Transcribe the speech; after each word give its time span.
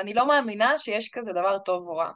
אני 0.00 0.14
לא 0.14 0.28
מאמינה 0.28 0.78
שיש 0.78 1.10
כזה 1.12 1.32
דבר 1.32 1.58
טוב 1.58 1.88
או 1.88 1.96
רע. 1.96 2.10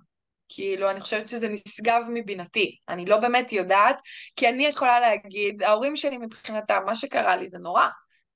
כאילו, 0.48 0.90
אני 0.90 1.00
חושבת 1.00 1.28
שזה 1.28 1.48
נשגב 1.48 2.02
מבינתי. 2.08 2.78
אני 2.88 3.06
לא 3.06 3.18
באמת 3.18 3.52
יודעת, 3.52 4.00
כי 4.36 4.48
אני 4.48 4.66
יכולה 4.66 5.00
להגיד, 5.00 5.62
ההורים 5.62 5.96
שלי 5.96 6.18
מבחינתם, 6.18 6.82
מה 6.86 6.96
שקרה 6.96 7.36
לי 7.36 7.48
זה 7.48 7.58
נורא. 7.58 7.86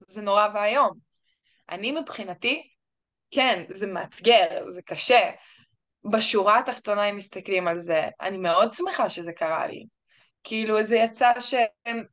זה 0.07 0.23
נורא 0.23 0.49
ואיום. 0.55 0.91
אני 1.71 1.93
מבחינתי, 1.93 2.69
כן, 3.31 3.65
זה 3.71 3.87
מאתגר, 3.87 4.71
זה 4.71 4.83
קשה. 4.83 5.31
בשורה 6.13 6.59
התחתונה, 6.59 7.05
אם 7.05 7.17
מסתכלים 7.17 7.69
על 7.69 7.79
זה, 7.79 8.09
אני 8.21 8.37
מאוד 8.37 8.73
שמחה 8.73 9.09
שזה 9.09 9.33
קרה 9.33 9.67
לי. 9.67 9.87
כאילו, 10.45 10.83
זה 10.83 10.97
יצא 10.97 11.33
שהם 11.41 12.05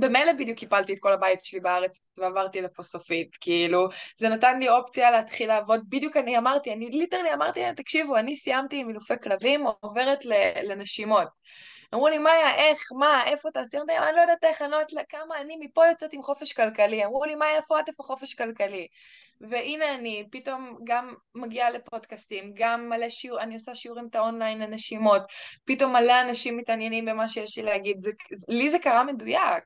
במילא 0.00 0.32
בדיוק 0.32 0.58
קיפלתי 0.58 0.92
את 0.92 0.98
כל 1.00 1.12
הבית 1.12 1.40
שלי 1.40 1.60
בארץ 1.60 2.00
ועברתי 2.18 2.60
לפה 2.60 2.82
סופית, 2.82 3.36
כאילו, 3.40 3.88
זה 4.16 4.28
נתן 4.28 4.58
לי 4.58 4.68
אופציה 4.68 5.10
להתחיל 5.10 5.48
לעבוד, 5.48 5.80
בדיוק 5.88 6.16
אני 6.16 6.38
אמרתי, 6.38 6.72
אני 6.72 6.86
literally 6.86 7.32
אמרתי 7.34 7.60
להם, 7.60 7.74
תקשיבו, 7.74 8.16
אני 8.16 8.36
סיימתי 8.36 8.76
עם 8.76 8.86
אילופי 8.86 9.14
כלבים, 9.22 9.66
עוברת 9.80 10.24
לנשימות. 10.62 11.28
אמרו 11.94 12.08
לי, 12.08 12.18
מאיה, 12.18 12.54
איך, 12.54 12.82
מה, 12.98 13.24
איפה 13.26 13.50
תעשי? 13.50 13.76
אמרתי, 13.76 13.98
אני 13.98 14.16
לא 14.16 14.20
יודעת 14.20 14.44
איך, 14.44 14.62
אני 14.62 14.70
לא 14.70 14.76
יודעת 14.76 15.06
כמה, 15.08 15.40
אני 15.40 15.56
מפה 15.60 15.86
יוצאת 15.86 16.12
עם 16.12 16.22
חופש 16.22 16.52
כלכלי. 16.52 17.04
אמרו 17.04 17.24
לי, 17.24 17.34
מאיה, 17.34 17.56
איפה 17.56 17.80
את, 17.80 17.88
איפה 17.88 18.02
חופש 18.02 18.34
כלכלי? 18.34 18.86
והנה 19.40 19.94
אני 19.94 20.28
פתאום 20.30 20.78
גם 20.84 21.14
מגיעה 21.34 21.70
לפודקאסטים, 21.70 22.52
גם 22.54 22.88
מלא 22.88 23.08
שיעור, 23.08 23.40
אני 23.40 23.54
עושה 23.54 23.74
שיעורים 23.74 24.06
את 24.10 24.14
האונליין 24.14 24.58
לנשימות, 24.58 25.22
פתאום 25.64 25.92
מלא 25.92 26.20
אנשים 26.28 26.56
מתעניינים 26.56 27.04
במה 27.04 27.28
שיש 27.28 27.58
לי 27.58 27.64
להגיד, 27.64 28.00
זה, 28.00 28.10
לי 28.48 28.70
זה 28.70 28.78
קרה 28.78 29.04
מדויק. 29.04 29.64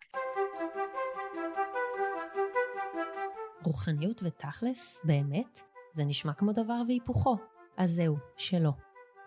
רוחניות 3.64 4.23
ותכלס, 4.23 5.02
באמת, 5.05 5.61
זה 5.92 6.05
נשמע 6.05 6.33
כמו 6.33 6.52
דבר 6.52 6.83
והיפוכו. 6.89 7.37
אז 7.77 7.91
זהו, 7.91 8.16
שלא. 8.37 8.70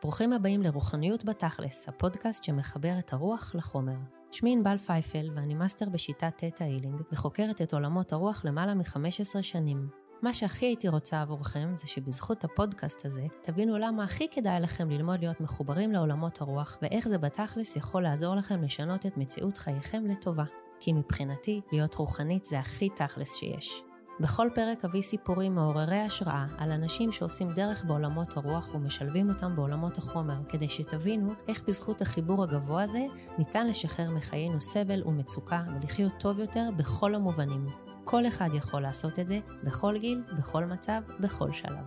ברוכים 0.01 0.33
הבאים 0.33 0.61
לרוחניות 0.61 1.25
בתכלס, 1.25 1.89
הפודקאסט 1.89 2.43
שמחבר 2.43 2.99
את 2.99 3.13
הרוח 3.13 3.55
לחומר. 3.55 3.97
שמי 4.31 4.53
ענבל 4.53 4.77
פייפל 4.77 5.29
ואני 5.35 5.53
מאסטר 5.53 5.89
בשיטת 5.89 6.33
Theta 6.37 6.63
Healing 6.63 7.01
וחוקרת 7.11 7.61
את 7.61 7.73
עולמות 7.73 8.13
הרוח 8.13 8.45
למעלה 8.45 8.73
מ-15 8.73 9.41
שנים. 9.41 10.02
מה 10.23 10.33
שהכי 10.33 10.65
הייתי 10.65 10.87
רוצה 10.87 11.21
עבורכם 11.21 11.71
זה 11.75 11.87
שבזכות 11.87 12.43
הפודקאסט 12.43 13.05
הזה 13.05 13.25
תבינו 13.41 13.77
למה 13.77 14.03
הכי 14.03 14.27
כדאי 14.31 14.59
לכם 14.59 14.89
ללמוד 14.89 15.19
להיות 15.19 15.41
מחוברים 15.41 15.91
לעולמות 15.91 16.41
הרוח 16.41 16.77
ואיך 16.81 17.07
זה 17.07 17.17
בתכלס 17.17 17.75
יכול 17.75 18.03
לעזור 18.03 18.35
לכם 18.35 18.63
לשנות 18.63 19.05
את 19.05 19.17
מציאות 19.17 19.57
חייכם 19.57 20.05
לטובה. 20.05 20.43
כי 20.79 20.93
מבחינתי, 20.93 21.61
להיות 21.71 21.95
רוחנית 21.95 22.45
זה 22.45 22.59
הכי 22.59 22.89
תכלס 22.89 23.35
שיש. 23.35 23.83
בכל 24.19 24.49
פרק 24.55 24.85
אביא 24.85 25.01
סיפורים 25.01 25.55
מעוררי 25.55 25.99
השראה 25.99 26.45
על 26.57 26.71
אנשים 26.71 27.11
שעושים 27.11 27.51
דרך 27.53 27.85
בעולמות 27.85 28.37
הרוח 28.37 28.75
ומשלבים 28.75 29.29
אותם 29.29 29.55
בעולמות 29.55 29.97
החומר, 29.97 30.37
כדי 30.49 30.69
שתבינו 30.69 31.33
איך 31.47 31.63
בזכות 31.67 32.01
החיבור 32.01 32.43
הגבוה 32.43 32.83
הזה 32.83 33.05
ניתן 33.37 33.67
לשחרר 33.67 34.09
מחיינו 34.09 34.61
סבל 34.61 35.07
ומצוקה 35.07 35.63
ולחיות 35.75 36.11
טוב 36.19 36.39
יותר 36.39 36.69
בכל 36.77 37.15
המובנים. 37.15 37.92
כל 38.05 38.27
אחד 38.27 38.49
יכול 38.53 38.81
לעשות 38.81 39.19
את 39.19 39.27
זה, 39.27 39.39
בכל 39.63 39.97
גיל, 39.97 40.21
בכל 40.39 40.65
מצב, 40.65 41.01
בכל 41.19 41.53
שלב. 41.53 41.85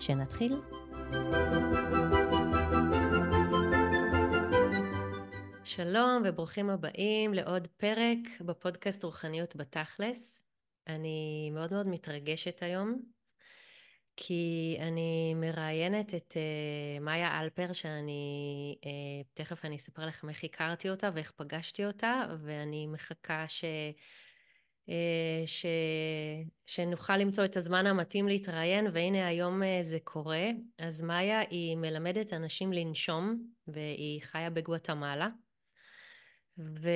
שנתחיל? 0.00 0.60
שלום 5.64 6.22
וברוכים 6.24 6.70
הבאים 6.70 7.34
לעוד 7.34 7.66
פרק 7.76 8.18
בפודקאסט 8.40 9.04
רוחניות 9.04 9.56
בתכלס. 9.56 10.44
אני 10.86 11.50
מאוד 11.54 11.72
מאוד 11.72 11.88
מתרגשת 11.88 12.62
היום, 12.62 13.02
כי 14.16 14.76
אני 14.80 15.34
מראיינת 15.34 16.14
את 16.14 16.32
uh, 16.36 17.02
מאיה 17.02 17.40
אלפר, 17.40 17.72
שאני, 17.72 18.74
uh, 18.82 18.88
תכף 19.34 19.64
אני 19.64 19.76
אספר 19.76 20.06
לכם 20.06 20.28
איך 20.28 20.44
הכרתי 20.44 20.90
אותה 20.90 21.10
ואיך 21.14 21.30
פגשתי 21.30 21.86
אותה, 21.86 22.24
ואני 22.38 22.86
מחכה 22.86 23.44
ש... 23.48 23.64
uh, 24.88 25.46
ש... 25.46 25.66
שנוכל 26.66 27.16
למצוא 27.16 27.44
את 27.44 27.56
הזמן 27.56 27.86
המתאים 27.86 28.28
להתראיין, 28.28 28.86
והנה 28.92 29.26
היום 29.26 29.62
uh, 29.62 29.66
זה 29.82 29.98
קורה. 30.04 30.46
אז 30.78 31.02
מאיה 31.02 31.40
היא 31.40 31.76
מלמדת 31.76 32.32
אנשים 32.32 32.72
לנשום, 32.72 33.42
והיא 33.66 34.22
חיה 34.22 34.50
בגואטמלה. 34.50 35.28
ו... 36.58 36.88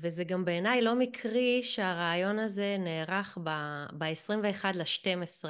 וזה 0.00 0.24
גם 0.24 0.44
בעיניי 0.44 0.82
לא 0.82 0.94
מקרי 0.94 1.62
שהרעיון 1.62 2.38
הזה 2.38 2.76
נערך 2.78 3.38
ב-21 3.98 4.64
ב- 4.64 4.76
ל-12, 4.76 5.44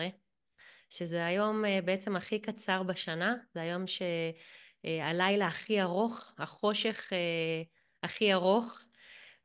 שזה 0.91 1.27
היום 1.27 1.65
אה, 1.65 1.81
בעצם 1.85 2.17
הכי 2.17 2.39
קצר 2.39 2.83
בשנה, 2.83 3.35
זה 3.55 3.61
היום 3.61 3.85
שהלילה 3.87 5.47
הכי 5.47 5.83
ארוך, 5.83 6.33
החושך 6.39 7.13
אה, 7.13 7.63
הכי 8.03 8.33
ארוך, 8.33 8.85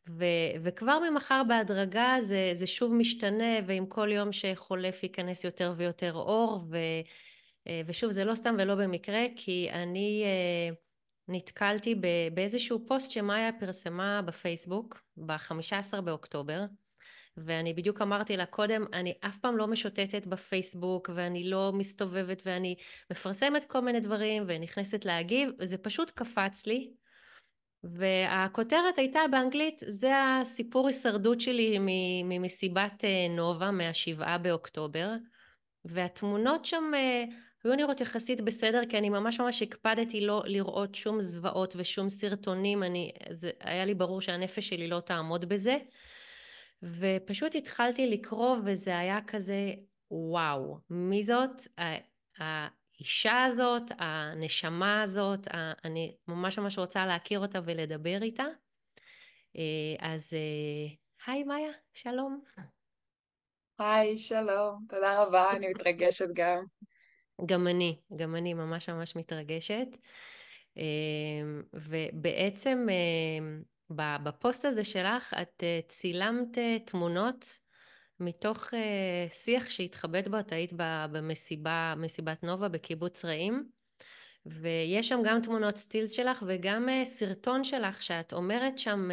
ו, 0.10 0.26
וכבר 0.64 1.00
ממחר 1.00 1.42
בהדרגה 1.48 2.18
זה, 2.22 2.52
זה 2.54 2.68
שוב 2.68 2.94
משתנה, 2.94 3.60
ועם 3.66 3.86
כל 3.86 4.10
יום 4.12 4.32
שחולף 4.32 5.04
ייכנס 5.04 5.44
יותר 5.44 5.74
ויותר 5.78 6.14
אור, 6.14 6.62
ו, 6.70 6.78
אה, 7.68 7.82
ושוב, 7.86 8.12
זה 8.12 8.26
לא 8.26 8.36
סתם 8.36 8.56
ולא 8.60 8.76
במקרה, 8.76 9.26
כי 9.36 9.70
אני... 9.72 10.26
נתקלתי 11.30 11.96
באיזשהו 12.34 12.86
פוסט 12.88 13.12
שמאיה 13.12 13.52
פרסמה 13.60 14.22
בפייסבוק 14.22 15.02
ב-15 15.18 16.02
באוקטובר 16.02 16.66
ואני 17.38 17.74
בדיוק 17.74 18.02
אמרתי 18.02 18.38
לה 18.38 18.46
קודם, 18.46 18.86
אני 18.94 19.14
אף 19.22 19.38
פעם 19.38 19.58
לא 19.58 19.68
משוטטת 19.68 20.28
בפייסבוק 20.28 21.10
ואני 21.16 21.50
לא 21.50 21.72
מסתובבת 21.74 22.42
ואני 22.46 22.76
מפרסמת 23.12 23.66
כל 23.66 23.80
מיני 23.80 24.00
דברים 24.00 24.44
ונכנסת 24.48 25.06
להגיב 25.06 25.50
וזה 25.60 25.78
פשוט 25.78 26.12
קפץ 26.12 26.66
לי 26.66 26.92
והכותרת 27.84 28.98
הייתה 28.98 29.20
באנגלית, 29.32 29.82
זה 29.88 30.12
הסיפור 30.16 30.88
הישרדות 30.88 31.42
שלי 31.42 31.78
ממסיבת 32.24 33.06
אה, 33.06 33.28
נובה 33.30 33.72
מהשבעה 33.72 34.38
באוקטובר. 34.38 35.12
והתמונות 35.86 36.66
שם 36.66 36.92
אה, 36.96 37.24
היו 37.64 37.76
נראות 37.76 38.02
יחסית 38.02 38.42
בסדר 38.42 38.82
כי 38.90 38.98
אני 38.98 39.10
ממש 39.10 39.40
ממש 39.40 39.62
הקפדתי 39.62 40.22
לא 40.22 40.44
לראות 40.46 40.96
שום 40.96 41.22
זוועות 41.22 41.74
ושום 41.78 42.10
סרטונים. 42.10 42.84
אני 42.84 43.12
זה 43.32 43.52
היה 43.60 43.86
לי 43.86 43.94
ברור 43.94 44.22
שהנפש 44.22 44.70
שלי 44.70 44.88
לא 44.88 45.00
תעמוד 45.00 45.50
בזה. 45.50 45.78
ופשוט 46.84 47.56
התחלתי 47.56 48.08
לקרוא 48.10 48.58
וזה 48.66 48.98
היה 48.98 49.20
כזה 49.28 49.74
וואו 50.12 50.78
מי 50.90 51.24
זאת 51.24 51.62
האישה 53.00 53.44
הזאת 53.44 53.84
הנשמה 53.98 55.02
הזאת 55.02 55.48
אני 55.84 56.16
ממש 56.28 56.60
ממש 56.60 56.78
רוצה 56.78 57.06
להכיר 57.06 57.40
אותה 57.40 57.60
ולדבר 57.66 58.22
איתה. 58.22 58.46
אה, 59.58 59.96
אז 60.00 60.34
אה, 60.34 60.96
היי 61.28 61.44
מאיה 61.44 61.72
שלום. 61.94 62.44
היי 63.80 64.18
שלום 64.18 64.86
תודה 64.90 65.24
רבה 65.24 65.52
אני 65.52 65.68
מתרגשת 65.68 66.28
גם. 66.34 66.64
גם 67.46 67.68
אני, 67.68 68.00
גם 68.16 68.36
אני 68.36 68.54
ממש 68.54 68.90
ממש 68.90 69.16
מתרגשת. 69.16 69.88
אמ, 70.78 71.64
ובעצם 71.74 72.88
בפוסט 73.90 74.66
הזה 74.66 74.84
שלך 74.84 75.34
את 75.42 75.64
אה, 75.64 75.80
צילמת 75.88 76.58
אה, 76.58 76.78
תמונות 76.86 77.60
מתוך 78.20 78.74
אה, 78.74 79.30
שיח 79.30 79.70
שהתחבאת 79.70 80.28
בו, 80.28 80.40
את 80.40 80.52
היית 80.52 80.74
במסיבה, 81.12 81.94
מסיבת 81.98 82.44
נובה 82.44 82.68
בקיבוץ 82.68 83.26
רעים, 83.26 83.70
ויש 84.46 85.10
שם 85.10 85.20
גם 85.24 85.42
תמונות 85.42 85.78
סטילס 85.78 86.12
שלך 86.12 86.44
וגם 86.48 86.88
סרטון 87.04 87.64
שלך 87.64 88.04
שאת 88.04 88.34
אומרת 88.34 88.78
שם 88.78 89.10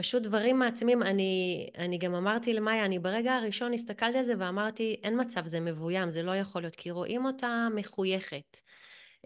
פשוט 0.00 0.22
דברים 0.22 0.58
מעצמים, 0.58 1.02
אני, 1.02 1.66
אני 1.78 1.98
גם 1.98 2.14
אמרתי 2.14 2.54
למאיה, 2.54 2.84
אני 2.84 2.98
ברגע 2.98 3.34
הראשון 3.34 3.72
הסתכלתי 3.74 4.18
על 4.18 4.24
זה 4.24 4.34
ואמרתי, 4.38 5.00
אין 5.02 5.20
מצב, 5.20 5.46
זה 5.46 5.60
מבוים, 5.60 6.10
זה 6.10 6.22
לא 6.22 6.36
יכול 6.36 6.62
להיות, 6.62 6.76
כי 6.76 6.90
רואים 6.90 7.24
אותה 7.24 7.68
מחויכת. 7.74 8.60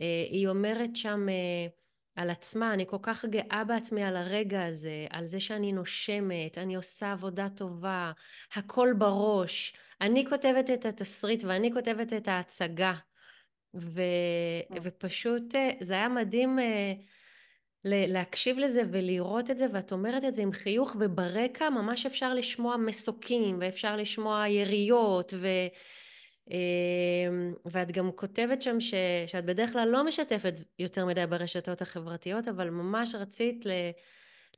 אה, 0.00 0.26
היא 0.30 0.48
אומרת 0.48 0.96
שם 0.96 1.28
אה, 1.28 1.66
על 2.16 2.30
עצמה, 2.30 2.74
אני 2.74 2.86
כל 2.86 2.96
כך 3.02 3.24
גאה 3.24 3.64
בעצמי 3.64 4.04
על 4.04 4.16
הרגע 4.16 4.66
הזה, 4.66 5.06
על 5.10 5.26
זה 5.26 5.40
שאני 5.40 5.72
נושמת, 5.72 6.58
אני 6.58 6.74
עושה 6.74 7.12
עבודה 7.12 7.48
טובה, 7.48 8.12
הכל 8.54 8.88
בראש. 8.98 9.74
אני 10.00 10.26
כותבת 10.26 10.70
את 10.70 10.86
התסריט 10.86 11.44
ואני 11.44 11.72
כותבת 11.72 12.12
את 12.12 12.28
ההצגה. 12.28 12.94
ו, 13.74 14.02
כן. 14.68 14.80
ופשוט 14.82 15.54
אה, 15.54 15.70
זה 15.80 15.94
היה 15.94 16.08
מדהים 16.08 16.58
להקשיב 17.84 18.58
לזה 18.58 18.82
ולראות 18.90 19.50
את 19.50 19.58
זה 19.58 19.66
ואת 19.72 19.92
אומרת 19.92 20.24
את 20.24 20.32
זה 20.32 20.42
עם 20.42 20.52
חיוך 20.52 20.96
וברקע 21.00 21.70
ממש 21.70 22.06
אפשר 22.06 22.34
לשמוע 22.34 22.76
מסוקים 22.76 23.58
ואפשר 23.60 23.96
לשמוע 23.96 24.48
יריות 24.48 25.34
ו... 25.36 25.48
אמ, 26.50 27.54
ואת 27.64 27.92
גם 27.92 28.12
כותבת 28.12 28.62
שם 28.62 28.80
ש... 28.80 28.94
שאת 29.26 29.44
בדרך 29.44 29.72
כלל 29.72 29.88
לא 29.88 30.04
משתפת 30.04 30.54
יותר 30.78 31.06
מדי 31.06 31.26
ברשתות 31.26 31.82
החברתיות 31.82 32.48
אבל 32.48 32.70
ממש 32.70 33.14
רצית 33.14 33.66
ל... 33.66 33.70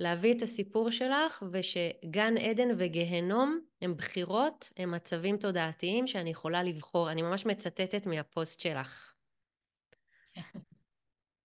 להביא 0.01 0.35
את 0.35 0.43
הסיפור 0.43 0.91
שלך 0.91 1.43
ושגן 1.53 2.37
עדן 2.39 2.69
וגיהנום 2.79 3.61
הם 3.83 3.97
בחירות, 3.97 4.73
הם 4.77 4.91
מצבים 4.91 5.37
תודעתיים 5.37 6.07
שאני 6.07 6.31
יכולה 6.31 6.63
לבחור. 6.63 7.11
אני 7.11 7.23
ממש 7.23 7.47
מצטטת 7.47 8.07
מהפוסט 8.07 8.61
שלך. 8.61 9.15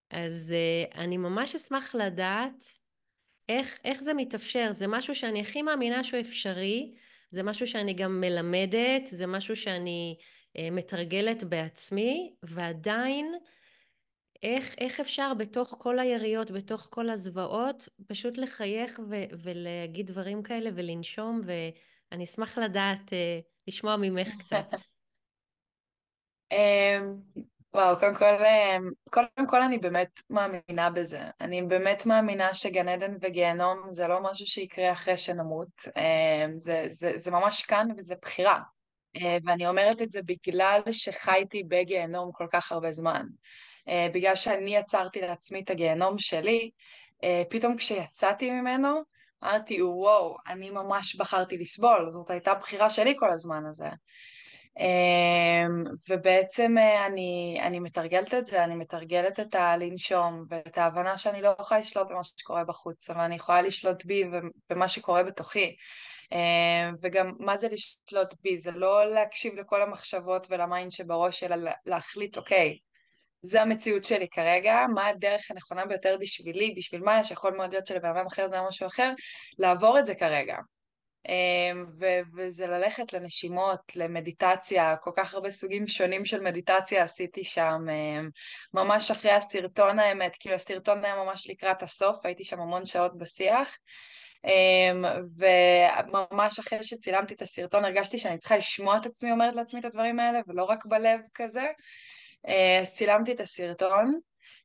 אז 0.10 0.54
uh, 0.54 0.96
אני 0.96 1.18
ממש 1.18 1.56
אשמח 1.56 1.96
לדעת 1.96 2.66
איך, 3.50 3.80
איך 3.84 4.02
זה 4.02 4.14
מתאפשר. 4.14 4.72
זה 4.72 4.88
משהו 4.88 5.16
שאני 5.16 5.42
הכי 5.42 5.62
מאמינה 5.62 6.04
שהוא 6.04 6.20
אפשרי, 6.20 6.94
זה 7.32 7.44
משהו 7.44 7.68
שאני 7.68 7.94
גם 7.94 8.22
מלמדת, 8.22 9.08
זה 9.08 9.28
משהו 9.28 9.56
שאני 9.56 10.18
uh, 10.58 10.62
מתרגלת 10.72 11.44
בעצמי, 11.44 12.36
ועדיין 12.44 13.34
איך, 14.44 14.76
איך 14.78 15.00
אפשר 15.00 15.34
בתוך 15.38 15.76
כל 15.80 16.00
היריות, 16.00 16.52
בתוך 16.52 16.88
כל 16.92 17.10
הזוועות, 17.10 17.90
פשוט 18.08 18.38
לחייך 18.38 19.00
ו- 19.10 19.26
ולהגיד 19.44 20.08
דברים 20.08 20.44
כאלה 20.44 20.70
ולנשום, 20.76 21.42
ואני 21.46 22.24
אשמח 22.24 22.58
לדעת, 22.58 23.14
אה, 23.14 23.40
לשמוע 23.68 23.96
ממך 23.98 24.30
קצת. 24.40 24.66
וואו, 27.74 28.00
קודם 28.00 28.16
כל, 28.16 28.26
אמ, 28.26 28.90
קודם 29.12 29.48
כל 29.50 29.62
אני 29.62 29.78
באמת 29.78 30.22
מאמינה 30.30 30.90
בזה. 30.90 31.22
אני 31.42 31.62
באמת 31.62 32.06
מאמינה 32.06 32.54
שגן 32.54 32.88
עדן 32.88 33.16
וגיהנום 33.22 33.92
זה 33.92 34.08
לא 34.08 34.20
משהו 34.22 34.46
שיקרה 34.48 34.92
אחרי 34.92 35.18
שנמות. 35.18 35.68
אמ, 35.98 36.58
זה, 36.58 36.86
זה, 36.88 37.12
זה 37.16 37.32
ממש 37.32 37.64
כאן 37.64 37.88
וזה 37.98 38.16
בחירה. 38.22 38.60
אה, 39.16 39.38
ואני 39.44 39.68
אומרת 39.68 40.02
את 40.02 40.12
זה 40.12 40.20
בגלל 40.22 40.82
שחייתי 40.92 41.64
בגיהנום 41.64 42.32
כל 42.32 42.48
כך 42.52 42.72
הרבה 42.72 42.92
זמן. 42.92 43.26
אה, 43.88 44.08
בגלל 44.14 44.36
שאני 44.36 44.76
יצרתי 44.76 45.22
לעצמי 45.22 45.62
את 45.62 45.70
הגיהנום 45.70 46.20
שלי, 46.20 46.72
אה, 47.24 47.44
פתאום 47.50 47.78
כשיצאתי 47.78 48.52
ממנו, 48.52 49.02
אמרתי, 49.44 49.82
וואו, 49.82 50.38
אני 50.48 50.70
ממש 50.70 51.16
בחרתי 51.16 51.58
לסבול, 51.58 52.10
זאת 52.10 52.30
הייתה 52.30 52.54
בחירה 52.54 52.90
שלי 52.90 53.16
כל 53.20 53.32
הזמן 53.32 53.66
הזה. 53.66 53.90
ובעצם 56.10 56.76
אני, 57.08 57.60
אני 57.62 57.80
מתרגלת 57.80 58.34
את 58.34 58.46
זה, 58.46 58.64
אני 58.64 58.76
מתרגלת 58.76 59.40
את 59.40 59.56
הלנשום 59.56 60.44
ואת 60.50 60.78
ההבנה 60.78 61.18
שאני 61.18 61.42
לא 61.42 61.56
יכולה 61.60 61.80
לשלוט 61.80 62.10
במה 62.10 62.24
שקורה 62.24 62.64
בחוץ, 62.64 63.10
אבל 63.10 63.22
אני 63.22 63.36
יכולה 63.36 63.62
לשלוט 63.62 64.06
בי 64.06 64.24
ובמה 64.32 64.88
שקורה 64.88 65.24
בתוכי. 65.24 65.76
וגם 67.02 67.32
מה 67.40 67.58
זה 67.58 67.68
לשלוט 67.68 68.34
בי? 68.42 68.58
זה 68.58 68.72
לא 68.72 69.06
להקשיב 69.06 69.56
לכל 69.56 69.82
המחשבות 69.82 70.48
ול 70.50 70.64
mind 70.64 70.92
שבראש, 70.92 71.44
אלא 71.44 71.72
להחליט, 71.86 72.38
אוקיי, 72.38 72.78
זה 73.42 73.62
המציאות 73.62 74.04
שלי 74.04 74.28
כרגע, 74.30 74.86
מה 74.94 75.08
הדרך 75.08 75.52
הנכונה 75.52 75.86
ביותר 75.86 76.18
בשבילי, 76.20 76.74
בשביל 76.78 77.02
מה, 77.02 77.24
שיכול 77.24 77.54
מאוד 77.58 77.72
להיות 77.72 77.88
שלבן 77.88 78.10
אדם 78.10 78.26
אחר 78.26 78.48
זה 78.48 78.62
משהו 78.68 78.88
אחר, 78.88 79.12
לעבור 79.60 80.00
את 80.00 80.06
זה 80.06 80.16
כרגע. 80.16 80.56
אמ, 81.30 81.86
ו- 82.00 82.22
וזה 82.36 82.68
ללכת 82.68 83.14
לנשימות, 83.14 83.96
למדיטציה, 83.96 84.96
כל 84.96 85.12
כך 85.16 85.34
הרבה 85.34 85.50
סוגים 85.50 85.88
שונים 85.88 86.26
של 86.26 86.42
מדיטציה 86.42 87.04
עשיתי 87.04 87.44
שם, 87.44 87.86
אמ, 87.90 88.30
ממש 88.74 89.12
אחרי 89.12 89.32
הסרטון 89.32 90.00
האמת, 90.00 90.36
כאילו 90.40 90.56
הסרטון 90.56 91.06
היה 91.06 91.16
ממש 91.16 91.50
לקראת 91.50 91.84
הסוף, 91.84 92.26
הייתי 92.26 92.44
שם 92.44 92.60
המון 92.60 92.86
שעות 92.86 93.18
בשיח, 93.18 93.78
אמ, 94.46 95.06
וממש 95.38 96.60
אחרי 96.60 96.84
שצילמתי 96.84 97.34
את 97.34 97.42
הסרטון 97.42 97.86
הרגשתי 97.86 98.18
שאני 98.18 98.38
צריכה 98.38 98.58
לשמוע 98.58 98.98
את 98.98 99.06
עצמי 99.06 99.32
אומרת 99.32 99.56
לעצמי 99.56 99.80
את 99.80 99.86
הדברים 99.86 100.20
האלה, 100.20 100.40
ולא 100.48 100.64
רק 100.64 100.86
בלב 100.86 101.20
כזה. 101.34 101.66
אה, 102.48 102.84
צילמתי 102.86 103.32
את 103.32 103.40
הסרטון, 103.40 104.20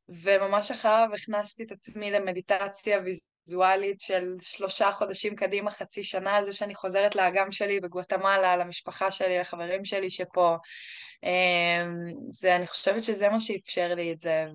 וממש 0.09 0.71
אחריו 0.71 1.09
הכנסתי 1.13 1.63
את 1.63 1.71
עצמי 1.71 2.11
למדיטציה 2.11 2.99
ויזואלית 3.47 4.01
של 4.01 4.35
שלושה 4.41 4.91
חודשים 4.91 5.35
קדימה, 5.35 5.71
חצי 5.71 6.03
שנה, 6.03 6.35
על 6.35 6.45
זה 6.45 6.53
שאני 6.53 6.75
חוזרת 6.75 7.15
לאגם 7.15 7.51
שלי 7.51 7.79
בגואטמלה, 7.79 8.57
למשפחה 8.57 9.11
שלי, 9.11 9.39
לחברים 9.39 9.85
שלי 9.85 10.09
שפה. 10.09 10.57
אה, 11.23 11.85
זה, 12.29 12.55
אני 12.55 12.67
חושבת 12.67 13.03
שזה 13.03 13.29
מה 13.29 13.39
שאפשר 13.39 13.93
לי 13.95 14.13
את 14.13 14.19
זה, 14.19 14.45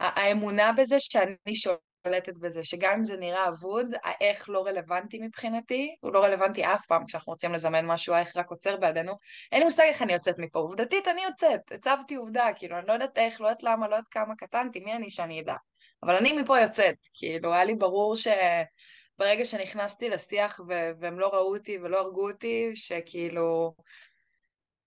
והאמונה 0.00 0.72
בזה 0.72 0.96
שאני 1.00 1.54
שולטת 1.54 2.38
בזה, 2.40 2.64
שגם 2.64 2.92
אם 2.98 3.04
זה 3.04 3.16
נראה 3.16 3.48
אבוד, 3.48 3.86
האיך 4.04 4.48
לא 4.48 4.66
רלוונטי 4.66 5.18
מבחינתי, 5.18 5.96
הוא 6.00 6.12
לא 6.12 6.24
רלוונטי 6.24 6.64
אף 6.64 6.86
פעם 6.86 7.06
כשאנחנו 7.06 7.32
רוצים 7.32 7.52
לזמן 7.52 7.86
משהו, 7.86 8.14
האיך 8.14 8.36
רק 8.36 8.50
עוצר 8.50 8.76
בידינו. 8.76 9.12
אין 9.52 9.58
לי 9.58 9.64
מושג 9.64 9.82
איך 9.82 10.02
אני 10.02 10.12
יוצאת 10.12 10.38
מפה, 10.38 10.58
עובדתית 10.58 11.08
אני 11.08 11.22
יוצאת, 11.22 11.60
הצבתי 11.72 12.14
עובדה, 12.14 12.48
כאילו, 12.56 12.78
אני 12.78 12.86
לא 12.86 12.92
יודעת 12.92 13.18
איך, 13.18 13.40
לא 13.40 13.46
יודעת 13.46 13.62
למה, 13.62 13.88
לא 13.88 13.94
יודעת 13.94 14.08
כמה 14.10 14.36
קטנתי, 14.36 14.80
מי 14.80 14.92
אני 14.92 15.10
שאני 15.10 15.40
אדע. 15.40 15.54
אבל 16.02 16.16
אני 16.16 16.32
מפה 16.32 16.60
יוצאת, 16.60 16.96
כאילו, 17.14 17.52
היה 17.52 17.64
לי 17.64 17.74
ברור 17.74 18.14
שברגע 18.16 19.44
שנכנסתי 19.44 20.08
לשיח 20.08 20.60
והם 21.00 21.18
לא 21.18 21.28
ראו 21.28 21.54
אותי 21.56 21.78
ולא 21.78 22.00
הרגו 22.00 22.30
אותי, 22.30 22.70
שכאילו, 22.74 23.74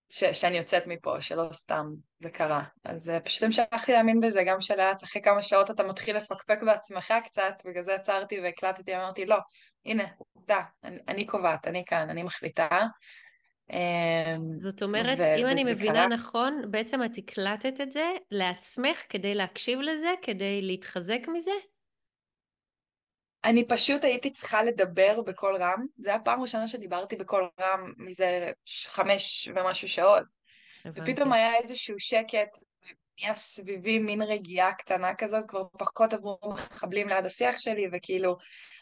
ש, 0.08 0.24
שאני 0.24 0.56
יוצאת 0.56 0.86
מפה, 0.86 1.22
שלא 1.22 1.48
סתם 1.52 1.86
זה 2.18 2.30
קרה. 2.30 2.62
אז 2.84 3.08
uh, 3.08 3.20
פשוט 3.20 3.42
המשכתי 3.42 3.92
להאמין 3.92 4.20
בזה, 4.20 4.42
גם 4.46 4.60
שלאט 4.60 5.04
אחרי 5.04 5.22
כמה 5.22 5.42
שעות 5.42 5.70
אתה 5.70 5.82
מתחיל 5.82 6.16
לפקפק 6.16 6.58
בעצמך 6.66 7.14
קצת, 7.24 7.54
בגלל 7.64 7.82
זה 7.82 7.94
עצרתי 7.94 8.40
והקלטתי, 8.40 8.96
אמרתי, 8.96 9.26
לא, 9.26 9.36
הנה, 9.86 10.04
עובדה, 10.34 10.60
אני, 10.84 10.98
אני 11.08 11.26
קובעת, 11.26 11.66
אני 11.66 11.84
כאן, 11.86 12.10
אני 12.10 12.22
מחליטה. 12.22 12.68
אמ, 13.70 14.58
זאת 14.58 14.82
אומרת, 14.82 15.18
ו- 15.18 15.36
אם 15.36 15.46
אני 15.46 15.64
מבינה 15.64 15.92
קרה... 15.92 16.06
נכון, 16.08 16.62
בעצם 16.70 17.02
את 17.02 17.18
הקלטת 17.18 17.80
את 17.80 17.92
זה 17.92 18.10
לעצמך 18.30 19.02
כדי 19.08 19.34
להקשיב 19.34 19.80
לזה, 19.80 20.14
כדי 20.22 20.62
להתחזק 20.62 21.20
מזה? 21.28 21.50
אני 23.44 23.68
פשוט 23.68 24.04
הייתי 24.04 24.30
צריכה 24.30 24.62
לדבר 24.62 25.20
בקול 25.26 25.56
רם, 25.56 25.86
זו 25.98 26.10
הייתה 26.10 26.22
הפעם 26.22 26.38
הראשונה 26.38 26.68
שדיברתי 26.68 27.16
בקול 27.16 27.48
רם 27.60 27.92
מזה 27.98 28.50
חמש 28.86 29.48
ומשהו 29.54 29.88
שעות. 29.88 30.26
הבנתי. 30.84 31.12
ופתאום 31.12 31.32
היה 31.32 31.56
איזשהו 31.56 31.94
שקט, 31.98 32.58
נהיה 33.20 33.34
סביבי 33.34 33.98
מין 33.98 34.22
רגיעה 34.22 34.74
קטנה 34.74 35.14
כזאת, 35.14 35.44
כבר 35.48 35.64
פחות 35.78 36.12
עברו 36.12 36.38
מחבלים 36.52 37.08
ליד 37.08 37.26
השיח 37.26 37.58
שלי, 37.58 37.86
וכאילו, 37.92 38.36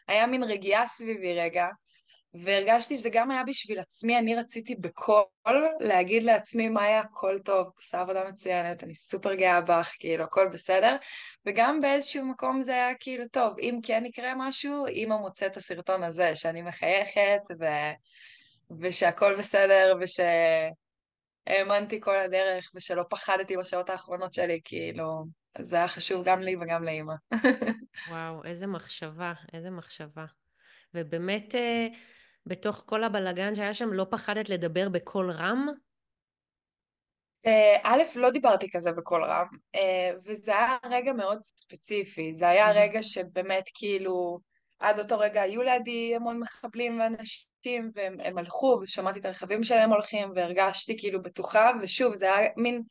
היה 0.09 0.27
מין 0.27 0.43
רגיעה 0.43 0.87
סביבי 0.87 1.35
רגע, 1.35 1.67
והרגשתי 2.35 2.97
שזה 2.97 3.11
גם 3.13 3.31
היה 3.31 3.43
בשביל 3.45 3.79
עצמי, 3.79 4.19
אני 4.19 4.35
רציתי 4.35 4.75
בקול 4.75 5.25
להגיד 5.81 6.23
לעצמי 6.23 6.69
מה 6.69 6.83
היה 6.83 7.01
הכל 7.01 7.39
טוב, 7.39 7.67
את 7.75 7.79
עושה 7.79 8.01
עבודה 8.01 8.25
מצוינת, 8.29 8.85
אני 8.85 8.95
סופר 8.95 9.35
גאה 9.35 9.61
בך, 9.61 9.93
כאילו 9.99 10.25
הכל 10.25 10.49
בסדר, 10.49 10.97
וגם 11.47 11.79
באיזשהו 11.79 12.25
מקום 12.25 12.63
זה 12.63 12.73
היה 12.73 12.95
כאילו 13.01 13.25
טוב, 13.29 13.59
אם 13.59 13.79
כן 13.83 14.07
יקרה 14.07 14.33
משהו, 14.37 14.87
אמא 14.87 15.17
מוצאת 15.17 15.53
את 15.53 15.57
הסרטון 15.57 16.03
הזה, 16.03 16.37
שאני 16.37 16.63
מחייכת 16.63 17.41
ו... 17.61 17.65
ושהכול 18.81 19.37
בסדר 19.37 19.97
ושהאמנתי 21.47 22.01
כל 22.01 22.19
הדרך 22.19 22.71
ושלא 22.75 23.03
פחדתי 23.11 23.57
בשעות 23.57 23.91
האחרונות 23.91 24.35
שלי, 24.35 24.61
כאילו, 24.65 25.25
זה 25.59 25.77
היה 25.77 25.89
חשוב 25.89 26.25
גם 26.25 26.41
לי 26.41 26.57
וגם 26.57 26.85
לאמא. 26.85 27.15
וואו, 28.11 28.45
איזה 28.45 28.67
מחשבה, 28.67 29.33
איזה 29.53 29.71
מחשבה. 29.71 30.25
ובאמת, 30.95 31.55
אה, 31.55 31.87
בתוך 32.47 32.83
כל 32.87 33.05
הבלגן 33.05 33.55
שהיה 33.55 33.75
שם, 33.75 33.93
לא 33.93 34.07
פחדת 34.11 34.49
לדבר 34.49 34.89
בקול 34.89 35.31
רם? 35.31 35.69
אה, 37.47 37.77
א', 37.83 38.03
לא 38.17 38.31
דיברתי 38.31 38.71
כזה 38.71 38.93
בקול 38.93 39.25
רם, 39.25 39.47
אה, 39.75 40.11
וזה 40.25 40.53
היה 40.53 40.77
רגע 40.91 41.13
מאוד 41.13 41.43
ספציפי, 41.43 42.35
זה 42.35 42.49
היה 42.49 42.71
רגע 42.71 43.03
שבאמת 43.03 43.65
כאילו, 43.75 44.41
עד 44.79 44.99
אותו 44.99 45.19
רגע 45.19 45.43
היו 45.43 45.63
לידי 45.63 46.13
המון 46.17 46.41
מחבלים 46.41 47.01
ואנשים, 47.01 47.91
והם 47.95 48.39
הלכו, 48.39 48.81
ושמעתי 48.83 49.21
את 49.21 49.25
הרכבים 49.25 49.63
שלהם 49.63 49.93
הולכים, 49.93 50.33
והרגשתי 50.35 50.99
כאילו 50.99 51.23
בטוחה, 51.23 51.71
ושוב, 51.83 52.15
זה 52.15 52.37
היה 52.37 52.51
מין 52.57 52.83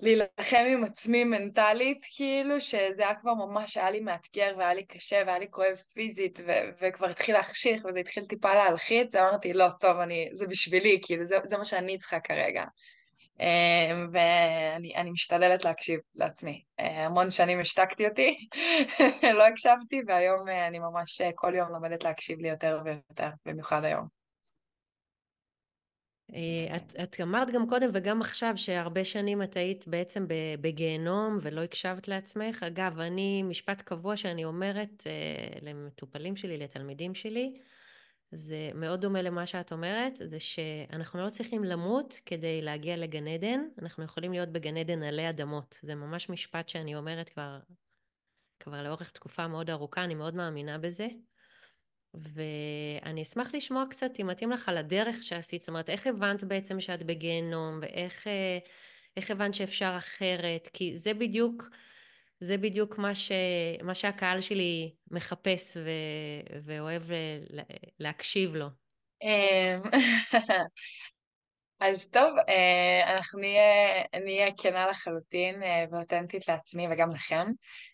להילחם 0.00 0.64
עם 0.68 0.84
עצמי 0.84 1.24
מנטלית, 1.24 2.06
כאילו, 2.16 2.60
שזה 2.60 3.02
היה 3.02 3.14
כבר 3.14 3.34
ממש, 3.34 3.76
היה 3.76 3.90
לי 3.90 4.00
מאתגר 4.00 4.54
והיה 4.58 4.74
לי 4.74 4.84
קשה 4.86 5.22
והיה 5.26 5.38
לי 5.38 5.46
כואב 5.50 5.76
פיזית 5.94 6.40
ו- 6.46 6.70
וכבר 6.80 7.10
התחיל 7.10 7.34
להחשיך 7.34 7.84
וזה 7.84 8.00
התחיל 8.00 8.24
טיפה 8.24 8.54
להלחיץ, 8.54 9.14
אמרתי, 9.14 9.52
לא, 9.52 9.66
טוב, 9.80 9.98
אני, 9.98 10.28
זה 10.32 10.46
בשבילי, 10.46 11.00
כאילו, 11.02 11.24
זה, 11.24 11.36
זה 11.44 11.58
מה 11.58 11.64
שאני 11.64 11.98
צריכה 11.98 12.20
כרגע. 12.20 12.64
אמ, 13.40 14.08
ואני 14.12 15.10
משתדלת 15.10 15.64
להקשיב 15.64 16.00
לעצמי. 16.14 16.62
אה, 16.80 17.06
המון 17.06 17.30
שנים 17.30 17.60
השתקתי 17.60 18.08
אותי, 18.08 18.48
לא 19.38 19.46
הקשבתי, 19.46 20.00
והיום 20.06 20.48
אה, 20.48 20.66
אני 20.66 20.78
ממש 20.78 21.20
אה, 21.20 21.30
כל 21.34 21.54
יום 21.54 21.72
לומדת 21.72 22.04
להקשיב 22.04 22.40
לי 22.40 22.48
יותר 22.48 22.80
ויותר, 22.84 23.28
במיוחד 23.46 23.84
היום. 23.84 24.19
אה, 26.34 26.76
את, 26.76 26.96
את 27.02 27.20
אמרת 27.22 27.50
גם 27.50 27.68
קודם 27.68 27.90
וגם 27.94 28.20
עכשיו 28.20 28.52
שהרבה 28.56 29.04
שנים 29.04 29.42
את 29.42 29.56
היית 29.56 29.88
בעצם 29.88 30.26
בגיהנום 30.60 31.38
ולא 31.42 31.60
הקשבת 31.60 32.08
לעצמך. 32.08 32.62
אגב, 32.62 33.00
אני, 33.00 33.42
משפט 33.42 33.82
קבוע 33.82 34.16
שאני 34.16 34.44
אומרת 34.44 35.06
אה, 35.06 35.58
למטופלים 35.62 36.36
שלי, 36.36 36.58
לתלמידים 36.58 37.14
שלי, 37.14 37.54
זה 38.32 38.70
מאוד 38.74 39.00
דומה 39.00 39.22
למה 39.22 39.46
שאת 39.46 39.72
אומרת, 39.72 40.16
זה 40.16 40.40
שאנחנו 40.40 41.24
לא 41.24 41.30
צריכים 41.30 41.64
למות 41.64 42.20
כדי 42.26 42.62
להגיע 42.62 42.96
לגן 42.96 43.28
עדן, 43.28 43.60
אנחנו 43.82 44.04
יכולים 44.04 44.32
להיות 44.32 44.48
בגן 44.48 44.76
עדן 44.76 45.02
עלי 45.02 45.30
אדמות. 45.30 45.78
זה 45.82 45.94
ממש 45.94 46.28
משפט 46.28 46.68
שאני 46.68 46.96
אומרת 46.96 47.28
כבר 47.28 47.58
כבר 48.60 48.82
לאורך 48.82 49.10
תקופה 49.10 49.48
מאוד 49.48 49.70
ארוכה, 49.70 50.04
אני 50.04 50.14
מאוד 50.14 50.34
מאמינה 50.34 50.78
בזה. 50.78 51.06
ואני 52.14 53.22
אשמח 53.22 53.54
לשמוע 53.54 53.84
קצת, 53.90 54.10
אם 54.20 54.26
מתאים 54.26 54.50
לך, 54.50 54.68
על 54.68 54.76
הדרך 54.76 55.22
שעשית, 55.22 55.60
זאת 55.60 55.68
אומרת, 55.68 55.90
איך 55.90 56.06
הבנת 56.06 56.44
בעצם 56.44 56.80
שאת 56.80 57.02
בגיהנום, 57.02 57.78
ואיך 57.82 58.26
אה, 58.26 58.58
איך 59.16 59.30
הבנת 59.30 59.54
שאפשר 59.54 59.94
אחרת, 59.98 60.68
כי 60.72 60.96
זה 60.96 61.14
בדיוק, 61.14 61.64
זה 62.40 62.56
בדיוק 62.56 62.98
מה, 62.98 63.14
ש, 63.14 63.32
מה 63.82 63.94
שהקהל 63.94 64.40
שלי 64.40 64.94
מחפש 65.10 65.76
ו, 65.76 65.90
ואוהב 66.64 67.02
להקשיב 67.98 68.54
לו. 68.54 68.66
אז 71.80 72.08
טוב, 72.08 72.38
אה, 72.48 73.14
אנחנו 73.14 73.40
נהיה, 73.40 74.04
נהיה 74.24 74.50
כנה 74.56 74.86
לחלוטין 74.86 75.62
אה, 75.62 75.84
ואותנטית 75.90 76.48
לעצמי 76.48 76.86
וגם 76.90 77.10
לכם. 77.10 77.46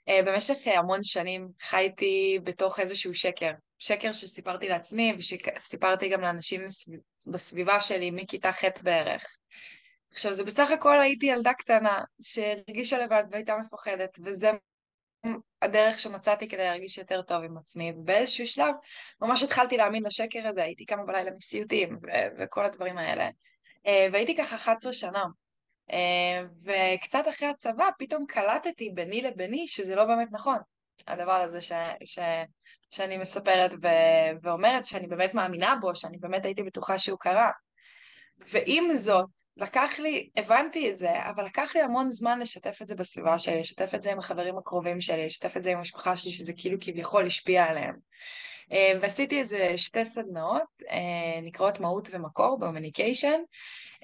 אה, 0.09 0.21
במשך 0.27 0.55
המון 0.67 1.01
שנים 1.03 1.49
חייתי 1.61 2.39
בתוך 2.43 2.81
איזשהו 2.81 3.15
שקר, 3.15 3.51
שקר 3.79 4.13
שסיפרתי 4.13 4.69
לעצמי 4.69 5.17
וסיפרתי 5.19 6.09
גם 6.09 6.21
לאנשים 6.21 6.61
בסביבה 7.27 7.81
שלי 7.81 8.11
מכיתה 8.11 8.53
ח' 8.53 8.65
בערך. 8.83 9.37
עכשיו, 10.13 10.35
זה 10.35 10.45
בסך 10.45 10.71
הכל 10.71 11.01
הייתי 11.01 11.27
ילדה 11.27 11.53
קטנה 11.53 12.03
שהרגישה 12.23 12.99
לבד 12.99 13.25
והייתה 13.31 13.57
מפוחדת, 13.57 14.19
וזה 14.25 14.51
הדרך 15.63 15.99
שמצאתי 15.99 16.49
כדי 16.49 16.65
להרגיש 16.65 16.99
יותר 16.99 17.23
טוב 17.23 17.43
עם 17.43 17.59
עצמי, 17.59 17.93
ובאיזשהו 17.97 18.47
שלב 18.47 18.75
ממש 19.21 19.43
התחלתי 19.43 19.77
להאמין 19.77 20.05
לשקר 20.07 20.47
הזה, 20.47 20.63
הייתי 20.63 20.85
קמה 20.85 21.05
בלילה 21.05 21.31
מסיוטים 21.31 21.99
וכל 22.39 22.65
הדברים 22.65 22.99
האלה. 22.99 23.29
אה, 23.87 24.09
והייתי 24.13 24.37
ככה 24.37 24.57
11 24.57 24.93
שנה. 24.93 25.25
אה, 25.93 26.43
וקצת 26.65 27.25
אחרי 27.29 27.49
הצבא 27.49 27.89
פתאום 27.99 28.27
קלטתי 28.29 28.91
ביני 28.95 29.23
לביני 29.23 29.67
שזה 29.69 29.97
לא 29.97 30.05
באמת 30.05 30.29
נכון, 30.33 30.59
הדבר 31.07 31.41
הזה 31.43 31.61
ש, 31.61 31.73
ש, 32.05 32.19
שאני 32.91 33.19
מספרת 33.19 33.75
ו, 33.83 33.87
ואומרת 34.43 34.85
שאני 34.85 35.07
באמת 35.07 35.35
מאמינה 35.35 35.75
בו, 35.81 35.97
שאני 35.97 36.19
באמת 36.19 36.45
הייתי 36.45 36.63
בטוחה 36.63 36.99
שהוא 36.99 37.19
קרה. 37.19 37.51
ועם 38.39 38.95
זאת, 38.95 39.29
לקח 39.57 39.99
לי, 39.99 40.31
הבנתי 40.37 40.91
את 40.91 40.99
זה, 40.99 41.11
אבל 41.31 41.45
לקח 41.45 41.71
לי 41.75 41.83
המון 41.83 42.11
זמן 42.11 42.39
לשתף 42.41 42.83
את 42.83 42.89
זה 42.89 42.95
בסביבה 42.95 43.39
שלי, 43.39 43.61
לשתף 43.61 43.95
את 43.95 44.03
זה 44.03 44.13
עם 44.13 44.19
החברים 44.19 44.59
הקרובים 44.59 45.01
שלי, 45.01 45.27
לשתף 45.27 45.57
את 45.57 45.63
זה 45.63 45.71
עם 45.71 45.79
המשפחה 45.79 46.17
שלי, 46.17 46.33
שזה 46.33 46.53
כאילו 46.57 46.79
כביכול 46.81 47.27
השפיע 47.27 47.65
עליהם. 47.65 47.97
אה, 48.73 48.93
ועשיתי 49.01 49.39
איזה 49.39 49.73
שתי 49.77 50.05
סדנאות, 50.05 50.83
אה, 50.91 51.41
נקראות 51.43 51.81
מהות 51.81 52.09
ומקור 52.13 52.59
במניקיישן, 52.59 53.41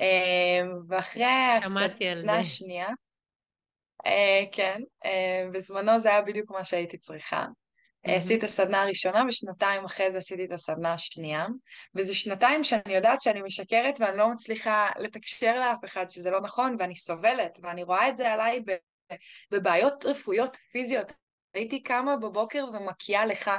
אה, 0.00 0.62
ואחרי 0.88 1.25
הסדנה 1.25 2.38
השנייה, 2.38 2.88
כן, 4.52 4.81
בזמנו 5.52 5.99
זה 5.99 6.09
היה 6.09 6.23
בדיוק 6.23 6.50
מה 6.50 6.64
שהייתי 6.64 6.99
צריכה. 6.99 7.45
Mm-hmm. 8.07 8.11
עשיתי 8.11 8.38
את 8.38 8.45
הסדנה 8.45 8.83
הראשונה, 8.83 9.23
ושנתיים 9.28 9.85
אחרי 9.85 10.11
זה 10.11 10.19
עשיתי 10.19 10.45
את 10.45 10.52
הסדנה 10.52 10.92
השנייה. 10.92 11.47
וזה 11.95 12.14
שנתיים 12.14 12.64
שאני 12.64 12.95
יודעת 12.95 13.23
שאני 13.23 13.42
משקרת 13.42 14.00
ואני 14.00 14.16
לא 14.16 14.28
מצליחה 14.28 14.90
לתקשר 14.99 15.54
לאף 15.54 15.85
אחד 15.85 16.11
שזה 16.11 16.31
לא 16.31 16.40
נכון, 16.40 16.76
ואני 16.78 16.97
סובלת, 16.97 17.59
ואני 17.62 17.83
רואה 17.83 18.09
את 18.09 18.16
זה 18.16 18.33
עליי 18.33 18.61
בבעיות 19.50 20.04
רפואיות 20.04 20.57
פיזיות. 20.73 21.12
הייתי 21.54 21.83
קמה 21.83 22.16
בבוקר 22.16 22.64
ומקיאה 22.73 23.26
לך 23.26 23.50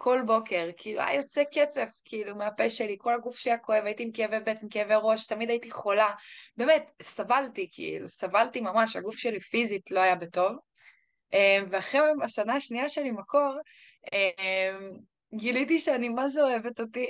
כל 0.00 0.22
בוקר, 0.26 0.68
כאילו 0.76 1.00
היה 1.00 1.14
יוצא 1.14 1.42
קצף, 1.44 1.88
כאילו, 2.04 2.36
מהפה 2.36 2.70
שלי, 2.70 2.96
כל 2.98 3.14
הגוף 3.14 3.38
שלי 3.38 3.52
היה 3.52 3.58
כואב, 3.58 3.84
הייתי 3.84 4.02
עם 4.02 4.10
כאבי 4.12 4.40
בטן, 4.40 4.66
כאבי 4.70 4.94
ראש, 5.02 5.26
תמיד 5.26 5.50
הייתי 5.50 5.70
חולה. 5.70 6.10
באמת, 6.56 6.90
סבלתי, 7.02 7.68
כאילו, 7.72 8.08
סבלתי 8.08 8.60
ממש, 8.60 8.96
הגוף 8.96 9.16
שלי 9.16 9.40
פיזית 9.40 9.90
לא 9.90 10.00
היה 10.00 10.14
בטוב. 10.14 10.52
אמ, 11.32 11.66
ואחרי 11.70 12.00
הסדנה 12.22 12.54
השנייה 12.54 12.88
שלי, 12.88 13.10
מקור, 13.10 13.54
אמ, 14.12 14.90
גיליתי 15.34 15.78
שאני 15.78 16.08
מה 16.08 16.28
זה 16.28 16.42
אוהבת 16.42 16.80
אותי. 16.80 17.06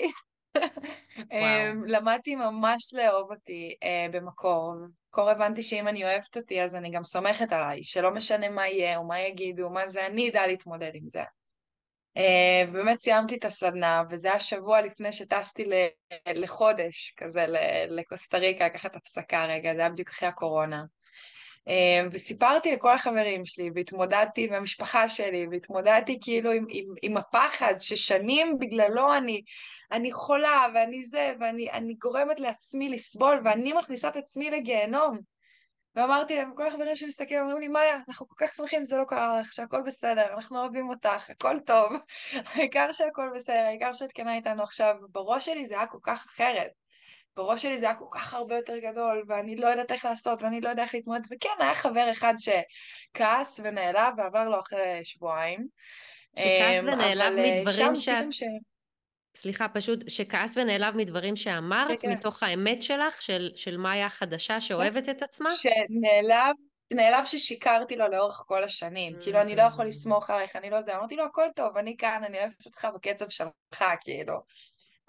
אמ, 1.33 1.85
למדתי 1.87 2.35
ממש 2.35 2.95
לאהוב 2.95 3.31
אותי 3.31 3.75
אה, 3.83 4.07
במקור. 4.13 4.75
במקור 5.09 5.31
הבנתי 5.31 5.63
שאם 5.63 5.89
אני 5.89 6.05
אוהבת 6.05 6.37
אותי, 6.37 6.63
אז 6.63 6.77
אני 6.77 6.91
גם 6.91 7.05
סומכת 7.05 7.53
עליי, 7.53 7.85
שלא 7.85 8.15
משנה 8.15 8.49
מה 8.49 8.69
יהיה 8.69 8.97
או 8.97 9.05
מה 9.05 9.21
יגידו, 9.21 9.71
מה 9.71 9.89
זה, 9.89 10.07
אני 10.07 10.31
אדע 10.31 10.47
להתמודד 10.47 10.91
עם 10.95 11.09
זה. 11.09 11.23
אה, 12.19 12.65
ובאמת 12.69 12.99
סיימתי 12.99 13.37
את 13.37 13.45
הסדנה, 13.45 14.03
וזה 14.11 14.29
היה 14.29 14.41
שבוע 14.41 14.81
לפני 14.81 15.13
שטסתי 15.13 15.65
לחודש, 16.35 17.15
כזה 17.17 17.47
לקוסטה 17.89 18.39
ריקה, 18.39 18.67
לקחת 18.67 18.97
הפסקה 18.97 19.45
רגע, 19.45 19.75
זה 19.75 19.81
היה 19.81 19.91
בדיוק 19.91 20.09
אחרי 20.09 20.29
הקורונה. 20.29 20.85
אה, 21.69 22.07
וסיפרתי 22.13 22.73
לכל 22.73 22.93
החברים 22.93 23.47
שלי, 23.47 23.71
והתמודדתי 23.75 24.45
עם 24.45 24.53
המשפחה 24.53 25.09
שלי, 25.09 25.47
והתמודדתי 25.51 26.19
כאילו 26.21 26.53
עם, 26.53 26.65
עם, 26.69 26.85
עם 27.03 27.17
הפחד 27.17 27.75
ששנים 27.79 28.59
בגללו 28.59 29.15
אני, 29.17 29.43
אני 29.93 30.13
חולה, 30.13 30.67
ואני 30.75 31.05
זה, 31.05 31.33
ואני 31.41 31.95
גורמת 31.95 32.41
לעצמי 32.41 32.89
לסבול, 32.89 33.41
ואני 33.45 33.73
מכניסה 33.73 34.09
את 34.09 34.17
עצמי 34.17 34.51
לגיהנום. 34.51 35.19
ואמרתי 35.99 36.37
להם, 36.37 36.53
כל 36.55 36.67
החברים 36.67 36.95
שמסתכלים, 36.95 37.41
אומרים 37.41 37.59
לי, 37.59 37.69
מאיה, 37.69 37.99
אנחנו 38.09 38.29
כל 38.29 38.35
כך 38.39 38.55
שמחים 38.55 38.85
שזה 38.85 38.97
לא 38.97 39.05
קרה 39.05 39.41
לך, 39.41 39.53
שהכל 39.53 39.83
בסדר, 39.83 40.35
אנחנו 40.35 40.59
אוהבים 40.61 40.89
אותך, 40.89 41.31
הכל 41.31 41.61
טוב, 41.67 41.93
העיקר 42.55 42.93
שהכל 42.93 43.31
בסדר, 43.35 43.65
העיקר 43.67 43.93
שאת 43.93 44.13
כנה 44.13 44.37
איתנו 44.37 44.63
עכשיו. 44.63 44.95
בראש 45.11 45.47
שלי 45.47 45.65
זה 45.65 45.75
היה 45.75 45.87
כל 45.87 45.99
כך 46.03 46.27
אחרת. 46.27 46.71
בראש 47.37 47.63
שלי 47.63 47.79
זה 47.79 47.87
היה 47.87 47.95
כל 47.95 48.05
כך 48.11 48.35
הרבה 48.35 48.57
יותר 48.57 48.79
גדול, 48.79 49.25
ואני 49.29 49.57
לא 49.57 49.67
יודעת 49.67 49.93
איך 49.93 50.05
לעשות, 50.05 50.43
ואני 50.43 50.61
לא 50.61 50.69
יודעת 50.69 50.85
איך 50.87 50.95
להתמודד, 50.95 51.25
וכן, 51.31 51.49
היה 51.59 51.75
חבר 51.75 52.11
אחד 52.11 52.35
שכעס 52.39 53.61
ונעלב, 53.65 54.15
ועבר 54.17 54.45
לו 54.45 54.61
אחרי 54.61 55.01
שבועיים. 55.05 55.67
שכעס 56.39 56.77
אמ, 56.77 56.89
ונעלב 56.89 57.39
אה, 57.39 57.61
מדברים 57.61 57.95
שאת... 57.95 58.25
ש... 58.31 58.43
סליחה, 59.41 59.69
פשוט 59.69 60.09
שכעס 60.09 60.57
ונעלב 60.57 60.97
מדברים 60.97 61.37
שאמרת, 61.37 61.89
כן, 61.89 61.97
כן. 62.01 62.11
מתוך 62.11 62.43
האמת 62.43 62.83
שלך, 62.83 63.23
של, 63.23 63.51
של 63.55 63.77
מאיה 63.77 64.07
החדשה 64.07 64.61
שאוהבת 64.61 65.09
את 65.09 65.23
עצמה? 65.23 65.51
שנעלב, 65.51 66.55
נעלב 66.93 67.25
ששיקרתי 67.25 67.97
לו 67.97 68.09
לאורך 68.09 68.45
כל 68.47 68.65
השנים. 68.65 69.15
Mm-hmm. 69.15 69.23
כאילו, 69.23 69.41
אני 69.41 69.57
לא 69.57 69.63
יכול 69.63 69.87
לסמוך 69.87 70.31
עלייך, 70.31 70.57
אני 70.57 70.71
לא 70.71 70.81
זה. 70.81 70.97
אמרתי 70.97 71.17
לו, 71.17 71.25
הכל 71.25 71.47
טוב, 71.57 71.77
אני 71.77 71.97
כאן, 71.97 72.23
אני 72.27 72.39
אוהבת 72.39 72.67
אותך 72.67 72.89
בקצב 72.95 73.29
שלך, 73.29 73.85
כאילו. 74.01 74.35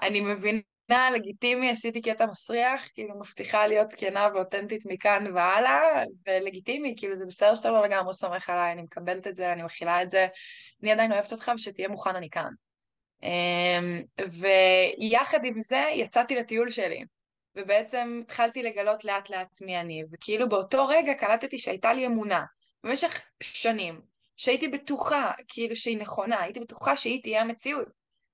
אני 0.01 0.21
מבינה 0.21 1.09
לגיטימי, 1.13 1.69
עשיתי 1.69 2.01
קטע 2.01 2.25
מסריח, 2.25 2.89
כאילו 2.93 3.19
מבטיחה 3.19 3.67
להיות 3.67 3.88
כנה 3.98 4.27
ואותנטית 4.33 4.81
מכאן 4.86 5.25
והלאה, 5.36 6.03
ולגיטימי, 6.27 6.93
כאילו 6.98 7.15
זה 7.15 7.25
בסדר 7.25 7.55
שאתה 7.55 7.71
לא 7.71 7.86
לגמרי 7.86 8.13
סומך 8.13 8.50
עליי, 8.50 8.71
אני 8.71 8.81
מקבלת 8.81 9.27
את 9.27 9.36
זה, 9.36 9.53
אני 9.53 9.63
מכילה 9.63 10.01
את 10.03 10.12
זה, 10.12 10.27
אני 10.83 10.91
עדיין 10.91 11.12
אוהבת 11.12 11.31
אותך 11.31 11.51
ושתהיה 11.55 11.88
מוכן, 11.88 12.15
אני 12.15 12.29
כאן. 12.29 12.51
אמ, 13.24 14.04
ויחד 14.32 15.46
עם 15.46 15.60
זה 15.60 15.86
יצאתי 15.94 16.36
לטיול 16.36 16.70
שלי, 16.70 17.04
ובעצם 17.56 18.22
התחלתי 18.24 18.64
לגלות 18.64 19.06
לאט 19.06 19.30
לאט 19.30 19.62
מי 19.62 19.80
אני, 19.80 20.04
וכאילו 20.12 20.50
באותו 20.50 20.88
רגע 20.88 21.14
קלטתי 21.14 21.58
שהייתה 21.58 21.94
לי 21.94 22.06
אמונה, 22.06 22.44
במשך 22.84 23.22
שנים, 23.44 24.02
שהייתי 24.38 24.68
בטוחה, 24.68 25.32
כאילו 25.48 25.76
שהיא 25.76 25.98
נכונה, 25.98 26.42
הייתי 26.42 26.60
בטוחה 26.60 26.98
שהיא 26.98 27.22
תהיה 27.22 27.42
המציאות. 27.42 27.88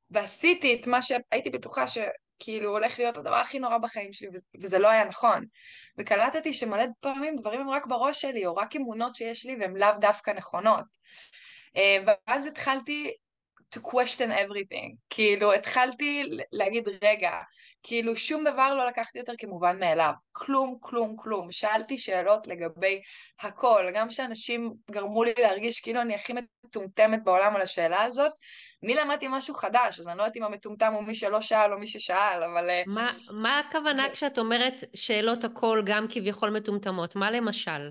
ועשיתי 0.09 0.75
את 0.75 0.87
מה 0.87 1.01
שהייתי 1.01 1.49
בטוחה 1.49 1.85
שכאילו 1.87 2.69
הולך 2.69 2.99
להיות 2.99 3.17
הדבר 3.17 3.35
הכי 3.35 3.59
נורא 3.59 3.77
בחיים 3.77 4.13
שלי, 4.13 4.27
וזה 4.61 4.79
לא 4.79 4.87
היה 4.87 5.05
נכון. 5.05 5.45
וקלטתי 5.97 6.53
שמלא 6.53 6.83
פעמים 6.99 7.35
דברים 7.35 7.61
הם 7.61 7.69
רק 7.69 7.85
בראש 7.85 8.21
שלי, 8.21 8.45
או 8.45 8.55
רק 8.55 8.75
אמונות 8.75 9.15
שיש 9.15 9.45
לי 9.45 9.55
והן 9.59 9.77
לאו 9.77 9.89
דווקא 9.99 10.31
נכונות. 10.31 10.85
אה, 11.77 11.97
ואז 12.27 12.47
התחלתי 12.47 13.13
to 13.75 13.79
question 13.79 14.31
everything. 14.31 14.95
כאילו, 15.09 15.53
התחלתי 15.53 16.23
להגיד, 16.51 16.87
רגע, 17.03 17.31
כאילו 17.83 18.15
שום 18.15 18.43
דבר 18.43 18.73
לא 18.73 18.87
לקחתי 18.87 19.19
יותר 19.19 19.33
כמובן 19.37 19.79
מאליו. 19.79 20.11
כלום, 20.31 20.77
כלום, 20.79 21.15
כלום. 21.17 21.51
שאלתי 21.51 21.97
שאלות 21.97 22.47
לגבי 22.47 23.01
הכל. 23.41 23.85
גם 23.93 24.11
שאנשים 24.11 24.73
גרמו 24.91 25.23
לי 25.23 25.33
להרגיש 25.37 25.79
כאילו 25.79 26.01
אני 26.01 26.15
הכי 26.15 26.33
מטומטמת 26.65 27.23
בעולם 27.23 27.55
על 27.55 27.61
השאלה 27.61 28.03
הזאת, 28.03 28.31
אני 28.83 28.95
למדתי 28.95 29.27
משהו 29.29 29.53
חדש, 29.53 29.99
אז 29.99 30.07
אני 30.07 30.17
לא 30.17 30.23
יודעת 30.23 30.37
אם 30.37 30.43
המטומטם 30.43 30.93
הוא 30.93 31.03
מי 31.03 31.15
שלא 31.15 31.41
שאל 31.41 31.73
או 31.73 31.79
מי 31.79 31.87
ששאל, 31.87 32.43
אבל... 32.43 32.69
אה, 32.69 32.83
מה, 32.87 33.13
מה 33.31 33.59
הכוונה 33.59 34.09
כשאת 34.13 34.37
אומרת 34.37 34.83
שאלות 34.95 35.43
הכל 35.43 35.81
גם 35.85 36.05
כביכול 36.09 36.49
מטומטמות? 36.49 37.15
מה 37.15 37.31
למשל? 37.31 37.89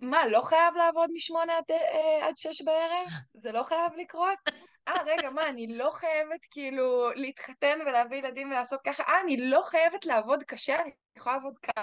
מה, 0.00 0.26
לא 0.26 0.40
חייב 0.40 0.74
לעבוד 0.74 1.10
משמונה 1.14 1.56
עד, 1.56 1.64
אה, 1.70 2.26
עד 2.26 2.36
שש 2.36 2.62
בערב? 2.62 3.06
זה 3.34 3.52
לא 3.52 3.62
חייב 3.62 3.92
לקרות? 3.96 4.38
אה, 4.88 5.02
רגע, 5.06 5.30
מה, 5.30 5.48
אני 5.48 5.66
לא 5.66 5.90
חייבת 5.90 6.40
כאילו 6.50 7.10
להתחתן 7.14 7.78
ולהביא 7.86 8.18
ילדים 8.18 8.50
ולעשות 8.50 8.80
ככה? 8.86 9.02
אה, 9.02 9.20
אני 9.20 9.36
לא 9.36 9.60
חייבת 9.64 10.06
לעבוד 10.06 10.42
קשה, 10.42 10.80
אני 10.82 10.90
יכולה 11.16 11.36
לעבוד 11.36 11.58
קל? 11.58 11.82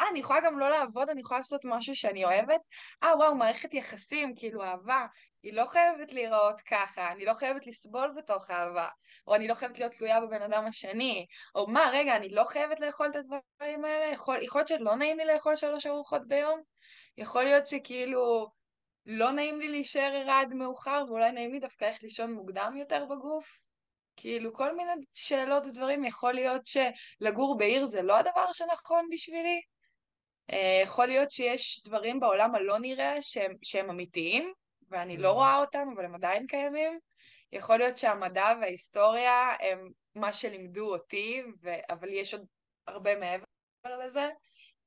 אה, 0.00 0.08
אני 0.10 0.18
יכולה 0.18 0.40
גם 0.40 0.58
לא 0.58 0.70
לעבוד, 0.70 1.10
אני 1.10 1.20
יכולה 1.20 1.38
לעשות 1.38 1.60
משהו 1.64 1.96
שאני 1.96 2.24
אוהבת? 2.24 2.60
אה, 3.02 3.16
וואו, 3.16 3.34
מערכת 3.34 3.74
יחסים, 3.74 4.34
כאילו 4.36 4.62
אהבה, 4.62 5.06
היא 5.42 5.52
לא 5.52 5.66
חייבת 5.66 6.12
להיראות 6.12 6.60
ככה, 6.60 7.12
אני 7.12 7.24
לא 7.24 7.34
חייבת 7.34 7.66
לסבול 7.66 8.12
בתוך 8.16 8.50
אהבה, 8.50 8.88
או 9.26 9.34
אני 9.34 9.48
לא 9.48 9.54
חייבת 9.54 9.78
להיות 9.78 9.92
תלויה 9.92 10.20
בבן 10.20 10.42
אדם 10.42 10.64
השני, 10.66 11.26
או 11.54 11.66
מה, 11.66 11.90
רגע, 11.92 12.16
אני 12.16 12.28
לא 12.28 12.44
חייבת 12.44 12.80
לאכול 12.80 13.06
את 13.10 13.16
הדברים 13.16 13.84
האלה? 13.84 14.12
יכול 14.12 14.38
להיות 14.38 14.68
שלא 14.68 14.96
נעים 14.96 15.18
לי 15.18 15.24
לאכול 15.24 15.56
שלוש 15.56 15.86
ארוחות 15.86 16.28
ביום? 16.28 16.60
יכול 17.18 17.44
להיות 17.44 17.66
שכאילו 17.66 18.48
לא 19.06 19.30
נעים 19.30 19.60
לי 19.60 19.68
להישאר 19.68 20.12
ערה 20.14 20.40
עד 20.40 20.54
מאוחר, 20.54 21.04
ואולי 21.08 21.32
נעים 21.32 21.52
לי 21.52 21.60
דווקא 21.60 21.84
איך 21.84 22.02
לישון 22.02 22.32
מוקדם 22.32 22.74
יותר 22.76 23.04
בגוף. 23.04 23.64
כאילו, 24.16 24.54
כל 24.54 24.76
מיני 24.76 24.92
שאלות 25.14 25.66
ודברים, 25.66 26.04
יכול 26.04 26.32
להיות 26.32 26.62
שלגור 26.66 27.58
בעיר 27.58 27.86
זה 27.86 28.02
לא 28.02 28.16
הדבר 28.16 28.52
שנכון 28.52 29.08
בשבילי. 29.10 29.60
אה, 30.50 30.80
יכול 30.82 31.06
להיות 31.06 31.30
שיש 31.30 31.82
דברים 31.84 32.20
בעולם 32.20 32.54
הלא 32.54 32.78
נראה 32.78 33.22
שהם, 33.22 33.54
שהם 33.62 33.90
אמיתיים, 33.90 34.52
ואני 34.90 35.16
לא 35.16 35.30
mm. 35.30 35.32
רואה 35.32 35.58
אותם, 35.58 35.88
אבל 35.94 36.04
הם 36.04 36.14
עדיין 36.14 36.46
קיימים. 36.46 36.98
יכול 37.52 37.76
להיות 37.76 37.96
שהמדע 37.96 38.54
וההיסטוריה 38.60 39.54
הם 39.60 39.90
מה 40.14 40.32
שלימדו 40.32 40.94
אותי, 40.94 41.42
ו... 41.62 41.70
אבל 41.90 42.08
יש 42.08 42.34
עוד 42.34 42.46
הרבה 42.86 43.16
מעבר 43.16 43.44
לזה. 44.04 44.28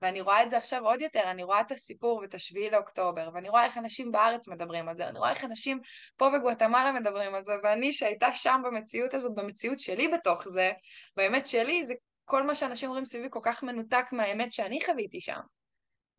ואני 0.01 0.21
רואה 0.21 0.43
את 0.43 0.49
זה 0.49 0.57
עכשיו 0.57 0.85
עוד 0.85 1.01
יותר, 1.01 1.23
אני 1.23 1.43
רואה 1.43 1.61
את 1.61 1.71
הסיפור 1.71 2.17
ואת 2.17 2.35
השביעי 2.35 2.69
לאוקטובר, 2.69 3.29
ואני 3.33 3.49
רואה 3.49 3.65
איך 3.65 3.77
אנשים 3.77 4.11
בארץ 4.11 4.47
מדברים 4.47 4.89
על 4.89 4.97
זה, 4.97 5.07
אני 5.07 5.19
רואה 5.19 5.29
איך 5.29 5.43
אנשים 5.43 5.79
פה 6.17 6.29
בגואטמלה 6.29 6.91
מדברים 6.91 7.35
על 7.35 7.43
זה, 7.43 7.53
ואני 7.63 7.93
שהייתה 7.93 8.31
שם 8.31 8.61
במציאות 8.65 9.13
הזאת, 9.13 9.35
במציאות 9.35 9.79
שלי 9.79 10.07
בתוך 10.07 10.47
זה, 10.49 10.71
באמת 11.15 11.45
שלי, 11.45 11.83
זה 11.83 11.93
כל 12.25 12.43
מה 12.43 12.55
שאנשים 12.55 12.89
אומרים 12.89 13.05
סביבי 13.05 13.27
כל 13.29 13.39
כך 13.43 13.63
מנותק 13.63 14.05
מהאמת 14.11 14.51
שאני 14.51 14.79
חוויתי 14.85 15.21
שם. 15.21 15.39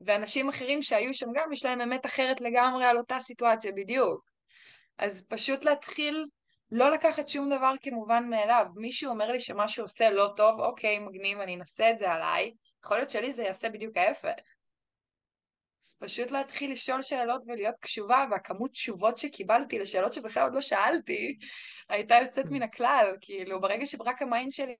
ואנשים 0.00 0.48
אחרים 0.48 0.82
שהיו 0.82 1.14
שם 1.14 1.26
גם, 1.34 1.52
יש 1.52 1.64
להם 1.64 1.80
אמת 1.80 2.06
אחרת 2.06 2.40
לגמרי 2.40 2.84
על 2.84 2.98
אותה 2.98 3.20
סיטואציה 3.20 3.72
בדיוק. 3.72 4.30
אז 4.98 5.26
פשוט 5.28 5.64
להתחיל 5.64 6.26
לא 6.70 6.90
לקחת 6.90 7.28
שום 7.28 7.48
דבר 7.56 7.72
כמובן 7.82 8.28
מאליו. 8.30 8.66
מישהו 8.76 9.10
אומר 9.10 9.30
לי 9.30 9.40
שמשהו 9.40 9.84
עושה 9.84 10.10
לא 10.10 10.32
טוב, 10.36 10.60
אוקיי, 10.60 10.98
מגניב, 10.98 11.38
אני 11.38 11.56
אנסה 11.56 11.90
את 11.90 11.98
זה 11.98 12.12
עליי, 12.12 12.52
יכול 12.84 12.96
להיות 12.96 13.10
שלי 13.10 13.32
זה 13.32 13.42
יעשה 13.42 13.68
בדיוק 13.68 13.96
ההפך. 13.96 14.34
אז 15.82 15.94
פשוט 15.98 16.30
להתחיל 16.30 16.72
לשאול 16.72 17.02
שאלות 17.02 17.44
ולהיות 17.46 17.74
קשובה, 17.80 18.24
והכמות 18.30 18.70
תשובות 18.70 19.18
שקיבלתי 19.18 19.78
לשאלות 19.78 20.12
שבכלל 20.12 20.42
עוד 20.42 20.54
לא 20.54 20.60
שאלתי, 20.60 21.38
הייתה 21.88 22.14
יוצאת 22.22 22.44
מן 22.50 22.62
הכלל. 22.62 23.16
כאילו, 23.20 23.60
ברגע 23.60 23.86
שרק 23.86 24.22
ה 24.22 24.28
mind 24.28 24.52
שלי 24.52 24.74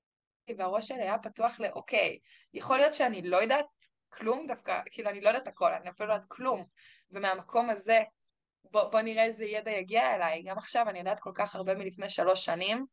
והראש 0.57 0.87
שלי 0.87 1.01
היה 1.01 1.17
פתוח 1.17 1.59
לאוקיי, 1.59 2.19
יכול 2.53 2.77
להיות 2.77 2.93
שאני 2.93 3.21
לא 3.21 3.37
יודעת 3.37 3.65
כלום 4.09 4.47
דווקא, 4.47 4.81
כאילו, 4.91 5.09
אני 5.09 5.21
לא 5.21 5.29
יודעת 5.29 5.47
הכל, 5.47 5.73
אני 5.73 5.89
אפילו 5.89 6.09
לא 6.09 6.13
יודעת 6.13 6.27
כלום. 6.29 6.65
ומהמקום 7.11 7.69
הזה, 7.69 7.99
בוא, 8.63 8.83
בוא 8.83 9.01
נראה 9.01 9.23
איזה 9.23 9.45
ידע 9.45 9.71
יגיע 9.71 10.15
אליי. 10.15 10.43
גם 10.43 10.57
עכשיו 10.57 10.89
אני 10.89 10.99
יודעת 10.99 11.19
כל 11.19 11.31
כך 11.35 11.55
הרבה 11.55 11.75
מלפני 11.75 12.09
שלוש 12.09 12.45
שנים, 12.45 12.85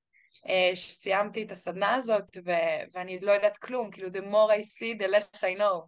שסיימתי 0.75 1.43
את 1.43 1.51
הסדנה 1.51 1.95
הזאת, 1.95 2.37
ו- 2.45 2.91
ואני 2.95 3.21
לא 3.21 3.33
יודעת 3.33 3.57
כלום, 3.57 3.91
כאילו, 3.91 4.09
the 4.09 4.25
more 4.25 4.61
I 4.61 4.63
see, 4.63 5.03
the 5.03 5.09
less 5.09 5.41
I 5.41 5.59
know. 5.59 5.87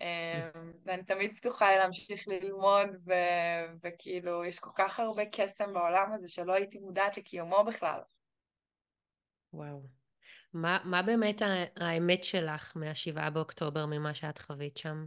אה, 0.00 0.50
ואני 0.84 1.04
תמיד 1.04 1.32
פתוחה 1.32 1.76
להמשיך 1.76 2.28
ללמוד, 2.28 2.88
ו- 3.06 3.72
וכאילו, 3.82 4.44
יש 4.44 4.58
כל 4.58 4.70
כך 4.74 5.00
הרבה 5.00 5.22
קסם 5.32 5.74
בעולם 5.74 6.12
הזה 6.12 6.28
שלא 6.28 6.52
הייתי 6.52 6.78
מודעת 6.78 7.16
לקיומו 7.16 7.64
בכלל. 7.64 8.00
וואו. 9.52 9.82
מה, 10.54 10.78
מה 10.84 11.02
באמת 11.02 11.42
האמת 11.76 12.24
שלך 12.24 12.72
מהשבעה 12.76 13.30
באוקטובר, 13.30 13.86
ממה 13.86 14.14
שאת 14.14 14.38
חווית 14.38 14.76
שם? 14.76 15.06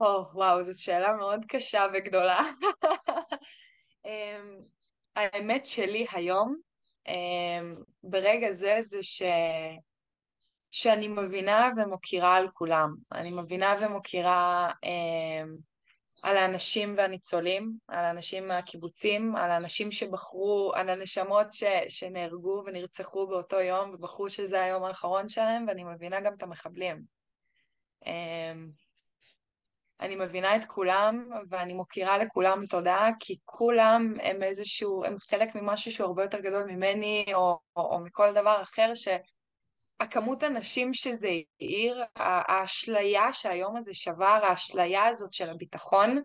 או, 0.00 0.06
oh, 0.06 0.34
וואו, 0.34 0.62
זאת 0.62 0.78
שאלה 0.78 1.12
מאוד 1.12 1.40
קשה 1.48 1.86
וגדולה. 1.94 2.40
אמ, 5.18 5.28
האמת 5.32 5.66
שלי 5.66 6.06
היום, 6.12 6.56
אמ, 7.06 7.76
ברגע 8.02 8.52
זה, 8.52 8.76
זה 8.80 9.02
ש... 9.02 9.22
שאני 10.70 11.08
מבינה 11.08 11.70
ומוקירה 11.76 12.36
על 12.36 12.48
כולם. 12.54 12.94
אני 13.12 13.30
מבינה 13.30 13.74
ומוקירה 13.80 14.70
אמ, 14.84 15.56
על 16.22 16.36
האנשים 16.36 16.94
והניצולים, 16.96 17.72
על 17.88 18.04
האנשים 18.04 18.48
מהקיבוצים, 18.48 19.36
על 19.36 19.50
האנשים 19.50 19.92
שבחרו, 19.92 20.72
על 20.74 20.90
הנשמות 20.90 21.52
ש, 21.52 21.64
שנהרגו 21.88 22.62
ונרצחו 22.66 23.26
באותו 23.26 23.60
יום 23.60 23.90
ובחרו 23.90 24.30
שזה 24.30 24.62
היום 24.62 24.84
האחרון 24.84 25.28
שלהם, 25.28 25.64
ואני 25.68 25.84
מבינה 25.84 26.20
גם 26.20 26.34
את 26.34 26.42
המחבלים. 26.42 27.02
אמ, 28.06 28.70
אני 30.00 30.16
מבינה 30.16 30.56
את 30.56 30.64
כולם 30.64 31.28
ואני 31.50 31.74
מוקירה 31.74 32.18
לכולם 32.18 32.66
תודה, 32.66 33.08
כי 33.20 33.36
כולם 33.44 34.14
הם 34.22 34.42
איזשהו, 34.42 35.04
הם 35.04 35.16
חלק 35.30 35.54
ממשהו 35.54 35.92
שהוא 35.92 36.06
הרבה 36.06 36.22
יותר 36.22 36.40
גדול 36.40 36.64
ממני 36.64 37.24
או, 37.34 37.58
או, 37.76 37.82
או 37.82 38.00
מכל 38.04 38.32
דבר 38.32 38.62
אחר, 38.62 38.92
שהכמות 38.94 40.42
הנשים 40.42 40.94
שזה 40.94 41.28
העיר, 41.60 42.04
האשליה 42.16 43.32
שהיום 43.32 43.76
הזה 43.76 43.94
שבר, 43.94 44.40
האשליה 44.42 45.06
הזאת 45.06 45.32
של 45.32 45.50
הביטחון, 45.50 46.22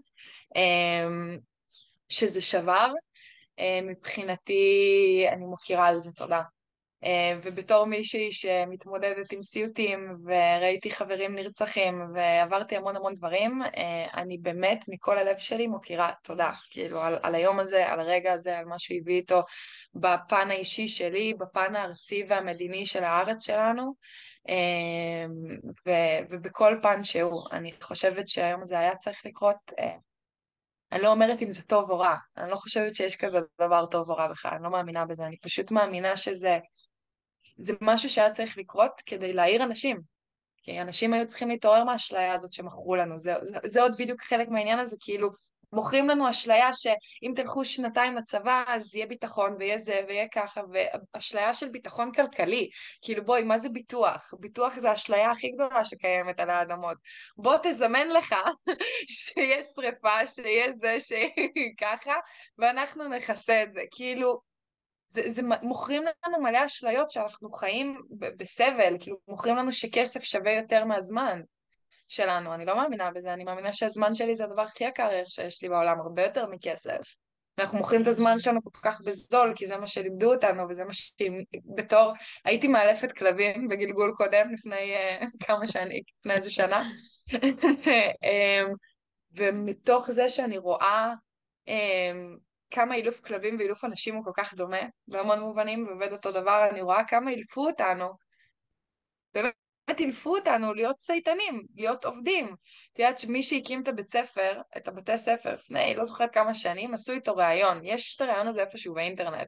אמ, 0.55 1.37
שזה 2.09 2.41
שבר, 2.41 2.91
אמ, 3.59 3.87
מבחינתי 3.87 5.25
אני 5.31 5.45
מוקירה 5.45 5.87
על 5.87 5.99
זה 5.99 6.11
תודה. 6.11 6.41
אה, 7.03 7.35
ובתור 7.43 7.85
מישהי 7.85 8.31
שמתמודדת 8.31 9.31
עם 9.31 9.41
סיוטים 9.41 10.17
וראיתי 10.25 10.91
חברים 10.91 11.35
נרצחים 11.35 12.01
ועברתי 12.13 12.75
המון 12.75 12.95
המון 12.95 13.13
דברים, 13.13 13.61
אה, 13.61 14.07
אני 14.13 14.37
באמת 14.37 14.85
מכל 14.87 15.17
הלב 15.17 15.37
שלי 15.37 15.67
מוקירה 15.67 16.11
תודה, 16.23 16.51
כאילו 16.69 17.01
על, 17.01 17.17
על 17.23 17.35
היום 17.35 17.59
הזה, 17.59 17.87
על 17.87 17.99
הרגע 17.99 18.33
הזה, 18.33 18.57
על 18.57 18.65
מה 18.65 18.79
שהוא 18.79 18.97
הביא 19.01 19.15
איתו 19.15 19.41
בפן 19.95 20.51
האישי 20.51 20.87
שלי, 20.87 21.33
בפן 21.33 21.75
הארצי 21.75 22.25
והמדיני 22.27 22.85
של 22.85 23.03
הארץ 23.03 23.45
שלנו, 23.45 23.93
אה, 24.49 25.25
ו, 25.85 25.91
ובכל 26.29 26.77
פן 26.81 27.03
שהוא. 27.03 27.43
אני 27.51 27.71
חושבת 27.81 28.27
שהיום 28.27 28.61
הזה 28.61 28.79
היה 28.79 28.95
צריך 28.95 29.25
לקרות 29.25 29.73
אני 30.93 31.01
לא 31.01 31.11
אומרת 31.11 31.41
אם 31.41 31.51
זה 31.51 31.63
טוב 31.63 31.91
או 31.91 31.99
רע, 31.99 32.15
אני 32.37 32.51
לא 32.51 32.55
חושבת 32.55 32.95
שיש 32.95 33.15
כזה 33.15 33.39
דבר 33.61 33.85
טוב 33.85 34.09
או 34.09 34.15
רע 34.15 34.27
בכלל, 34.27 34.51
אני 34.53 34.63
לא 34.63 34.69
מאמינה 34.69 35.05
בזה, 35.05 35.25
אני 35.25 35.37
פשוט 35.37 35.71
מאמינה 35.71 36.17
שזה 36.17 36.59
זה 37.57 37.73
משהו 37.81 38.09
שהיה 38.09 38.31
צריך 38.31 38.57
לקרות 38.57 39.01
כדי 39.05 39.33
להעיר 39.33 39.63
אנשים. 39.63 40.01
כי 40.63 40.81
אנשים 40.81 41.13
היו 41.13 41.27
צריכים 41.27 41.49
להתעורר 41.49 41.83
מהאשליה 41.83 42.33
הזאת 42.33 42.53
שמכרו 42.53 42.95
לנו. 42.95 43.17
זה, 43.17 43.33
זה, 43.41 43.57
זה 43.65 43.81
עוד 43.81 43.93
בדיוק 43.97 44.21
חלק 44.21 44.49
מהעניין 44.49 44.79
הזה, 44.79 44.97
כאילו, 44.99 45.29
מוכרים 45.73 46.09
לנו 46.09 46.29
אשליה 46.29 46.73
שאם 46.73 47.33
תלכו 47.35 47.65
שנתיים 47.65 48.15
לצבא 48.15 48.63
אז 48.67 48.95
יהיה 48.95 49.07
ביטחון 49.07 49.55
ויהיה 49.59 49.77
זה 49.77 50.01
ויהיה 50.07 50.27
ככה, 50.27 50.61
ואשליה 51.13 51.53
של 51.53 51.69
ביטחון 51.69 52.11
כלכלי. 52.11 52.69
כאילו 53.01 53.25
בואי, 53.25 53.43
מה 53.43 53.57
זה 53.57 53.69
ביטוח? 53.69 54.33
ביטוח 54.39 54.79
זה 54.79 54.89
האשליה 54.89 55.31
הכי 55.31 55.51
גדולה 55.51 55.85
שקיימת 55.85 56.39
על 56.39 56.49
האדמות. 56.49 56.97
בוא 57.37 57.57
תזמן 57.63 58.07
לך 58.07 58.35
שיהיה 59.19 59.63
שריפה, 59.63 60.25
שיהיה 60.25 60.71
זה, 60.71 60.99
שיהיה 60.99 61.29
ככה, 61.81 62.13
ואנחנו 62.57 63.07
נכסה 63.07 63.63
את 63.63 63.73
זה. 63.73 63.81
כאילו, 63.91 64.52
זה, 65.13 65.21
זה 65.25 65.41
מוכרים 65.61 66.03
לנו 66.27 66.43
מלא 66.43 66.65
אשליות 66.65 67.09
שאנחנו 67.09 67.51
חיים 67.51 68.01
בסבל, 68.37 68.97
כאילו 68.99 69.17
מוכרים 69.27 69.55
לנו 69.55 69.71
שכסף 69.71 70.23
שווה 70.23 70.51
יותר 70.51 70.85
מהזמן 70.85 71.41
שלנו, 72.07 72.53
אני 72.53 72.65
לא 72.65 72.75
מאמינה 72.75 73.11
בזה, 73.11 73.33
אני 73.33 73.43
מאמינה 73.43 73.73
שהזמן 73.73 74.15
שלי 74.15 74.35
זה 74.35 74.43
הדבר 74.43 74.61
הכי 74.61 74.83
יקר 74.83 75.09
שיש 75.25 75.63
לי 75.63 75.69
בעולם, 75.69 75.99
הרבה 75.99 76.23
יותר 76.23 76.45
מכסף. 76.47 77.15
ואנחנו 77.57 77.77
מוכרים 77.77 78.01
את 78.01 78.07
הזמן 78.07 78.39
שלנו 78.39 78.63
כל 78.63 78.79
כך 78.81 79.01
בזול, 79.01 79.53
כי 79.55 79.65
זה 79.65 79.77
מה 79.77 79.87
שלימדו 79.87 80.33
אותנו, 80.33 80.63
וזה 80.69 80.85
מה 80.85 80.93
שבתור, 80.93 82.13
הייתי 82.45 82.67
מאלפת 82.67 83.11
כלבים 83.11 83.67
בגלגול 83.67 84.13
קודם, 84.17 84.53
לפני 84.53 84.93
uh, 85.21 85.25
כמה 85.47 85.67
שנים, 85.67 86.01
לפני 86.19 86.33
איזה 86.33 86.51
שנה. 86.51 86.89
um, 87.29 87.35
ומתוך 89.35 90.11
זה 90.11 90.29
שאני 90.29 90.57
רואה 90.57 91.13
um, 91.69 92.39
כמה 92.73 92.95
אילוף 92.95 93.19
כלבים 93.19 93.57
ואילוף 93.57 93.85
אנשים 93.85 94.15
הוא 94.15 94.23
כל 94.23 94.31
כך 94.35 94.53
דומה, 94.53 94.81
בהמון 95.07 95.39
מובנים, 95.39 95.87
ועובד 95.87 96.11
אותו 96.11 96.31
דבר, 96.31 96.67
אני 96.71 96.81
רואה 96.81 97.03
כמה 97.03 97.31
אילפו 97.31 97.67
אותנו, 97.67 98.09
באמת 99.33 99.99
אילפו 99.99 100.35
אותנו 100.35 100.73
להיות 100.73 100.95
צייתנים, 100.97 101.65
להיות 101.75 102.05
עובדים. 102.05 102.55
את 102.93 102.99
יודעת 102.99 103.17
שמי 103.17 103.43
שהקים 103.43 103.81
את 103.81 103.87
הבית 103.87 104.07
ספר, 104.07 104.61
את 104.77 104.87
הבתי 104.87 105.17
ספר, 105.17 105.53
לפני 105.53 105.95
לא 105.95 106.03
זוכרת 106.03 106.33
כמה 106.33 106.55
שנים, 106.55 106.93
עשו 106.93 107.13
איתו 107.13 107.35
ראיון, 107.35 107.85
יש 107.85 108.15
את 108.15 108.21
הראיון 108.21 108.47
הזה 108.47 108.61
איפשהו 108.61 108.93
באינטרנט. 108.93 109.47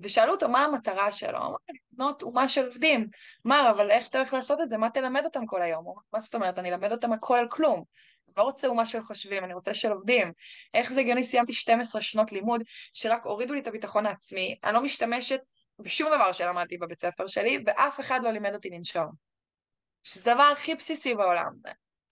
ושאלו 0.00 0.32
אותו 0.32 0.48
מה 0.48 0.64
המטרה 0.64 1.12
שלו, 1.12 1.38
הוא 1.38 1.46
אמר, 1.46 1.56
לקנות 1.92 2.22
אומה 2.22 2.48
של 2.48 2.66
עובדים. 2.66 3.08
אמר, 3.46 3.70
אבל 3.70 3.90
איך 3.90 4.08
אתה 4.08 4.18
הולך 4.18 4.34
לעשות 4.34 4.60
את 4.60 4.70
זה? 4.70 4.76
מה 4.76 4.90
תלמד 4.90 5.24
אותם 5.24 5.46
כל 5.46 5.62
היום? 5.62 5.84
מה 6.12 6.20
זאת 6.20 6.34
אומרת, 6.34 6.58
אני 6.58 6.70
אלמד 6.70 6.92
אותם 6.92 7.12
הכל 7.12 7.38
על 7.38 7.48
כלום. 7.50 7.84
לא 8.38 8.42
רוצה 8.42 8.68
אומה 8.68 8.86
של 8.86 9.02
חושבים, 9.02 9.44
אני 9.44 9.54
רוצה 9.54 9.74
של 9.74 9.92
עובדים. 9.92 10.32
איך 10.74 10.92
זה 10.92 11.00
הגיוני? 11.00 11.22
סיימתי 11.22 11.52
12 11.52 12.02
שנות 12.02 12.32
לימוד 12.32 12.62
שרק 12.94 13.24
הורידו 13.24 13.54
לי 13.54 13.60
את 13.60 13.66
הביטחון 13.66 14.06
העצמי, 14.06 14.58
אני 14.64 14.74
לא 14.74 14.82
משתמשת 14.82 15.40
בשום 15.78 16.08
דבר 16.14 16.32
שלמדתי 16.32 16.78
בבית 16.78 17.00
ספר 17.00 17.26
שלי, 17.26 17.58
ואף 17.66 18.00
אחד 18.00 18.20
לא 18.22 18.30
לימד 18.30 18.54
אותי 18.54 18.70
לנשום. 18.70 19.06
שזה 20.04 20.32
הדבר 20.32 20.42
הכי 20.42 20.74
בסיסי 20.74 21.14
בעולם. 21.14 21.52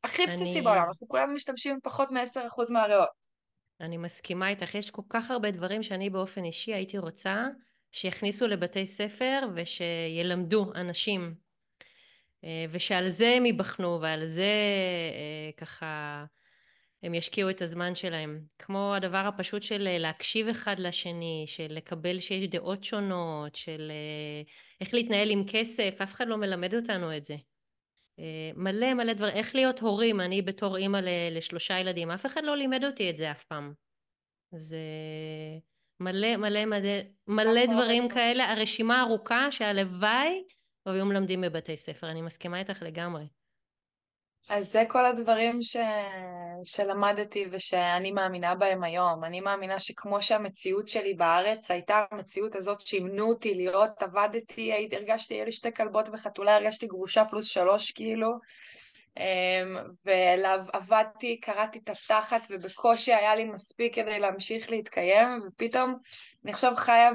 הכי 0.04 0.24
אני... 0.24 0.32
בסיסי 0.32 0.60
בעולם, 0.60 0.84
אנחנו 0.88 1.08
כולנו 1.08 1.32
משתמשים 1.32 1.78
פחות 1.82 2.10
מ-10% 2.10 2.72
מהריאות. 2.72 3.36
אני 3.80 3.96
מסכימה 3.96 4.48
איתך, 4.48 4.74
יש 4.74 4.90
כל 4.90 5.02
כך 5.08 5.30
הרבה 5.30 5.50
דברים 5.50 5.82
שאני 5.82 6.10
באופן 6.10 6.44
אישי 6.44 6.74
הייתי 6.74 6.98
רוצה 6.98 7.44
שיכניסו 7.92 8.46
לבתי 8.46 8.86
ספר 8.86 9.48
ושילמדו 9.54 10.72
אנשים 10.74 11.45
ושעל 12.70 13.08
זה 13.08 13.32
הם 13.36 13.46
ייבחנו 13.46 13.98
ועל 14.00 14.26
זה 14.26 14.52
אה, 15.14 15.50
ככה 15.56 16.24
הם 17.02 17.14
ישקיעו 17.14 17.50
את 17.50 17.62
הזמן 17.62 17.94
שלהם. 17.94 18.40
כמו 18.58 18.94
הדבר 18.94 19.16
הפשוט 19.16 19.62
של 19.62 19.86
אה, 19.86 19.98
להקשיב 19.98 20.48
אחד 20.48 20.78
לשני, 20.78 21.44
של 21.46 21.66
לקבל 21.70 22.20
שיש 22.20 22.44
דעות 22.44 22.84
שונות, 22.84 23.54
של 23.54 23.90
אה, 23.90 24.42
איך 24.80 24.94
להתנהל 24.94 25.30
עם 25.30 25.44
כסף, 25.48 25.98
אף 26.02 26.14
אחד 26.14 26.28
לא 26.28 26.36
מלמד 26.36 26.74
אותנו 26.74 27.16
את 27.16 27.24
זה. 27.24 27.36
אה, 28.18 28.50
מלא 28.54 28.94
מלא 28.94 29.12
דברים, 29.12 29.34
איך 29.36 29.54
להיות 29.54 29.80
הורים, 29.80 30.20
אני 30.20 30.42
בתור 30.42 30.76
אימא 30.76 31.00
לשלושה 31.30 31.78
ילדים, 31.78 32.10
אף 32.10 32.26
אחד 32.26 32.44
לא 32.44 32.56
לימד 32.56 32.84
אותי 32.84 33.10
את 33.10 33.16
זה 33.16 33.30
אף 33.30 33.44
פעם. 33.44 33.72
זה 34.56 34.78
מלא 36.00 36.36
מלא 36.36 36.64
מלא, 36.64 36.88
מלא 37.26 37.66
דברים 37.66 38.08
כאלה, 38.08 38.52
הרשימה 38.52 39.02
ארוכה 39.02 39.50
שהלוואי 39.50 40.42
היו 40.94 41.06
מלמדים 41.06 41.40
בבתי 41.40 41.76
ספר, 41.76 42.10
אני 42.10 42.22
מסכימה 42.22 42.58
איתך 42.58 42.82
לגמרי. 42.82 43.24
אז 44.48 44.72
זה 44.72 44.84
כל 44.88 45.04
הדברים 45.04 45.62
ש... 45.62 45.76
שלמדתי 46.64 47.46
ושאני 47.50 48.12
מאמינה 48.12 48.54
בהם 48.54 48.84
היום. 48.84 49.24
אני 49.24 49.40
מאמינה 49.40 49.78
שכמו 49.78 50.22
שהמציאות 50.22 50.88
שלי 50.88 51.14
בארץ 51.14 51.70
הייתה 51.70 52.04
המציאות 52.10 52.56
הזאת 52.56 52.80
שאימנו 52.80 53.28
אותי 53.28 53.54
להיות, 53.54 54.02
עבדתי, 54.02 54.88
הרגשתי, 54.92 55.34
היו 55.34 55.44
לי 55.44 55.52
שתי 55.52 55.74
כלבות 55.74 56.08
וחתולה, 56.12 56.56
הרגשתי 56.56 56.86
גרושה 56.86 57.24
פלוס 57.24 57.46
שלוש 57.46 57.90
כאילו, 57.90 58.28
אמ, 59.16 59.76
ועבדתי, 60.04 61.40
קראתי 61.40 61.78
את 61.78 61.88
התחת 61.88 62.46
ובקושי 62.50 63.14
היה 63.14 63.36
לי 63.36 63.44
מספיק 63.44 63.94
כדי 63.94 64.18
להמשיך 64.18 64.70
להתקיים, 64.70 65.28
ופתאום 65.46 65.96
אני 66.46 66.52
עכשיו 66.52 66.72
חיה 66.76 67.10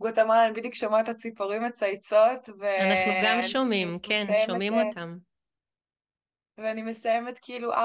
בגוטמלה, 0.00 0.46
אני 0.46 0.54
בדיוק 0.54 0.74
שומעת 0.74 1.04
את 1.04 1.14
הציפורים 1.14 1.64
מצייצות. 1.64 2.48
אנחנו 2.48 3.12
גם 3.24 3.42
שומעים, 3.42 3.98
כן, 4.02 4.24
שומעים 4.46 4.80
את... 4.80 4.84
אותם. 4.86 5.16
ואני 6.58 6.82
מסיימת 6.82 7.38
כאילו 7.42 7.72
4-5 7.72 7.76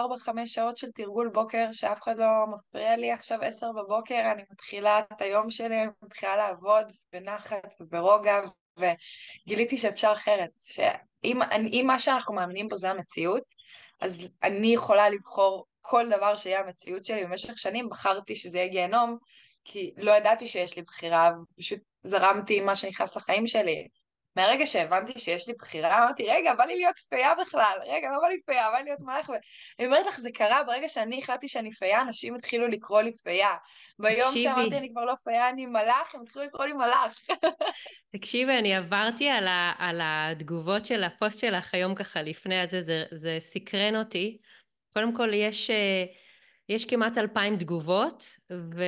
שעות 0.45 0.77
של 0.77 0.91
תרגול 0.91 1.29
בוקר, 1.33 1.67
שאף 1.71 2.01
אחד 2.01 2.17
לא 2.17 2.27
מפריע 2.47 2.97
לי. 2.97 3.11
עכשיו 3.11 3.41
10 3.41 3.71
בבוקר, 3.71 4.31
אני 4.31 4.43
מתחילה 4.51 4.99
את 4.99 5.21
היום 5.21 5.49
שלי, 5.49 5.83
אני 5.83 5.91
מתחילה 6.03 6.37
לעבוד 6.37 6.85
בנחת 7.13 7.73
וברוגע, 7.79 8.39
וגיליתי 8.77 9.77
שאפשר 9.77 10.11
אחרת. 10.11 10.49
שאם 10.59 11.41
אם 11.51 11.83
מה 11.87 11.99
שאנחנו 11.99 12.35
מאמינים 12.35 12.67
בו 12.67 12.75
זה 12.75 12.89
המציאות, 12.89 13.43
אז 14.01 14.29
אני 14.43 14.67
יכולה 14.67 15.09
לבחור 15.09 15.65
כל 15.81 16.09
דבר 16.09 16.35
שיהיה 16.35 16.59
המציאות 16.59 17.05
שלי. 17.05 17.25
במשך 17.25 17.59
שנים 17.59 17.89
בחרתי 17.89 18.35
שזה 18.35 18.57
יהיה 18.57 18.67
גיהנום, 18.67 19.17
כי 19.67 19.91
לא 19.97 20.11
ידעתי 20.11 20.47
שיש 20.47 20.75
לי 20.75 20.81
בחירה, 20.81 21.31
ופשוט 21.53 21.79
זרמתי 22.03 22.57
עם 22.57 22.65
מה 22.65 22.75
שנכנס 22.75 23.17
לחיים 23.17 23.47
שלי. 23.47 23.87
מהרגע 24.35 24.67
שהבנתי 24.67 25.19
שיש 25.19 25.47
לי 25.47 25.53
בחירה, 25.53 25.97
אמרתי, 25.97 26.25
רגע, 26.29 26.53
בא 26.53 26.65
לי 26.65 26.75
להיות 26.75 26.95
פייה 27.09 27.35
בכלל, 27.41 27.79
רגע, 27.87 28.09
לא 28.11 28.19
בא 28.21 28.27
לי 28.27 28.37
פייה, 28.45 28.71
בא 28.71 28.77
לי 28.77 28.83
להיות 28.83 28.99
מלאך. 28.99 29.29
ואני 29.29 29.87
אומרת 29.87 30.07
לך, 30.07 30.19
זה 30.19 30.29
קרה 30.31 30.63
ברגע 30.63 30.89
שאני 30.89 31.19
החלטתי 31.19 31.47
שאני 31.47 31.71
פייה, 31.71 32.01
אנשים 32.01 32.35
התחילו 32.35 32.67
לקרוא 32.67 33.01
לי 33.01 33.11
פייה. 33.13 33.55
ביום 33.99 34.27
תקשיבי. 34.27 34.43
שאמרתי, 34.43 34.77
אני 34.77 34.89
כבר 34.91 35.05
לא 35.05 35.13
פייה, 35.23 35.49
אני 35.49 35.65
מלאך, 35.65 36.15
הם 36.15 36.21
התחילו 36.21 36.45
לקרוא 36.45 36.65
לי 36.65 36.73
מלאך. 36.73 37.19
תקשיבי, 38.15 38.57
אני 38.57 38.75
עברתי 38.75 39.29
על, 39.29 39.47
ה, 39.47 39.73
על 39.77 40.01
התגובות 40.03 40.85
של 40.85 41.03
הפוסט 41.03 41.39
שלך 41.39 41.73
היום 41.73 41.95
ככה 41.95 42.21
לפני 42.21 42.59
הזה, 42.59 42.81
זה, 42.81 43.03
זה 43.11 43.37
סקרן 43.39 43.95
אותי. 43.95 44.37
קודם 44.93 45.15
כל, 45.15 45.33
יש... 45.33 45.69
Uh, 45.69 46.26
יש 46.69 46.85
כמעט 46.85 47.17
אלפיים 47.17 47.57
תגובות 47.57 48.37
ו... 48.51 48.83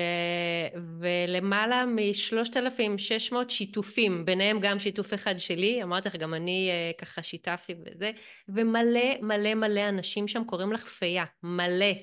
ולמעלה 1.00 1.86
מ-3,600 1.86 3.36
שיתופים, 3.50 4.26
ביניהם 4.26 4.60
גם 4.62 4.80
שיתוף 4.80 5.14
אחד 5.14 5.38
שלי, 5.38 5.84
אמרתי 5.84 6.10
לך, 6.10 6.16
גם 6.16 6.34
אני 6.34 6.70
uh, 6.72 6.98
ככה 6.98 7.24
שיתפתי 7.24 7.76
בזה, 7.76 8.12
ומלא 8.48 9.22
מלא 9.22 9.54
מלא 9.56 9.90
אנשים 9.90 10.28
שם 10.28 10.44
קוראים 10.44 10.74
לך 10.74 10.88
פייה, 10.88 11.26
מלא. 11.44 11.94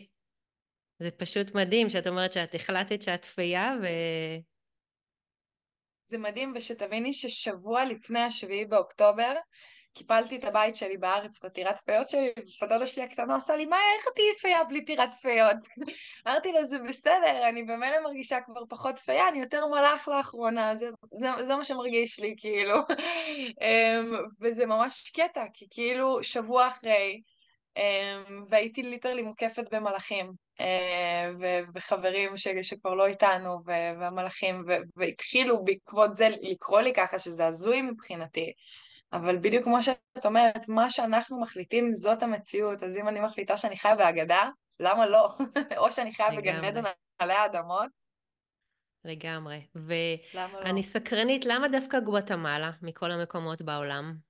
זה 0.99 1.11
פשוט 1.11 1.55
מדהים 1.55 1.91
שאת 1.91 2.07
אומרת 2.07 2.33
שאת 2.33 2.55
החלטת 2.55 3.03
שאת 3.03 3.25
פייה 3.25 3.73
ו... 3.83 3.87
זה 6.09 6.19
מדהים, 6.19 6.53
ושתביני 6.57 7.13
ששבוע 7.13 7.85
לפני 7.85 8.21
השביעי 8.21 8.65
באוקטובר, 8.65 9.35
קיפלתי 9.97 10.37
את 10.37 10.45
הבית 10.45 10.77
שלי 10.77 10.97
בארץ, 10.97 11.39
את 11.39 11.45
הטירת 11.45 11.79
פיות 11.79 12.09
שלי, 12.09 12.33
ופדודה 12.57 12.87
שלי 12.87 13.03
הקטנה 13.03 13.35
עושה 13.35 13.57
לי, 13.57 13.67
מה, 13.67 13.77
איך 13.77 14.07
תהיי 14.15 14.35
פייה 14.41 14.65
בלי 14.65 14.85
טירת 14.85 15.15
פיות? 15.15 15.57
אמרתי 16.27 16.53
לה, 16.53 16.65
זה 16.65 16.79
בסדר, 16.79 17.49
אני 17.49 17.63
במילא 17.63 18.01
מרגישה 18.05 18.41
כבר 18.41 18.61
פחות 18.69 18.99
פייה, 18.99 19.29
אני 19.29 19.39
יותר 19.39 19.67
מלאך 19.67 20.09
לאחרונה, 20.09 20.75
זה, 20.75 20.89
זה, 21.13 21.29
זה 21.41 21.57
מה 21.57 21.65
שמרגיש 21.65 22.21
לי, 22.21 22.35
כאילו. 22.39 22.77
אמ, 23.63 24.17
וזה 24.41 24.67
ממש 24.67 25.11
קטע, 25.11 25.45
כי 25.55 25.67
כאילו 25.71 26.23
שבוע 26.23 26.69
אחרי, 26.69 27.23
אמ, 27.77 28.45
והייתי 28.49 28.83
ליטרלי 28.83 29.23
מוקפת 29.23 29.75
במלאכים, 29.75 30.33
אה, 30.61 31.31
וחברים 31.75 32.37
ש, 32.37 32.49
שכבר 32.63 32.95
לא 32.95 33.07
איתנו, 33.07 33.59
והמלאכים, 33.65 34.65
והתחילו 34.97 35.65
בעקבות 35.65 36.17
זה 36.17 36.29
לקרוא 36.43 36.81
לי 36.81 36.93
ככה, 36.95 37.19
שזה 37.19 37.47
הזוי 37.47 37.83
מבחינתי. 37.83 38.53
אבל 39.13 39.37
בדיוק 39.39 39.65
כמו 39.65 39.83
שאת 39.83 40.25
אומרת, 40.25 40.69
מה 40.69 40.91
שאנחנו 40.91 41.41
מחליטים 41.41 41.93
זאת 41.93 42.23
המציאות, 42.23 42.83
אז 42.83 42.99
אם 42.99 43.09
אני 43.09 43.21
מחליטה 43.21 43.57
שאני 43.57 43.77
חיה 43.77 43.97
בהגדה, 43.97 44.49
למה 44.81 45.07
לא? 45.07 45.35
או 45.79 45.93
שאני 45.93 46.15
חיה 46.15 46.31
בגן 46.37 46.65
עדן 46.65 46.83
עלי 47.19 47.35
האדמות. 47.35 47.91
לגמרי. 49.05 49.67
ואני 49.75 50.81
לא? 50.81 50.83
סקרנית, 50.83 51.47
למה 51.47 51.69
דווקא 51.69 52.01
גואטמלה 52.01 52.71
מכל 52.83 53.11
המקומות 53.11 53.63
בעולם? 53.63 54.26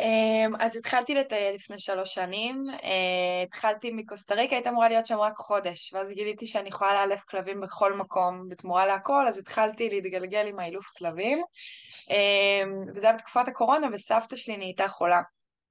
אמ, 0.00 0.52
אז 0.60 0.76
התחלתי 0.76 1.14
לטייל 1.14 1.54
לפני 1.54 1.78
שלוש 1.78 2.14
שנים, 2.14 2.66
אה, 2.70 3.42
התחלתי 3.42 3.90
מקוסטה 3.92 4.34
ריקה, 4.34 4.56
הייתה 4.56 4.70
אמורה 4.70 4.88
להיות 4.88 5.06
שם 5.06 5.18
רק 5.18 5.36
חודש, 5.36 5.94
ואז 5.94 6.12
גיליתי 6.12 6.46
שאני 6.46 6.68
יכולה 6.68 6.94
לאלף 7.06 7.24
כלבים 7.24 7.60
בכל 7.60 7.92
מקום 7.92 8.48
בתמורה 8.48 8.86
להכל, 8.86 9.26
אז 9.28 9.38
התחלתי 9.38 9.88
להתגלגל 9.88 10.46
עם 10.46 10.58
האילוף 10.58 10.86
כלבים, 10.98 11.42
אמ, 12.10 12.78
וזה 12.94 13.06
היה 13.06 13.16
בתקופת 13.16 13.48
הקורונה, 13.48 13.86
וסבתא 13.92 14.36
שלי 14.36 14.56
נהייתה 14.56 14.88
חולה. 14.88 15.22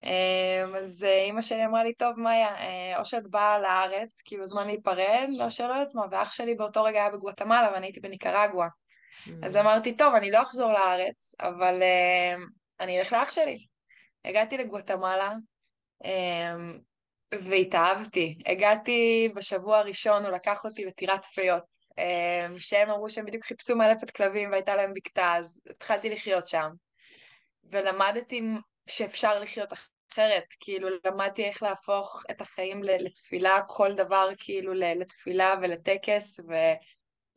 אמ, 0.04 0.76
אז 0.76 1.08
אה, 1.10 1.24
אימא 1.24 1.42
שלי 1.42 1.66
אמרה 1.66 1.84
לי, 1.84 1.94
טוב, 1.94 2.20
מאיה, 2.20 2.56
אה, 2.56 3.00
או 3.00 3.06
שאת 3.06 3.28
באה 3.30 3.60
לארץ, 3.60 4.22
כי 4.26 4.36
הוא 4.36 4.46
זמן 4.46 4.68
להיפרד, 4.68 5.30
או 5.42 5.52
שלא 5.52 5.74
יודעת 5.74 5.96
מה, 5.96 6.04
ואח 6.12 6.32
שלי 6.32 6.56
באותו 6.56 6.84
רגע 6.84 7.00
היה 7.00 7.10
בגואטמלה 7.10 7.70
ואני 7.74 7.86
הייתי 7.86 8.00
בניקרגואה. 8.00 8.68
Mm. 8.68 9.32
אז 9.44 9.58
אמרתי, 9.58 9.98
טוב, 9.98 10.16
אני 10.16 10.32
לא 10.32 10.42
אחזור 10.42 10.74
לארץ, 10.74 11.36
אבל 11.40 11.84
אני 12.80 13.00
אלך 13.00 13.14
לאח 13.14 13.32
שלי. 13.32 13.75
הגעתי 14.26 14.58
לגואטמלה 14.58 15.34
אמ, 16.04 16.80
והתאהבתי. 17.32 18.38
הגעתי 18.46 19.30
בשבוע 19.36 19.78
הראשון, 19.78 20.26
הוא 20.26 20.32
לקח 20.32 20.66
אותי 20.66 20.86
לטירת 20.86 21.26
פיות, 21.26 21.64
אמ, 21.98 22.60
שהם 22.60 22.90
אמרו 22.90 23.10
שהם 23.10 23.26
בדיוק 23.26 23.44
חיפשו 23.44 23.76
מאלפת 23.76 24.12
כלבים 24.12 24.52
והייתה 24.52 24.76
להם 24.76 24.94
בקתה, 24.94 25.34
אז 25.38 25.62
התחלתי 25.70 26.10
לחיות 26.10 26.48
שם. 26.48 26.70
ולמדתי 27.72 28.42
שאפשר 28.90 29.40
לחיות 29.40 29.70
אחרת, 29.74 30.46
כאילו 30.60 30.90
למדתי 31.06 31.46
איך 31.46 31.64
להפוך 31.64 32.24
את 32.32 32.42
החיים 32.42 32.84
לתפילה, 32.84 33.62
כל 33.68 33.94
דבר 33.94 34.30
כאילו 34.38 34.74
לתפילה 34.74 35.56
ולטקס, 35.62 36.40
ו... 36.40 36.54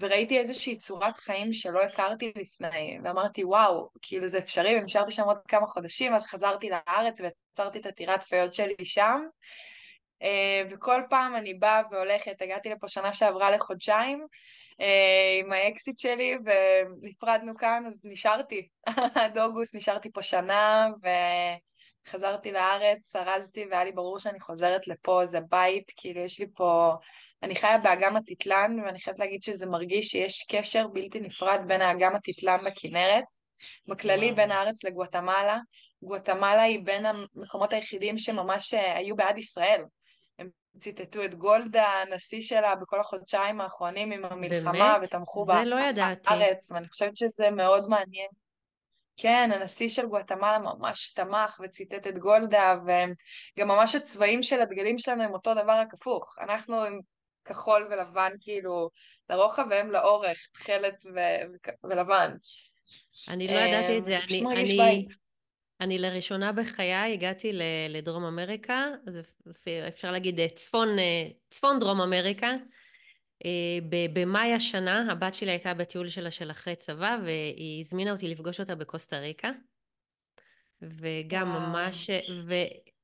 וראיתי 0.00 0.38
איזושהי 0.38 0.76
צורת 0.76 1.16
חיים 1.16 1.52
שלא 1.52 1.82
הכרתי 1.82 2.32
לפני, 2.36 2.98
ואמרתי, 3.04 3.44
וואו, 3.44 3.88
כאילו 4.02 4.28
זה 4.28 4.38
אפשרי, 4.38 4.76
ונשארתי 4.76 5.12
שם 5.12 5.22
עוד 5.22 5.38
כמה 5.48 5.66
חודשים, 5.66 6.14
אז 6.14 6.26
חזרתי 6.26 6.70
לארץ 6.70 7.20
ויצרתי 7.20 7.78
את 7.78 7.86
הטירת 7.86 8.22
פיות 8.22 8.54
שלי 8.54 8.84
שם, 8.84 9.20
אה, 10.22 10.62
וכל 10.70 11.02
פעם 11.10 11.36
אני 11.36 11.54
באה 11.54 11.82
והולכת, 11.90 12.42
הגעתי 12.42 12.68
לפה 12.68 12.88
שנה 12.88 13.14
שעברה 13.14 13.50
לחודשיים, 13.50 14.26
אה, 14.80 15.40
עם 15.40 15.52
האקסיט 15.52 15.98
שלי, 15.98 16.36
ונפרדנו 16.44 17.56
כאן, 17.56 17.84
אז 17.86 18.00
נשארתי, 18.04 18.68
עד 19.22 19.38
אוגוסט 19.38 19.74
נשארתי 19.74 20.12
פה 20.12 20.22
שנה, 20.22 20.88
וחזרתי 22.06 22.52
לארץ, 22.52 23.16
ארזתי, 23.16 23.66
והיה 23.70 23.84
לי 23.84 23.92
ברור 23.92 24.18
שאני 24.18 24.40
חוזרת 24.40 24.88
לפה, 24.88 25.26
זה 25.26 25.38
בית, 25.40 25.92
כאילו 25.96 26.20
יש 26.20 26.40
לי 26.40 26.46
פה... 26.54 26.92
אני 27.42 27.56
חיה 27.56 27.78
באגם 27.78 28.16
הטיטלן, 28.16 28.80
ואני 28.84 28.98
חייבת 29.00 29.18
להגיד 29.18 29.42
שזה 29.42 29.66
מרגיש 29.66 30.08
שיש 30.08 30.46
קשר 30.50 30.86
בלתי 30.86 31.20
נפרד 31.20 31.60
בין 31.66 31.80
האגם 31.80 32.16
הטיטלן 32.16 32.64
לכנרת, 32.64 33.24
בכללי. 33.88 34.32
בין 34.32 34.50
הארץ 34.50 34.84
לגואטמלה. 34.84 35.58
גואטמלה 36.02 36.62
היא 36.62 36.80
בין 36.84 37.06
המקומות 37.06 37.72
היחידים 37.72 38.18
שממש 38.18 38.74
אה, 38.74 38.96
היו 38.96 39.16
בעד 39.16 39.38
ישראל. 39.38 39.84
הם 40.38 40.48
ציטטו 40.78 41.24
את 41.24 41.34
גולדה, 41.34 41.86
הנשיא 41.86 42.40
שלה, 42.40 42.74
בכל 42.74 43.00
החודשיים 43.00 43.60
האחרונים 43.60 44.12
עם 44.12 44.24
המלחמה, 44.24 44.72
באמת? 44.72 45.08
ותמכו 45.08 45.44
בארץ. 45.44 45.64
זה 45.64 45.70
לא 45.70 45.80
ידעתי. 45.80 46.30
ואני 46.70 46.88
חושבת 46.88 47.16
שזה 47.16 47.50
מאוד 47.50 47.88
מעניין. 47.88 48.28
כן, 49.16 49.50
הנשיא 49.54 49.88
של 49.88 50.06
גואטמלה 50.06 50.58
ממש 50.58 51.12
תמך 51.12 51.60
וציטט 51.64 52.06
את 52.06 52.18
גולדה, 52.18 52.76
וגם 52.84 53.68
ממש 53.68 53.94
הצבעים 53.94 54.42
של 54.42 54.60
הדגלים 54.60 54.98
שלנו 54.98 55.22
הם 55.22 55.32
אותו 55.32 55.54
דבר 55.54 55.72
רק 55.72 55.94
הפוך. 55.94 56.34
אנחנו 56.40 56.82
עם 56.82 57.00
כחול 57.48 57.88
ולבן 57.90 58.32
כאילו 58.40 58.90
לרוחב 59.30 59.66
והם 59.70 59.90
לאורך, 59.90 60.38
תכלת 60.52 61.06
ו- 61.14 61.68
ולבן. 61.84 62.34
אני 63.28 63.46
לא 63.48 63.58
ידעתי 63.58 63.98
את 63.98 64.04
זה, 64.04 64.18
אני... 64.18 64.42
אני... 64.46 65.06
אני 65.80 65.98
לראשונה 65.98 66.52
בחיי 66.52 67.12
הגעתי 67.12 67.52
לדרום 67.88 68.24
אמריקה, 68.24 68.86
אז 69.06 69.18
אפשר 69.88 70.10
להגיד 70.10 70.40
אה, 70.40 70.48
צפון, 70.48 70.88
צפון 71.50 71.78
דרום 71.78 72.00
אמריקה. 72.00 72.52
במאי 74.12 74.52
השנה 74.52 75.12
הבת 75.12 75.34
שלי 75.34 75.50
הייתה 75.50 75.74
בטיול 75.74 76.08
שלה 76.08 76.30
של 76.30 76.50
אחרי 76.50 76.76
צבא 76.76 77.16
והיא 77.24 77.80
הזמינה 77.80 78.12
אותי 78.12 78.28
לפגוש 78.28 78.60
אותה 78.60 78.74
בקוסטה 78.74 79.18
ריקה. 79.18 79.50
וגם 80.82 81.50
וואו. 81.50 81.60
ממש, 81.60 82.10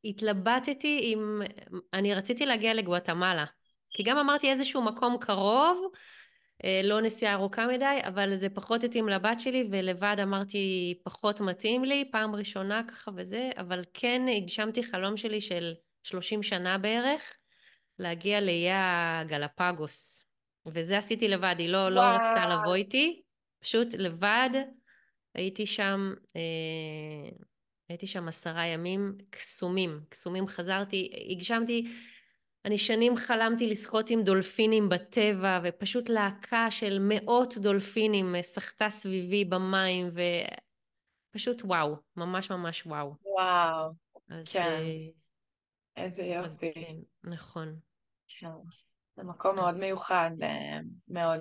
והתלבטתי 0.05 1.01
אם, 1.03 1.41
אני 1.93 2.15
רציתי 2.15 2.47
להגיע 2.47 2.75
לגואטמלה, 2.75 3.45
כי 3.95 4.03
גם 4.03 4.19
אמרתי 4.19 4.51
איזשהו 4.51 4.83
מקום 4.83 5.17
קרוב, 5.21 5.93
אה, 6.65 6.81
לא 6.85 7.01
נסיעה 7.01 7.35
ארוכה 7.35 7.67
מדי, 7.67 7.99
אבל 8.03 8.37
זה 8.37 8.49
פחות 8.49 8.85
התאים 8.85 9.09
לבת 9.09 9.41
שלי, 9.41 9.69
ולבד 9.71 10.17
אמרתי 10.23 10.95
פחות 11.05 11.41
מתאים 11.41 11.85
לי, 11.85 12.09
פעם 12.13 12.35
ראשונה 12.35 12.83
ככה 12.89 13.11
וזה, 13.17 13.51
אבל 13.57 13.83
כן 13.95 14.23
הגשמתי 14.37 14.83
חלום 14.83 15.17
שלי 15.17 15.41
של 15.41 15.75
30 16.03 16.43
שנה 16.43 16.79
בערך, 16.79 17.37
להגיע 17.99 18.41
לאיי 18.41 18.71
הגלפגוס. 18.73 20.25
וזה 20.67 20.99
עשיתי 20.99 21.29
לבד, 21.29 21.55
היא 21.59 21.69
לא, 21.69 21.89
לא 21.89 22.01
רצתה 22.01 22.47
לבוא 22.49 22.75
איתי, 22.75 23.23
פשוט 23.61 23.95
לבד 23.95 24.51
הייתי 25.35 25.67
שם, 25.67 26.15
אה, 26.37 27.31
הייתי 27.89 28.07
שם 28.07 28.29
עשרה 28.29 28.67
ימים 28.67 29.13
קסומים, 29.31 30.01
קסומים 30.09 30.49
חזרתי, 30.49 31.13
הגשמתי, 31.31 31.87
אני 32.65 32.79
שנים 32.79 33.17
חלמתי 33.17 33.71
לשחות 33.71 34.11
עם 34.11 34.23
דולפינים 34.23 34.89
בטבע, 34.89 35.61
ופשוט 35.65 36.09
להקה 36.09 36.71
של 36.71 36.99
מאות 37.01 37.59
דולפינים 37.59 38.35
שחתה 38.43 38.91
סביבי 38.91 39.45
במים, 39.45 40.11
ופשוט 41.31 41.63
וואו, 41.65 41.97
ממש 42.17 42.51
ממש 42.51 42.87
וואו. 42.87 43.15
וואו, 43.23 43.91
אז, 44.31 44.53
כן. 44.53 44.61
אה, 44.61 46.05
איזה 46.05 46.23
יופי. 46.23 46.47
אז 46.47 46.59
כן, 46.59 46.95
נכון. 47.25 47.77
כן, 48.29 48.49
זה 49.17 49.23
מקום 49.23 49.59
אז... 49.59 49.65
מאוד 49.65 49.77
מיוחד, 49.77 50.31
אה, 50.43 50.79
מאוד. 51.09 51.41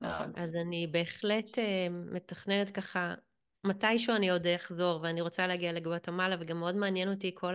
מאוד. 0.00 0.32
אז 0.36 0.54
אני 0.54 0.86
בהחלט 0.86 1.58
אה, 1.58 1.86
מתכננת 1.90 2.70
ככה 2.70 3.14
מתישהו 3.64 4.16
אני 4.16 4.30
עוד 4.30 4.46
אחזור, 4.46 5.00
ואני 5.02 5.20
רוצה 5.20 5.46
להגיע 5.46 5.72
לגואטמלה, 5.72 6.36
וגם 6.40 6.60
מאוד 6.60 6.76
מעניין 6.76 7.10
אותי 7.10 7.34
כל 7.34 7.54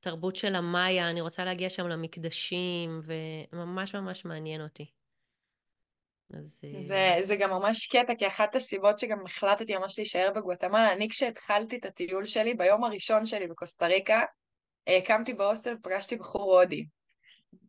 התרבות 0.00 0.36
של 0.36 0.54
המאיה, 0.54 1.10
אני 1.10 1.20
רוצה 1.20 1.44
להגיע 1.44 1.70
שם 1.70 1.86
למקדשים, 1.86 3.00
וממש 3.52 3.94
ממש 3.94 4.24
מעניין 4.24 4.62
אותי. 4.62 4.86
אז... 6.34 6.60
אה, 6.64 6.80
זה, 6.80 7.16
זה 7.20 7.36
גם 7.36 7.50
ממש 7.50 7.86
קטע, 7.86 8.14
כי 8.14 8.26
אחת 8.26 8.54
הסיבות 8.56 8.98
שגם 8.98 9.24
החלטתי 9.24 9.76
ממש 9.76 9.98
להישאר 9.98 10.30
בגואטמלה, 10.34 10.92
אני 10.92 11.08
כשהתחלתי 11.08 11.76
את 11.76 11.84
הטיול 11.84 12.26
שלי, 12.26 12.54
ביום 12.54 12.84
הראשון 12.84 13.26
שלי 13.26 13.46
בקוסטה 13.46 13.86
ריקה, 13.86 14.22
קמתי 15.04 15.34
בהוסטל 15.34 15.74
ופגשתי 15.74 16.16
בחור 16.16 16.60
הודי. 16.60 16.84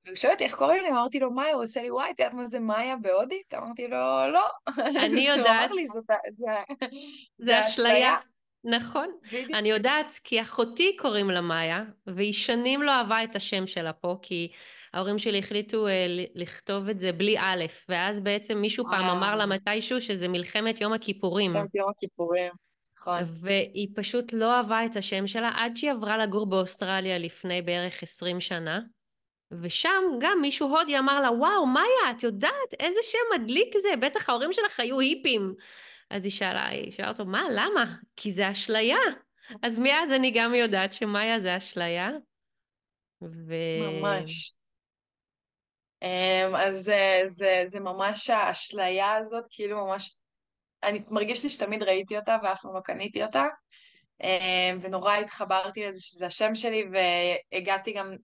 והוא 0.05 0.15
שואל 0.15 0.33
אותי 0.33 0.43
איך 0.43 0.55
קוראים 0.55 0.83
לי, 0.83 0.89
אמרתי 0.89 1.19
לו 1.19 1.31
מאיה, 1.31 1.53
הוא 1.53 1.63
עושה 1.63 1.81
לי 1.81 1.91
וואי, 1.91 2.11
את 2.11 2.19
יודעת 2.19 2.33
מה 2.33 2.45
זה 2.45 2.59
מאיה 2.59 2.95
בהודית? 2.95 3.53
אמרתי 3.53 3.87
לו 3.87 3.97
לא. 4.33 4.47
אני 4.77 5.21
יודעת. 5.29 5.45
הוא 5.47 5.49
אמר 5.49 5.67
לי, 5.73 5.85
זה 7.37 7.59
אשליה. 7.59 8.15
נכון. 8.63 9.07
בדיוק. 9.27 9.51
אני 9.53 9.69
יודעת, 9.69 10.19
כי 10.23 10.41
אחותי 10.41 10.97
קוראים 10.97 11.29
לה 11.29 11.41
מאיה, 11.41 11.83
והיא 12.07 12.33
שנים 12.33 12.81
לא 12.81 12.91
אהבה 12.91 13.23
את 13.23 13.35
השם 13.35 13.67
שלה 13.67 13.93
פה, 13.93 14.15
כי 14.21 14.51
ההורים 14.93 15.19
שלי 15.19 15.39
החליטו 15.39 15.87
uh, 15.87 15.91
לכתוב 16.35 16.89
את 16.89 16.99
זה 16.99 17.11
בלי 17.11 17.35
א', 17.39 17.65
ואז 17.89 18.19
בעצם 18.19 18.57
מישהו 18.57 18.85
פעם 18.85 19.17
אמר 19.17 19.35
לה 19.35 19.45
מתישהו 19.45 20.01
שזה 20.01 20.27
מלחמת 20.27 20.81
יום 20.81 20.93
הכיפורים. 20.93 21.51
מלחמת 21.51 21.75
יום 21.75 21.89
הכיפורים. 21.89 22.51
נכון. 22.97 23.19
והיא 23.41 23.87
פשוט 23.95 24.33
לא 24.33 24.53
אהבה 24.53 24.85
את 24.85 24.95
השם 24.95 25.27
שלה 25.27 25.51
עד 25.55 25.77
שהיא 25.77 25.91
עברה 25.91 26.17
לגור 26.17 26.45
באוסטרליה 26.45 27.17
לפני 27.17 27.61
בערך 27.61 28.03
20 28.03 28.41
שנה. 28.41 28.79
ושם 29.61 30.03
גם 30.19 30.37
מישהו 30.41 30.67
הודי 30.67 30.99
אמר 30.99 31.21
לה, 31.21 31.31
וואו, 31.31 31.65
מאיה, 31.65 32.11
את 32.17 32.23
יודעת 32.23 32.73
איזה 32.79 32.99
שם 33.03 33.41
מדליק 33.41 33.73
זה? 33.81 33.89
בטח 34.01 34.29
ההורים 34.29 34.53
שלך 34.53 34.79
היו 34.79 34.99
היפים. 34.99 35.53
אז 36.11 36.25
היא 36.25 36.31
שאלה, 36.31 36.67
היא 36.67 36.91
שאלה 36.91 37.09
אותו, 37.09 37.25
מה, 37.25 37.43
למה? 37.51 37.83
כי 38.15 38.31
זה 38.31 38.51
אשליה. 38.51 38.97
אז 39.63 39.77
מאז 39.77 40.13
אני 40.13 40.31
גם 40.31 40.55
יודעת 40.55 40.93
שמאיה 40.93 41.39
זה 41.39 41.57
אשליה. 41.57 42.09
ו... 43.21 43.53
ממש. 43.79 44.53
אמ, 46.01 46.55
אז 46.55 46.79
זה, 46.83 47.21
זה, 47.25 47.61
זה 47.65 47.79
ממש 47.79 48.29
האשליה 48.29 49.15
הזאת, 49.15 49.43
כאילו 49.49 49.85
ממש, 49.85 50.15
אני 50.83 51.01
מרגיש 51.09 51.43
לי 51.43 51.49
שתמיד 51.49 51.83
ראיתי 51.83 52.17
אותה 52.17 52.37
ואף 52.43 52.61
פעם 52.61 52.75
לא 52.75 52.79
קניתי 52.79 53.23
אותה, 53.23 53.45
אמ, 54.23 54.79
ונורא 54.81 55.15
התחברתי 55.15 55.85
לזה 55.85 56.01
שזה 56.01 56.25
השם 56.25 56.55
שלי, 56.55 56.83
והגעתי 56.91 57.93
גם 57.93 58.15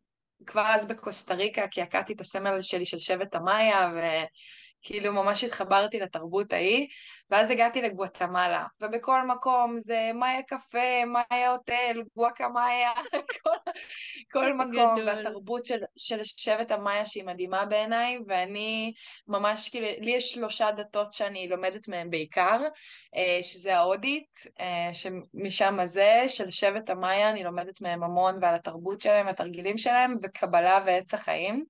כבר 0.46 0.66
אז 0.66 0.88
בקוסטה 0.88 1.34
ריקה, 1.34 1.68
כי 1.68 1.82
עקעתי 1.82 2.14
את 2.14 2.22
הסמל 2.22 2.62
שלי 2.62 2.86
של 2.86 3.00
שבט 3.00 3.36
המאיה, 3.36 3.92
וכאילו 3.94 5.14
ממש 5.14 5.44
התחברתי 5.44 6.00
לתרבות 6.00 6.54
ההיא, 6.54 6.88
ואז 7.30 7.52
הגעתי 7.52 7.82
לגואטמלה, 7.82 8.66
ובכל 8.82 9.28
מקום 9.28 9.80
זה 9.80 10.12
מאיה 10.14 10.42
קפה, 10.42 11.06
מאיה 11.06 11.52
הוטל, 11.52 12.02
גואקה 12.16 12.50
מאיה, 12.50 12.92
כל, 13.44 13.72
כל 14.32 14.54
מקום, 14.54 14.72
גדול. 14.72 15.10
והתרבות 15.10 15.66
של, 15.66 15.80
של 15.98 16.24
שבט 16.24 16.72
המאיה 16.72 17.06
שהיא 17.06 17.24
מדהימה 17.24 17.66
בעיניי, 17.66 18.18
ואני 18.28 18.94
ממש, 19.28 19.70
כאילו, 19.70 19.88
לי 20.00 20.12
יש 20.12 20.32
שלושה 20.32 20.72
דתות 20.72 21.14
שאני 21.14 21.48
לומדת 21.48 21.88
מהן 21.88 22.10
בעיקר, 22.10 22.60
אה, 23.16 23.40
שזה 23.42 23.78
ההודית, 23.78 24.38
אה, 24.60 24.90
שמשם 24.94 25.80
הזה, 25.80 26.24
של 26.28 26.52
שבט 26.52 26.90
המאיה, 26.90 27.30
אני 27.30 27.44
לומדת 27.44 27.82
מהם 27.82 28.04
המון 28.04 28.40
ועל 28.42 28.56
התרבות 28.56 29.02
שלהם, 29.02 29.28
התרגילים 29.28 29.78
שלהם, 29.78 30.16
וקבלה 30.24 30.84
ועץ 30.86 31.14
החיים. 31.14 31.66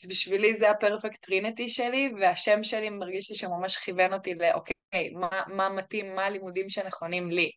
אז 0.00 0.08
בשבילי 0.08 0.54
זה 0.54 0.70
הפרפקט 0.70 1.26
טרינטי 1.26 1.68
שלי, 1.68 2.12
והשם 2.20 2.64
שלי 2.64 2.90
מרגיש 2.90 3.30
לי 3.30 3.36
שממש 3.36 3.76
כיוון 3.76 4.12
אותי 4.12 4.34
לאוקיי. 4.34 4.79
אוקיי, 4.90 5.10
מה, 5.10 5.42
מה 5.46 5.68
מתאים, 5.68 6.16
מה 6.16 6.24
הלימודים 6.24 6.70
שנכונים 6.70 7.30
לי. 7.30 7.50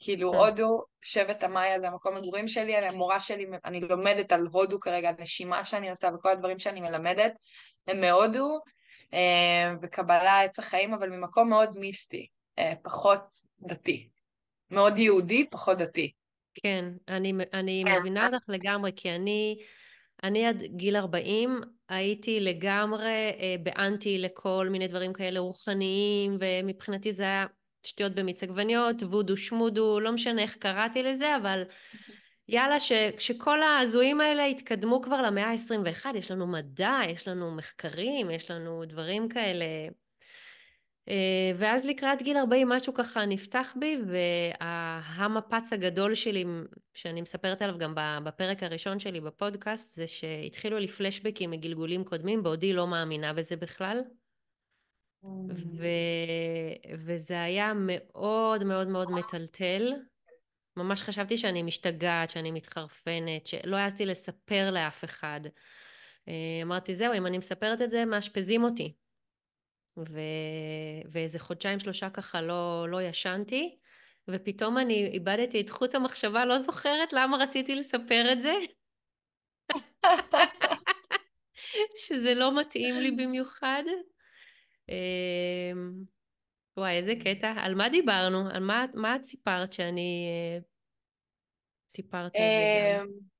כאילו 0.00 0.32
כן. 0.32 0.36
הודו, 0.38 0.82
שבט 1.02 1.42
המאיה 1.42 1.80
זה 1.80 1.88
המקום 1.88 2.16
מגורים 2.16 2.48
שלי, 2.48 2.76
המורה 2.76 3.20
שלי, 3.20 3.46
אני 3.64 3.80
לומדת 3.80 4.32
על 4.32 4.46
הודו 4.52 4.80
כרגע, 4.80 5.08
הנשימה 5.18 5.64
שאני 5.64 5.90
עושה 5.90 6.08
וכל 6.14 6.28
הדברים 6.28 6.58
שאני 6.58 6.80
מלמדת 6.80 7.32
הם 7.86 8.00
מהודו, 8.00 8.58
אה, 9.14 9.72
וקבלה 9.82 10.40
עץ 10.40 10.58
החיים, 10.58 10.94
אבל 10.94 11.10
ממקום 11.10 11.48
מאוד 11.48 11.78
מיסטי, 11.78 12.26
אה, 12.58 12.72
פחות 12.82 13.20
דתי. 13.60 14.08
מאוד 14.70 14.98
יהודי, 14.98 15.46
פחות 15.50 15.78
דתי. 15.78 16.12
כן, 16.54 16.84
אני, 17.08 17.32
אני 17.52 17.84
כן. 17.86 17.98
מבינה 17.98 18.26
אותך 18.26 18.48
לגמרי, 18.48 18.92
כי 18.96 19.10
אני, 19.10 19.56
אני 20.22 20.46
עד 20.46 20.62
גיל 20.62 20.96
40 20.96 21.60
הייתי 21.88 22.40
לגמרי 22.40 23.32
אה, 23.40 23.56
באנטי 23.62 24.18
לכל 24.18 24.68
מיני 24.70 24.88
דברים 24.88 25.12
כאלה 25.12 25.40
רוחניים, 25.40 26.36
ומבחינתי 26.40 27.12
זה 27.12 27.22
היה 27.22 27.46
שטויות 27.82 28.14
במיץ 28.14 28.42
עגבניות, 28.42 29.02
וודו 29.02 29.36
שמודו, 29.36 30.00
לא 30.00 30.12
משנה 30.12 30.42
איך 30.42 30.56
קראתי 30.56 31.02
לזה, 31.02 31.36
אבל 31.36 31.62
יאללה, 32.48 32.80
ש, 32.80 32.92
שכל 33.18 33.62
ההזויים 33.62 34.20
האלה 34.20 34.44
התקדמו 34.44 35.02
כבר 35.02 35.22
למאה 35.22 35.50
ה-21, 35.50 36.16
יש 36.16 36.30
לנו 36.30 36.46
מדע, 36.46 36.98
יש 37.08 37.28
לנו 37.28 37.50
מחקרים, 37.50 38.30
יש 38.30 38.50
לנו 38.50 38.84
דברים 38.84 39.28
כאלה. 39.28 39.64
אה, 41.08 41.52
ואז 41.58 41.86
לקראת 41.86 42.22
גיל 42.22 42.36
40 42.36 42.68
משהו 42.68 42.94
ככה 42.94 43.26
נפתח 43.26 43.74
בי, 43.80 43.98
והמפץ 44.06 45.72
הגדול 45.72 46.14
שלי, 46.14 46.44
שאני 46.94 47.20
מספרת 47.20 47.62
עליו 47.62 47.78
גם 47.78 47.94
בפרק 48.24 48.62
הראשון 48.62 48.98
שלי 48.98 49.20
בפודקאסט, 49.20 49.94
זה 49.94 50.06
שהתחילו 50.06 50.78
לי 50.78 50.88
פלשבקים 50.88 51.50
מגלגולים 51.50 52.04
קודמים, 52.04 52.42
בעודי 52.42 52.72
לא 52.72 52.86
מאמינה 52.86 53.32
בזה 53.32 53.56
בכלל. 53.56 54.00
ו... 55.50 55.86
וזה 56.98 57.42
היה 57.42 57.72
מאוד 57.76 58.64
מאוד 58.64 58.88
מאוד 58.88 59.10
מטלטל. 59.10 59.92
ממש 60.76 61.02
חשבתי 61.02 61.36
שאני 61.36 61.62
משתגעת, 61.62 62.30
שאני 62.30 62.50
מתחרפנת, 62.50 63.46
שלא 63.46 63.76
העזתי 63.76 64.06
לספר 64.06 64.70
לאף 64.70 65.04
אחד. 65.04 65.40
אה, 66.28 66.60
אמרתי, 66.62 66.94
זהו, 66.94 67.14
אם 67.14 67.26
אני 67.26 67.38
מספרת 67.38 67.82
את 67.82 67.90
זה, 67.90 68.04
מאשפזים 68.04 68.64
אותי. 68.64 68.92
ו... 69.98 70.20
ואיזה 71.12 71.38
חודשיים 71.38 71.80
שלושה 71.80 72.10
ככה 72.10 72.40
לא, 72.40 72.86
לא 72.90 73.02
ישנתי, 73.02 73.78
ופתאום 74.28 74.78
אני 74.78 75.06
איבדתי 75.06 75.60
את 75.60 75.70
חוט 75.70 75.94
המחשבה, 75.94 76.44
לא 76.44 76.58
זוכרת 76.58 77.12
למה 77.12 77.36
רציתי 77.36 77.74
לספר 77.74 78.32
את 78.32 78.42
זה. 78.42 78.54
שזה 82.06 82.34
לא 82.34 82.60
מתאים 82.60 82.94
לי 82.94 83.10
במיוחד. 83.10 83.82
אמ, 84.88 85.92
וואי, 86.76 86.96
איזה 86.96 87.14
קטע. 87.24 87.54
על 87.56 87.74
מה 87.74 87.88
דיברנו? 87.88 88.48
על 88.50 88.62
מה, 88.62 88.84
מה 88.94 89.16
את 89.16 89.24
סיפרת 89.24 89.72
שאני 89.72 90.26
אה, 90.28 90.58
סיפרתי 91.88 92.38
על 92.38 92.44
זה 92.44 92.98
גם? 93.00 93.33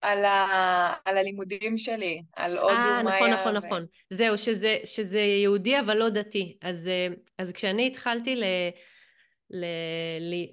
על, 0.00 0.24
ה... 0.24 0.92
על 1.04 1.18
הלימודים 1.18 1.78
שלי, 1.78 2.22
על 2.36 2.58
הודו, 2.58 2.74
מאיה. 2.74 2.96
אה, 2.96 3.02
נכון, 3.02 3.30
נכון, 3.30 3.56
ו... 3.56 3.58
נכון. 3.58 3.86
זהו, 4.10 4.38
שזה, 4.38 4.76
שזה 4.84 5.20
יהודי 5.20 5.80
אבל 5.80 5.96
לא 5.96 6.08
דתי. 6.08 6.56
אז, 6.62 6.88
אה, 6.88 7.08
אז 7.38 7.52
כשאני 7.52 7.86
התחלתי 7.86 8.36
ל... 8.36 8.44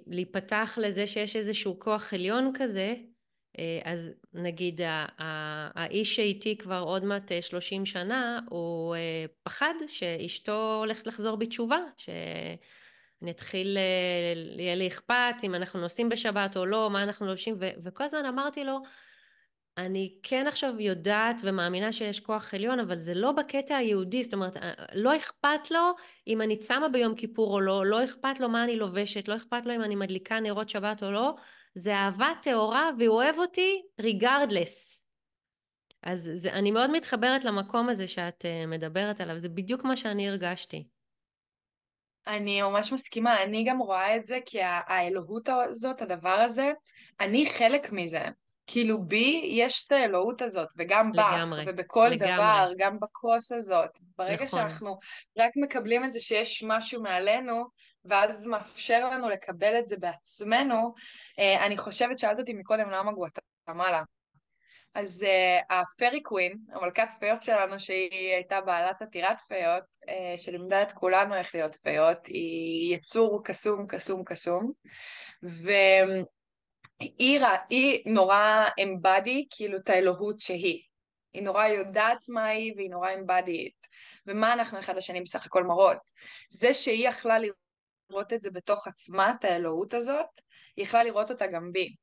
להיפתח 0.07 0.77
לזה 0.81 1.07
שיש 1.07 1.35
איזשהו 1.35 1.79
כוח 1.79 2.13
עליון 2.13 2.51
כזה, 2.53 2.93
אה, 3.59 3.79
אז 3.83 3.99
נגיד 4.33 4.81
האיש 5.75 6.15
שאיתי 6.15 6.57
כבר 6.57 6.79
עוד 6.79 7.05
מעט 7.05 7.31
30 7.41 7.81
אה, 7.81 7.85
שנה, 7.85 8.39
הוא 8.49 8.95
פחד 9.43 9.73
שאשתו 9.87 10.77
הולכת 10.79 11.07
לחזור 11.07 11.35
בתשובה, 11.35 11.79
שאני 11.97 13.31
אתחיל, 13.31 13.77
יהיה 14.57 14.75
לי 14.75 14.87
אכפת 14.87 15.35
אם 15.43 15.55
אנחנו 15.55 15.79
נוסעים 15.79 16.09
בשבת 16.09 16.57
או 16.57 16.65
לא, 16.65 16.89
מה 16.89 17.03
אנחנו 17.03 17.25
לובשים, 17.25 17.55
וכל 17.83 18.03
הזמן 18.03 18.25
אמרתי 18.25 18.63
לו, 18.63 18.79
אני 19.77 20.15
כן 20.23 20.47
עכשיו 20.47 20.79
יודעת 20.79 21.41
ומאמינה 21.43 21.91
שיש 21.91 22.19
כוח 22.19 22.53
עליון, 22.53 22.79
אבל 22.79 22.99
זה 22.99 23.13
לא 23.13 23.31
בקטע 23.31 23.75
היהודי, 23.75 24.23
זאת 24.23 24.33
אומרת, 24.33 24.57
לא 24.93 25.17
אכפת 25.17 25.71
לו 25.71 25.79
אם 26.27 26.41
אני 26.41 26.59
צמה 26.59 26.89
ביום 26.89 27.15
כיפור 27.15 27.53
או 27.53 27.61
לא, 27.61 27.85
לא 27.85 28.03
אכפת 28.03 28.39
לו 28.39 28.49
מה 28.49 28.63
אני 28.63 28.75
לובשת, 28.75 29.27
לא 29.27 29.35
אכפת 29.35 29.65
לו 29.65 29.75
אם 29.75 29.81
אני 29.83 29.95
מדליקה 29.95 30.39
נרות 30.39 30.69
שבת 30.69 31.03
או 31.03 31.11
לא, 31.11 31.35
זה 31.75 31.95
אהבה 31.95 32.31
טהורה 32.41 32.89
והוא 32.99 33.15
אוהב 33.15 33.37
אותי 33.37 33.81
ריגרדלס. 34.01 35.03
אז 36.03 36.31
זה, 36.35 36.53
אני 36.53 36.71
מאוד 36.71 36.91
מתחברת 36.91 37.45
למקום 37.45 37.89
הזה 37.89 38.07
שאת 38.07 38.45
uh, 38.45 38.67
מדברת 38.67 39.21
עליו, 39.21 39.37
זה 39.37 39.49
בדיוק 39.49 39.83
מה 39.83 39.95
שאני 39.95 40.29
הרגשתי. 40.29 40.87
אני 42.27 42.61
ממש 42.61 42.93
מסכימה, 42.93 43.43
אני 43.43 43.63
גם 43.63 43.79
רואה 43.79 44.15
את 44.15 44.25
זה 44.25 44.39
כי 44.45 44.59
האלוהות 44.61 45.49
הזאת, 45.49 46.01
הדבר 46.01 46.29
הזה, 46.29 46.71
אני 47.19 47.45
חלק 47.49 47.91
מזה. 47.91 48.23
כאילו 48.67 49.03
בי 49.03 49.41
יש 49.45 49.85
את 49.87 49.91
האלוהות 49.91 50.41
הזאת, 50.41 50.67
וגם 50.77 51.11
לגמרי, 51.13 51.65
בך, 51.65 51.71
ובכל 51.73 52.07
לגמרי. 52.07 52.33
דבר, 52.33 52.71
גם 52.77 52.99
בכוס 52.99 53.51
הזאת. 53.51 53.99
ברגע 54.17 54.45
נכון. 54.45 54.47
שאנחנו 54.47 54.97
רק 55.37 55.51
מקבלים 55.55 56.03
את 56.03 56.13
זה 56.13 56.19
שיש 56.19 56.63
משהו 56.67 57.01
מעלינו, 57.01 57.65
ואז 58.05 58.45
מאפשר 58.45 59.09
לנו 59.09 59.29
לקבל 59.29 59.79
את 59.79 59.87
זה 59.87 59.97
בעצמנו, 59.97 60.93
אה, 61.39 61.65
אני 61.65 61.77
חושבת, 61.77 62.19
שאלת 62.19 62.39
אותי 62.39 62.53
מקודם 62.53 62.89
למה 62.89 63.11
גואטמלה. 63.11 64.03
אז 64.95 65.25
uh, 65.25 65.73
הפרי 65.73 66.21
קווין, 66.21 66.57
המלכת 66.73 67.07
פיות 67.19 67.41
שלנו, 67.41 67.79
שהיא 67.79 68.33
הייתה 68.33 68.61
בעלת 68.61 69.01
עתירת 69.01 69.41
פיות, 69.41 69.83
uh, 70.05 70.41
שלימדה 70.41 70.81
את 70.81 70.91
כולנו 70.91 71.35
איך 71.35 71.55
להיות 71.55 71.75
פיות, 71.75 72.25
היא 72.25 72.95
יצור 72.95 73.41
קסום, 73.43 73.87
קסום, 73.87 74.23
קסום, 74.23 74.71
והיא 75.43 76.23
היא 77.69 77.99
נורא 78.05 78.65
אמבדי, 78.83 79.45
כאילו, 79.49 79.77
את 79.77 79.89
האלוהות 79.89 80.39
שהיא. 80.39 80.81
היא 81.33 81.43
נורא 81.43 81.67
יודעת 81.67 82.29
מה 82.29 82.45
היא, 82.45 82.73
והיא 82.75 82.89
נורא 82.89 83.13
אמבדית. 83.13 83.87
ומה 84.27 84.53
אנחנו 84.53 84.79
אחד 84.79 84.95
לשני 84.95 85.21
בסך 85.21 85.45
הכל 85.45 85.63
מראות. 85.63 85.97
זה 86.49 86.73
שהיא 86.73 87.07
יכלה 87.07 87.37
לראות 87.39 88.33
את 88.33 88.41
זה 88.41 88.51
בתוך 88.51 88.87
עצמה, 88.87 89.33
את 89.39 89.45
האלוהות 89.45 89.93
הזאת, 89.93 90.25
היא 90.75 90.83
יכלה 90.83 91.03
לראות 91.03 91.31
אותה 91.31 91.47
גם 91.47 91.71
בי. 91.71 91.95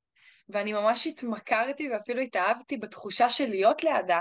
ואני 0.48 0.72
ממש 0.72 1.06
התמכרתי 1.06 1.90
ואפילו 1.90 2.20
התאהבתי 2.20 2.76
בתחושה 2.76 3.30
של 3.30 3.50
להיות 3.50 3.84
לידה, 3.84 4.20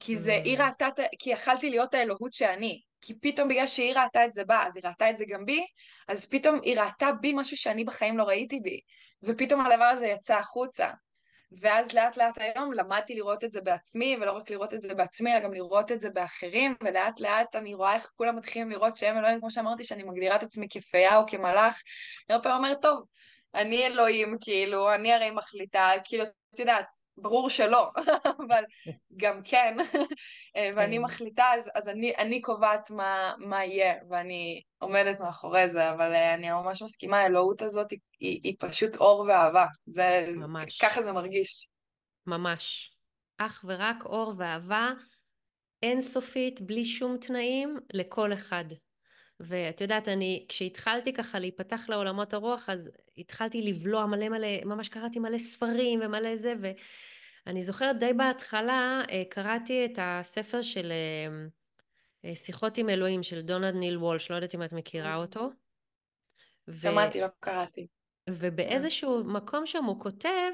כי 0.00 0.16
זה, 0.16 0.40
mm. 0.42 0.44
היא 0.44 0.58
ראתה, 0.58 0.88
כי 1.18 1.30
יכלתי 1.30 1.70
להיות 1.70 1.94
האלוהות 1.94 2.32
שאני. 2.32 2.80
כי 3.00 3.14
פתאום 3.20 3.48
בגלל 3.48 3.66
שהיא 3.66 3.94
ראתה 3.94 4.24
את 4.24 4.32
זה 4.32 4.44
בה, 4.44 4.66
אז 4.66 4.76
היא 4.76 4.84
ראתה 4.84 5.10
את 5.10 5.16
זה 5.16 5.24
גם 5.28 5.44
בי, 5.44 5.66
אז 6.08 6.26
פתאום 6.30 6.60
היא 6.62 6.80
ראתה 6.80 7.12
בי 7.20 7.32
משהו 7.36 7.56
שאני 7.56 7.84
בחיים 7.84 8.18
לא 8.18 8.24
ראיתי 8.24 8.60
בי. 8.60 8.80
ופתאום 9.22 9.60
הדבר 9.60 9.84
הזה 9.84 10.06
יצא 10.06 10.38
החוצה. 10.38 10.90
ואז 11.60 11.92
לאט 11.92 12.16
לאט 12.16 12.38
היום 12.38 12.72
למדתי 12.72 13.14
לראות 13.14 13.44
את 13.44 13.52
זה 13.52 13.60
בעצמי, 13.60 14.16
ולא 14.20 14.32
רק 14.32 14.50
לראות 14.50 14.74
את 14.74 14.82
זה 14.82 14.94
בעצמי, 14.94 15.32
אלא 15.32 15.40
גם 15.40 15.54
לראות 15.54 15.92
את 15.92 16.00
זה 16.00 16.10
באחרים, 16.10 16.74
ולאט 16.84 17.20
לאט 17.20 17.56
אני 17.56 17.74
רואה 17.74 17.94
איך 17.94 18.10
כולם 18.16 18.36
מתחילים 18.36 18.70
לראות 18.70 18.96
שהם 18.96 19.18
אלוהים, 19.18 19.40
כמו 19.40 19.50
שאמרתי, 19.50 19.84
שאני 19.84 20.02
מגדירה 20.02 20.36
את 20.36 20.42
עצמי 20.42 20.66
כפיה 20.70 21.16
או 21.16 21.26
כמלאך, 21.26 21.82
אני 22.28 22.34
הרבה 22.34 22.42
פעמים 22.42 22.64
אומרת, 22.64 22.82
טוב, 22.82 23.04
אני 23.54 23.86
אלוהים, 23.86 24.36
כאילו, 24.40 24.94
אני 24.94 25.12
הרי 25.12 25.30
מחליטה, 25.30 25.90
כאילו, 26.04 26.24
את 26.54 26.58
יודעת, 26.58 26.86
ברור 27.16 27.50
שלא, 27.50 27.90
אבל 28.46 28.64
גם 29.16 29.40
כן, 29.44 29.76
ואני 30.76 30.96
כן. 30.96 31.02
מחליטה, 31.02 31.44
אז, 31.54 31.70
אז 31.74 31.88
אני, 31.88 32.16
אני 32.16 32.40
קובעת 32.40 32.90
מה, 32.90 33.34
מה 33.38 33.64
יהיה, 33.64 33.94
ואני 34.10 34.62
עומדת 34.78 35.20
מאחורי 35.20 35.70
זה, 35.70 35.90
אבל 35.90 36.14
אה, 36.14 36.34
אני 36.34 36.50
ממש 36.50 36.82
מסכימה, 36.82 37.18
האלוהות 37.18 37.62
הזאת 37.62 37.90
היא, 37.90 37.98
היא, 38.20 38.40
היא 38.44 38.56
פשוט 38.58 38.96
אור 38.96 39.20
ואהבה, 39.20 39.66
זה, 39.86 40.26
ממש. 40.36 40.78
ככה 40.78 41.02
זה 41.02 41.12
מרגיש. 41.12 41.68
ממש. 42.26 42.94
אך 43.38 43.64
ורק 43.68 44.04
אור 44.04 44.34
ואהבה 44.38 44.90
אינסופית, 45.82 46.60
בלי 46.60 46.84
שום 46.84 47.16
תנאים, 47.18 47.76
לכל 47.92 48.32
אחד. 48.32 48.64
ואת 49.40 49.80
יודעת, 49.80 50.08
אני, 50.08 50.44
כשהתחלתי 50.48 51.12
ככה 51.12 51.38
להיפתח 51.38 51.88
לעולמות 51.88 52.34
הרוח, 52.34 52.68
אז 52.68 52.90
התחלתי 53.18 53.62
לבלוע 53.62 54.06
מלא 54.06 54.28
מלא, 54.28 54.64
ממש 54.64 54.88
קראתי 54.88 55.18
מלא 55.18 55.38
ספרים 55.38 56.00
ומלא 56.02 56.36
זה, 56.36 56.54
ואני 57.46 57.62
זוכרת 57.62 57.98
די 57.98 58.12
בהתחלה, 58.12 59.02
אה, 59.10 59.22
קראתי 59.30 59.84
את 59.84 59.98
הספר 60.02 60.62
של 60.62 60.92
אה, 60.92 61.46
אה, 62.24 62.34
שיחות 62.34 62.78
עם 62.78 62.88
אלוהים, 62.88 63.22
של 63.22 63.40
דונלד 63.40 63.74
ניל 63.74 63.96
וולש, 63.96 64.30
לא 64.30 64.34
יודעת 64.34 64.54
אם 64.54 64.62
את 64.62 64.72
מכירה 64.72 65.16
אותו. 65.16 65.50
שמעתי, 66.80 67.18
ו... 67.18 67.22
לא 67.22 67.28
קראתי. 67.40 67.86
ובאיזשהו 68.30 69.24
מקום 69.24 69.66
שם 69.66 69.84
הוא 69.84 70.00
כותב 70.00 70.50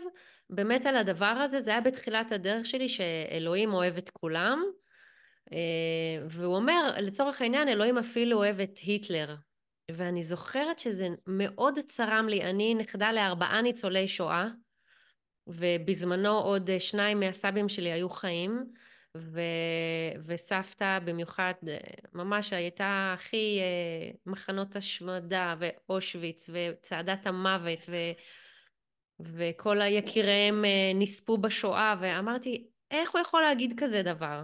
באמת 0.50 0.86
על 0.86 0.96
הדבר 0.96 1.26
הזה, 1.26 1.60
זה 1.60 1.70
היה 1.70 1.80
בתחילת 1.80 2.32
הדרך 2.32 2.66
שלי, 2.66 2.88
שאלוהים 2.88 3.72
אוהב 3.72 3.96
את 3.96 4.10
כולם, 4.10 4.62
והוא 6.28 6.56
אומר, 6.56 6.94
לצורך 7.00 7.42
העניין, 7.42 7.68
אלוהים 7.68 7.98
אפילו 7.98 8.38
אוהב 8.38 8.60
את 8.60 8.78
היטלר. 8.78 9.34
ואני 9.90 10.24
זוכרת 10.24 10.78
שזה 10.78 11.08
מאוד 11.26 11.78
צרם 11.88 12.26
לי, 12.28 12.42
אני 12.42 12.74
נכדה 12.74 13.12
לארבעה 13.12 13.62
ניצולי 13.62 14.08
שואה, 14.08 14.48
ובזמנו 15.46 16.38
עוד 16.38 16.70
שניים 16.78 17.20
מהסבים 17.20 17.68
שלי 17.68 17.92
היו 17.92 18.08
חיים, 18.08 18.64
ו... 19.16 19.40
וסבתא 20.26 20.98
במיוחד, 21.04 21.54
ממש 22.12 22.52
הייתה 22.52 23.14
הכי 23.14 23.58
אה, 23.60 24.10
מחנות 24.26 24.76
השמדה 24.76 25.54
ואושוויץ 25.58 26.50
וצעדת 26.52 27.26
המוות 27.26 27.86
ו... 27.88 27.96
וכל 29.20 29.80
היקיריהם 29.80 30.64
אה, 30.64 30.92
נספו 30.94 31.38
בשואה 31.38 31.94
ואמרתי 32.00 32.66
איך 32.90 33.10
הוא 33.10 33.20
יכול 33.20 33.42
להגיד 33.42 33.74
כזה 33.80 34.02
דבר 34.02 34.42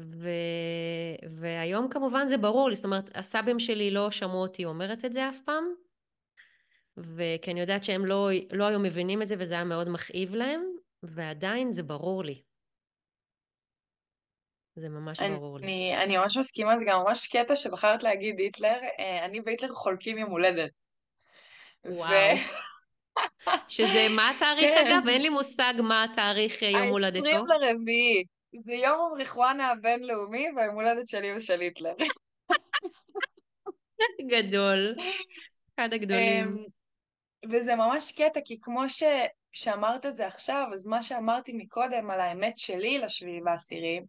ו... 0.00 0.28
והיום 1.40 1.88
כמובן 1.88 2.28
זה 2.28 2.36
ברור 2.36 2.68
לי, 2.68 2.76
זאת 2.76 2.84
אומרת, 2.84 3.10
הסבים 3.14 3.58
שלי 3.58 3.90
לא 3.90 4.10
שמעו 4.10 4.42
אותי 4.42 4.64
אומרת 4.64 5.04
את 5.04 5.12
זה 5.12 5.28
אף 5.28 5.40
פעם, 5.44 5.64
וכי 6.96 7.50
אני 7.50 7.60
יודעת 7.60 7.84
שהם 7.84 8.06
לא, 8.06 8.28
לא 8.52 8.64
היו 8.64 8.80
מבינים 8.80 9.22
את 9.22 9.26
זה 9.26 9.34
וזה 9.38 9.54
היה 9.54 9.64
מאוד 9.64 9.88
מכאיב 9.88 10.34
להם, 10.34 10.64
ועדיין 11.02 11.72
זה 11.72 11.82
ברור 11.82 12.24
לי. 12.24 12.42
זה 14.76 14.88
ממש 14.88 15.20
אני, 15.20 15.36
ברור 15.36 15.58
לי. 15.58 15.94
אני 15.96 16.16
ממש 16.16 16.36
מסכימה, 16.36 16.76
זה 16.76 16.84
גם 16.88 17.00
ממש 17.00 17.26
קטע 17.26 17.56
שבחרת 17.56 18.02
להגיד 18.02 18.38
היטלר, 18.38 18.78
אה, 18.98 19.24
אני 19.24 19.40
והיטלר 19.44 19.74
חולקים 19.74 20.18
יום 20.18 20.30
הולדת. 20.30 20.70
וואו. 21.84 22.10
שזה, 23.68 24.06
מה 24.16 24.30
התאריך 24.30 24.70
כן. 24.70 24.86
אגב? 24.86 25.08
אין 25.08 25.22
לי 25.22 25.28
מושג 25.28 25.74
מה 25.82 26.04
התאריך 26.04 26.62
יום 26.62 26.88
הולדתו. 26.88 27.26
ה-20 27.26 27.44
לרביעי. 27.48 28.24
זה 28.52 28.74
יום 28.74 29.00
המריחואנה 29.00 29.70
הבינלאומי 29.70 30.46
והיום 30.56 30.74
הולדת 30.74 31.08
שלי 31.08 31.36
ושל 31.36 31.60
היטלר. 31.60 31.94
גדול. 34.30 34.94
אחד 35.74 35.92
הגדולים. 35.92 36.46
אמ, 36.46 36.64
וזה 37.50 37.74
ממש 37.74 38.12
קטע, 38.12 38.40
כי 38.44 38.58
כמו 38.60 38.88
ש... 38.88 39.02
שאמרת 39.52 40.06
את 40.06 40.16
זה 40.16 40.26
עכשיו, 40.26 40.66
אז 40.74 40.86
מה 40.86 41.02
שאמרתי 41.02 41.52
מקודם 41.52 42.10
על 42.10 42.20
האמת 42.20 42.58
שלי 42.58 42.98
לשביעי 42.98 43.40
ועשירי, 43.44 44.00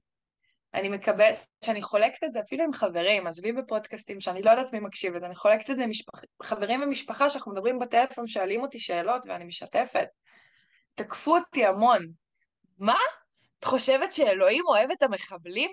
אני 0.73 0.89
מקבלת, 0.89 1.45
שאני 1.65 1.81
חולקת 1.81 2.23
את 2.23 2.33
זה 2.33 2.39
אפילו 2.39 2.63
עם 2.63 2.73
חברים, 2.73 3.27
עזבי 3.27 3.51
בפודקאסטים 3.51 4.19
שאני 4.19 4.41
לא 4.41 4.49
יודעת 4.49 4.73
מי 4.73 4.79
מקשיב 4.79 5.15
לזה, 5.15 5.25
אני 5.25 5.35
חולקת 5.35 5.69
את 5.69 5.77
זה 5.77 5.83
עם 5.83 5.89
משפח... 5.89 6.23
חברים 6.43 6.81
ומשפחה 6.81 7.29
שאנחנו 7.29 7.51
מדברים 7.51 7.79
בטלפון, 7.79 8.27
שואלים 8.27 8.61
אותי 8.61 8.79
שאלות 8.79 9.25
ואני 9.25 9.45
משתפת. 9.45 10.07
תקפו 10.95 11.37
אותי 11.37 11.65
המון. 11.65 12.05
מה? 12.79 12.97
את 13.61 13.65
חושבת 13.65 14.11
שאלוהים 14.11 14.63
אוהב 14.67 14.91
את 14.91 15.03
המחבלים? 15.03 15.71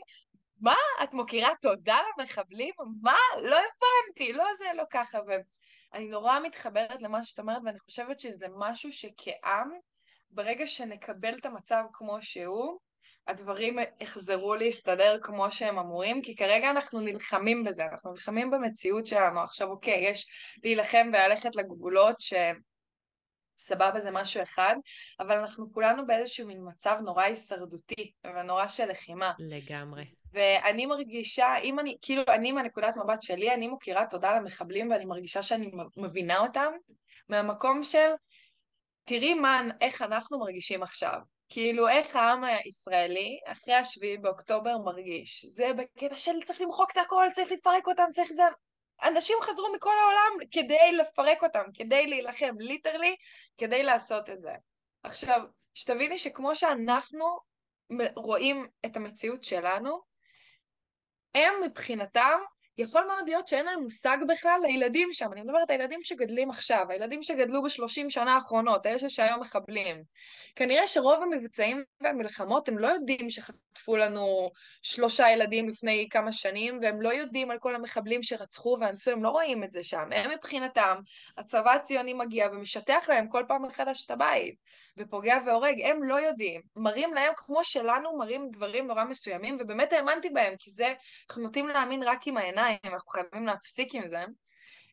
מה? 0.61 0.74
את 1.03 1.14
מוקירה 1.14 1.48
תודה 1.62 1.98
למחבלים? 2.18 2.74
מה? 3.03 3.16
לא 3.43 3.57
הבנתי, 3.57 4.32
לא 4.32 4.45
זה, 4.59 4.64
לא 4.74 4.82
ככה. 4.91 5.18
ואני 5.26 6.09
נורא 6.09 6.41
מתחברת 6.41 7.03
למה 7.03 7.22
שאת 7.22 7.39
אומרת, 7.39 7.62
ואני 7.64 7.78
חושבת 7.78 8.20
שזה 8.20 8.47
משהו 8.57 8.93
שכעם, 8.93 9.70
ברגע 10.30 10.66
שנקבל 10.66 11.34
את 11.34 11.47
המצב 11.47 11.82
כמו 11.93 12.16
שהוא, 12.20 12.78
הדברים 13.28 13.78
יחזרו 14.01 14.55
להסתדר 14.55 15.18
כמו 15.22 15.53
שהם 15.53 15.78
אמורים, 15.78 16.22
כי 16.22 16.36
כרגע 16.36 16.70
אנחנו 16.70 17.01
נלחמים 17.01 17.64
בזה, 17.64 17.84
אנחנו 17.84 18.11
נלחמים 18.11 18.51
במציאות 18.51 19.07
שלנו. 19.07 19.41
עכשיו, 19.41 19.70
אוקיי, 19.70 20.05
יש 20.11 20.26
להילחם 20.64 21.11
וללכת 21.12 21.57
לגבולות 21.57 22.20
ש... 22.20 22.34
סבבה 23.59 24.00
זה 24.00 24.11
משהו 24.11 24.42
אחד, 24.42 24.76
אבל 25.20 25.36
אנחנו 25.36 25.72
כולנו 25.72 26.06
באיזשהו 26.06 26.46
מין 26.46 26.59
מצב 26.68 26.96
נורא 27.04 27.22
הישרדותי 27.22 28.12
ונורא 28.24 28.68
של 28.68 28.90
לחימה. 28.90 29.32
לגמרי. 29.38 30.04
ואני 30.32 30.86
מרגישה, 30.86 31.59
אם 31.62 31.78
אני, 31.78 31.96
כאילו 32.02 32.22
אני 32.28 32.52
מהנקודת 32.52 32.96
מבט 32.96 33.22
שלי, 33.22 33.54
אני 33.54 33.68
מוקירה 33.68 34.06
תודה 34.11 34.36
למחבלים 34.36 34.90
ואני 34.90 35.04
מרגישה 35.04 35.42
שאני 35.42 35.70
מבינה 35.96 36.38
אותם 36.38 36.72
מהמקום 37.28 37.84
של, 37.84 38.09
תראי 39.04 39.34
מה, 39.34 39.62
איך 39.80 40.02
אנחנו 40.02 40.38
מרגישים 40.38 40.82
עכשיו. 40.82 41.18
כאילו, 41.48 41.88
איך 41.88 42.16
העם 42.16 42.44
הישראלי, 42.44 43.38
אחרי 43.46 43.74
השביעי 43.74 44.18
באוקטובר, 44.18 44.78
מרגיש. 44.78 45.44
זה 45.44 45.70
בקטע 45.76 46.18
של 46.18 46.32
צריך 46.44 46.61
למחוק 46.61 46.90
את 46.92 46.96
הכל, 46.96 47.24
צריך 47.34 47.52
לפרק 47.52 47.86
אותם, 47.86 48.04
צריך 48.12 48.32
זה... 48.32 48.42
אנשים 49.03 49.36
חזרו 49.42 49.72
מכל 49.74 49.94
העולם 49.99 50.49
כדי 50.51 50.92
לפרק 50.92 51.42
אותם, 51.42 51.64
כדי 51.74 52.07
להילחם, 52.07 52.55
ליטרלי, 52.59 53.16
כדי 53.59 53.82
לעשות 53.82 54.30
את 54.30 54.40
זה. 54.40 54.53
עכשיו, 55.03 55.40
שתביני 55.74 56.18
שכמו 56.18 56.55
שאנחנו 56.55 57.38
רואים 58.16 58.66
את 58.86 58.96
המציאות 58.96 59.44
שלנו, 59.44 60.01
הם 61.34 61.55
מבחינתם 61.64 62.38
יכול 62.79 63.05
מאוד 63.07 63.29
להיות 63.29 63.49
שאין 63.49 63.66
להם 63.66 63.83
מושג 63.83 64.18
בכלל 64.29 64.61
לילדים 64.62 65.09
שם, 65.12 65.33
אני 65.33 65.43
מדברת 65.43 65.70
על 65.70 65.76
הילדים 65.81 66.01
שגדלים 66.03 66.51
עכשיו, 66.51 66.87
הילדים 66.89 67.22
שגדלו 67.22 67.62
בשלושים 67.62 68.11
שנה 68.11 68.35
האחרונות, 68.35 68.87
אלה 68.87 69.09
שהיום 69.09 69.41
מחבלים. 69.41 70.03
כנראה 70.57 70.87
שרוב 70.87 71.22
המבצעים 71.22 71.83
והמלחמות 72.01 72.68
הם 72.68 72.79
לא 72.79 72.87
יודעים 72.87 73.31
שחטפו 73.31 73.97
לנו 73.97 74.51
שלושה 74.83 75.31
ילדים 75.31 75.68
לפני 75.68 76.09
כמה 76.11 76.33
שנים, 76.33 76.79
והם 76.83 77.03
לא 77.03 77.09
יודעים 77.09 77.51
על 77.51 77.59
כל 77.59 77.74
המחבלים 77.74 78.22
שרצחו 78.22 78.76
ואנסו, 78.81 79.11
הם 79.11 79.24
לא 79.24 79.29
רואים 79.29 79.64
את 79.64 79.72
זה 79.72 79.85
שם. 79.85 80.09
הם 80.12 80.31
מבחינתם, 80.31 80.97
הצבא 81.39 81.72
הציוני 81.72 82.14
מגיע 82.14 82.49
ומשטח 82.53 83.09
להם 83.09 83.29
כל 83.29 83.45
פעם 83.49 83.62
מחדש 83.62 84.07
את 84.07 84.11
הבית, 84.11 84.55
ופוגע 84.99 85.39
והורג, 85.47 85.81
הם 85.85 86.03
לא 86.03 86.20
יודעים. 86.20 86.61
מראים 86.76 87.14
להם 87.14 87.33
כמו 87.37 87.64
שלנו 87.64 88.18
מראים 88.18 88.49
דברים 88.51 88.87
נורא 88.87 89.05
מסוימים, 89.05 89.57
ובאמת 89.61 89.93
האמנתי 89.93 90.31
בהם, 90.31 90.55
כי 90.59 90.70
זה, 90.70 90.93
אנחנו 91.29 91.43
נוטים 91.43 91.68
להאמין 91.68 92.03
רק 92.03 92.26
עם 92.26 92.37
העיניים. 92.37 92.67
שנתיים, 92.68 92.94
אנחנו 92.94 93.10
חייבים 93.10 93.46
להפסיק 93.46 93.94
עם 93.94 94.08
זה. 94.08 94.24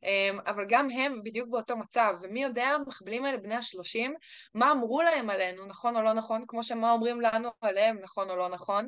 אמ, 0.03 0.39
אבל 0.47 0.65
גם 0.69 0.89
הם 0.89 1.23
בדיוק 1.23 1.49
באותו 1.49 1.77
מצב, 1.77 2.13
ומי 2.21 2.43
יודע, 2.43 2.65
המחבלים 2.65 3.25
האלה 3.25 3.37
בני 3.37 3.55
השלושים, 3.55 4.13
מה 4.53 4.71
אמרו 4.71 5.01
להם 5.01 5.29
עלינו, 5.29 5.65
נכון 5.65 5.97
או 5.97 6.01
לא 6.01 6.13
נכון, 6.13 6.43
כמו 6.47 6.63
שמה 6.63 6.91
אומרים 6.91 7.21
לנו 7.21 7.49
עליהם, 7.61 7.97
נכון 8.01 8.29
או 8.29 8.35
לא 8.35 8.49
נכון, 8.49 8.87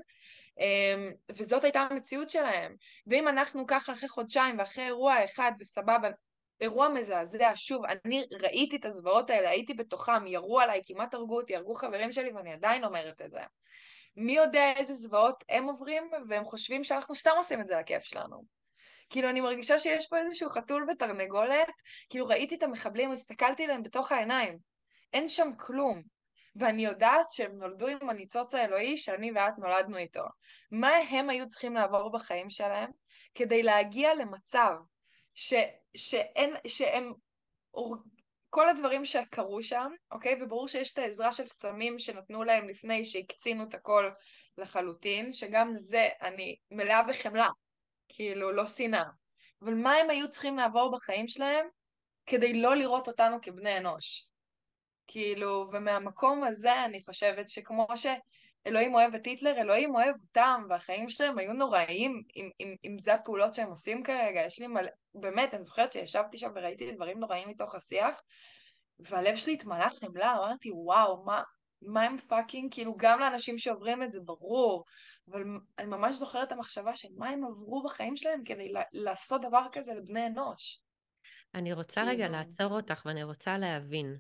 אמ, 0.59 1.11
וזאת 1.31 1.63
הייתה 1.63 1.79
המציאות 1.79 2.29
שלהם. 2.29 2.75
ואם 3.07 3.27
אנחנו 3.27 3.67
ככה 3.67 3.93
אחרי 3.93 4.09
חודשיים 4.09 4.59
ואחרי 4.59 4.85
אירוע 4.85 5.23
אחד 5.23 5.51
וסבבה, 5.59 6.09
אירוע 6.61 6.89
מזעזע, 6.89 7.51
שוב, 7.55 7.85
אני 7.85 8.25
ראיתי 8.41 8.75
את 8.75 8.85
הזוועות 8.85 9.29
האלה, 9.29 9.49
הייתי 9.49 9.73
בתוכם, 9.73 10.27
ירו 10.27 10.59
עליי, 10.59 10.81
כמעט 10.85 11.13
הרגו 11.13 11.39
אותי, 11.39 11.55
הרגו 11.55 11.75
חברים 11.75 12.11
שלי 12.11 12.31
ואני 12.31 12.53
עדיין 12.53 12.83
אומרת 12.83 13.21
את 13.21 13.31
זה. 13.31 13.41
מי 14.17 14.31
יודע 14.31 14.73
איזה 14.75 14.93
זוועות 14.93 15.43
הם 15.49 15.65
עוברים, 15.65 16.11
והם 16.29 16.45
חושבים 16.45 16.83
שאנחנו 16.83 17.15
סתם 17.15 17.31
עושים 17.35 17.61
את 17.61 17.67
זה 17.67 17.75
לכיף 17.75 18.03
שלנו. 18.03 18.56
כאילו, 19.09 19.29
אני 19.29 19.41
מרגישה 19.41 19.79
שיש 19.79 20.07
פה 20.07 20.17
איזשהו 20.17 20.49
חתול 20.49 20.87
ותרנגולת, 20.89 21.71
כאילו 22.09 22.27
ראיתי 22.27 22.55
את 22.55 22.63
המחבלים, 22.63 23.11
הסתכלתי 23.11 23.67
להם 23.67 23.83
בתוך 23.83 24.11
העיניים. 24.11 24.57
אין 25.13 25.29
שם 25.29 25.49
כלום. 25.57 26.01
ואני 26.59 26.85
יודעת 26.85 27.31
שהם 27.31 27.51
נולדו 27.51 27.87
עם 27.87 28.09
הניצוץ 28.09 28.55
האלוהי 28.55 28.97
שאני 28.97 29.31
ואת 29.31 29.53
נולדנו 29.57 29.97
איתו. 29.97 30.23
מה 30.71 30.95
הם 30.95 31.29
היו 31.29 31.47
צריכים 31.47 31.73
לעבור 31.73 32.11
בחיים 32.11 32.49
שלהם 32.49 32.91
כדי 33.35 33.63
להגיע 33.63 34.15
למצב 34.15 34.71
ש, 35.35 35.53
שאין, 35.95 36.55
שהם, 36.67 37.13
כל 38.49 38.69
הדברים 38.69 39.05
שקרו 39.05 39.63
שם, 39.63 39.91
אוקיי? 40.11 40.43
וברור 40.43 40.67
שיש 40.67 40.93
את 40.93 40.97
העזרה 40.97 41.31
של 41.31 41.45
סמים 41.45 41.99
שנתנו 41.99 42.43
להם 42.43 42.69
לפני 42.69 43.05
שהקצינו 43.05 43.63
את 43.63 43.73
הכל 43.73 44.09
לחלוטין, 44.57 45.31
שגם 45.31 45.73
זה, 45.73 46.07
אני 46.21 46.55
מלאה 46.71 47.03
בחמלה. 47.03 47.47
כאילו, 48.09 48.51
לא 48.51 48.65
שנאה. 48.65 49.09
אבל 49.61 49.73
מה 49.73 49.93
הם 49.93 50.09
היו 50.09 50.29
צריכים 50.29 50.57
לעבור 50.57 50.91
בחיים 50.91 51.27
שלהם 51.27 51.67
כדי 52.25 52.61
לא 52.61 52.75
לראות 52.75 53.07
אותנו 53.07 53.37
כבני 53.41 53.77
אנוש? 53.77 54.27
כאילו, 55.07 55.69
ומהמקום 55.71 56.43
הזה 56.43 56.85
אני 56.85 57.03
חושבת 57.03 57.49
שכמו 57.49 57.87
שאלוהים 57.95 58.95
אוהב 58.95 59.15
את 59.15 59.25
היטלר, 59.25 59.57
אלוהים 59.57 59.95
אוהב 59.95 60.15
אותם, 60.21 60.63
והחיים 60.69 61.09
שלהם 61.09 61.37
היו 61.37 61.53
נוראים 61.53 62.23
אם, 62.35 62.49
אם, 62.59 62.75
אם 62.85 62.99
זה 62.99 63.13
הפעולות 63.13 63.53
שהם 63.53 63.69
עושים 63.69 64.03
כרגע. 64.03 64.41
יש 64.41 64.59
לי 64.59 64.67
מלא, 64.67 64.91
באמת, 65.15 65.53
אני 65.53 65.63
זוכרת 65.65 65.93
שישבתי 65.93 66.37
שם 66.37 66.51
וראיתי 66.55 66.91
דברים 66.91 67.19
נוראים 67.19 67.49
מתוך 67.49 67.75
השיח, 67.75 68.21
והלב 68.99 69.35
שלי 69.35 69.53
התמלא 69.53 69.89
חמלה, 69.89 70.33
אמרתי, 70.33 70.71
וואו, 70.71 71.25
מה, 71.25 71.43
מה 71.81 72.03
הם 72.03 72.17
fucking, 72.17 72.73
כאילו 72.73 72.93
גם 72.97 73.19
לאנשים 73.19 73.57
שעוברים 73.57 74.03
את 74.03 74.11
זה 74.11 74.19
ברור, 74.19 74.85
אבל 75.31 75.43
אני 75.79 75.87
ממש 75.87 76.15
זוכרת 76.15 76.47
את 76.47 76.51
המחשבה 76.51 76.95
של 76.95 77.07
מה 77.15 77.29
הם 77.29 77.45
עברו 77.45 77.83
בחיים 77.83 78.15
שלהם 78.15 78.43
כדי 78.43 78.73
לעשות 78.93 79.41
דבר 79.41 79.65
כזה 79.71 79.93
לבני 79.93 80.27
אנוש. 80.27 80.81
אני 81.55 81.73
רוצה 81.73 82.01
כאילו... 82.01 82.11
רגע 82.11 82.29
לעצור 82.29 82.71
אותך 82.71 83.01
ואני 83.05 83.23
רוצה 83.23 83.57
להבין. 83.57 84.17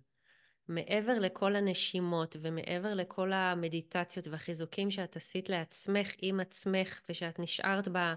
מעבר 0.67 1.19
לכל 1.19 1.55
הנשימות 1.55 2.35
ומעבר 2.41 2.93
לכל 2.93 3.33
המדיטציות 3.33 4.27
והחיזוקים 4.27 4.91
שאת 4.91 5.15
עשית 5.15 5.49
לעצמך 5.49 6.11
עם 6.21 6.39
עצמך 6.39 7.01
ושאת 7.09 7.39
נשארת 7.39 7.87
ב... 7.91 8.13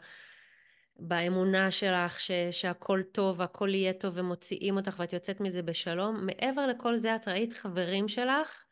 באמונה 0.96 1.70
שלך 1.70 2.20
ש, 2.20 2.30
שהכל 2.50 3.02
טוב 3.12 3.40
והכל 3.40 3.74
יהיה 3.74 3.92
טוב 3.92 4.12
ומוציאים 4.16 4.76
אותך 4.76 4.96
ואת 4.98 5.12
יוצאת 5.12 5.40
מזה 5.40 5.62
בשלום, 5.62 6.26
מעבר 6.26 6.66
לכל 6.66 6.96
זה 6.96 7.16
את 7.16 7.28
ראית 7.28 7.52
חברים 7.52 8.08
שלך 8.08 8.64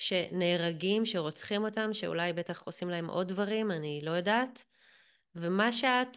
שנהרגים, 0.00 1.04
שרוצחים 1.04 1.64
אותם, 1.64 1.92
שאולי 1.92 2.32
בטח 2.32 2.62
עושים 2.62 2.90
להם 2.90 3.10
עוד 3.10 3.28
דברים, 3.28 3.70
אני 3.70 4.00
לא 4.02 4.10
יודעת. 4.10 4.64
ומה 5.34 5.72
שאת, 5.72 6.16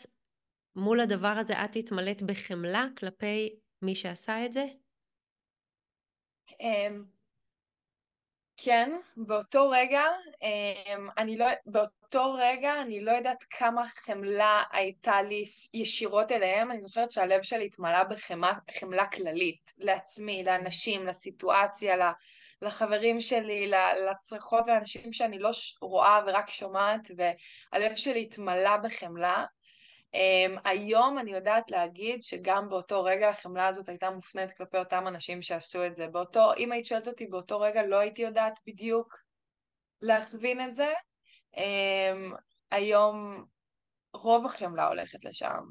מול 0.76 1.00
הדבר 1.00 1.36
הזה, 1.40 1.54
את 1.54 1.76
התמלאת 1.76 2.22
בחמלה 2.22 2.86
כלפי 2.98 3.56
מי 3.82 3.96
שעשה 3.96 4.46
את 4.46 4.54
זה? 4.54 4.66
אמ, 6.60 7.04
כן, 8.58 8.92
באותו 9.18 9.70
רגע, 9.70 10.04
אמ, 10.42 11.08
אני 11.18 11.38
לא, 11.38 11.46
באותו 11.66 12.34
רגע 12.34 12.82
אני 12.82 13.02
לא 13.02 13.12
יודעת 13.12 13.44
כמה 13.50 13.88
חמלה 13.88 14.64
הייתה 14.72 15.22
לי 15.22 15.44
ישירות 15.74 16.32
אליהם, 16.32 16.72
אני 16.72 16.82
זוכרת 16.82 17.12
שהלב 17.12 17.42
שלי 17.42 17.66
התמלא 17.66 18.04
בחמלה 18.04 19.08
כללית, 19.08 19.74
לעצמי, 19.78 20.44
לאנשים, 20.44 21.08
לסיטואציה, 21.08 22.14
לחברים 22.64 23.22
שלי, 23.22 23.72
לצריכות 24.10 24.68
ואנשים 24.68 25.14
שאני 25.14 25.40
לא 25.40 25.50
רואה 25.82 26.20
ורק 26.28 26.50
שומעת, 26.50 27.12
והלב 27.18 27.96
שלי 27.96 28.22
התמלא 28.22 28.78
בחמלה. 28.78 29.46
Um, 30.16 30.60
היום 30.64 31.20
אני 31.20 31.32
יודעת 31.32 31.72
להגיד 31.72 32.24
שגם 32.24 32.70
באותו 32.70 33.04
רגע 33.04 33.30
החמלה 33.30 33.68
הזאת 33.68 33.90
הייתה 33.90 34.10
מופנית 34.10 34.54
כלפי 34.54 34.78
אותם 34.78 35.08
אנשים 35.08 35.42
שעשו 35.42 35.86
את 35.86 35.96
זה. 35.96 36.08
באותו, 36.08 36.54
אם 36.58 36.72
היית 36.72 36.86
שואלת 36.86 37.08
אותי 37.08 37.28
באותו 37.28 37.60
רגע, 37.60 37.84
לא 37.84 38.00
הייתי 38.00 38.22
יודעת 38.22 38.60
בדיוק 38.68 39.18
להכווין 40.02 40.62
את 40.62 40.76
זה. 40.76 40.94
Um, 41.56 42.38
היום 42.72 43.46
רוב 44.14 44.46
החמלה 44.46 44.88
הולכת 44.88 45.24
לשם. 45.24 45.64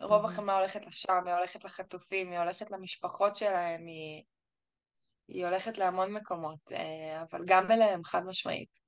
רוב 0.00 0.24
החמלה 0.24 0.58
הולכת 0.58 0.86
לשם, 0.86 1.22
היא 1.26 1.34
הולכת 1.34 1.64
לחטופים, 1.64 2.30
היא 2.30 2.38
הולכת 2.38 2.70
למשפחות 2.70 3.36
שלהם, 3.36 3.86
היא... 3.86 4.22
היא 5.30 5.46
הולכת 5.46 5.78
להמון 5.78 6.12
מקומות, 6.12 6.72
אה, 6.72 7.22
אבל 7.30 7.40
גם 7.46 7.70
אליהם 7.70 8.04
חד 8.04 8.20
משמעית. 8.26 8.80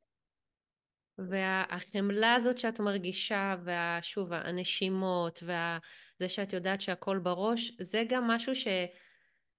והחמלה 1.18 2.34
הזאת 2.34 2.58
שאת 2.58 2.80
מרגישה, 2.80 3.54
ושוב, 3.64 4.32
הנשימות, 4.32 5.42
וזה 5.42 6.28
שאת 6.28 6.52
יודעת 6.52 6.80
שהכל 6.80 7.18
בראש, 7.18 7.72
זה 7.80 8.02
גם 8.08 8.28
משהו 8.28 8.54
ש, 8.54 8.68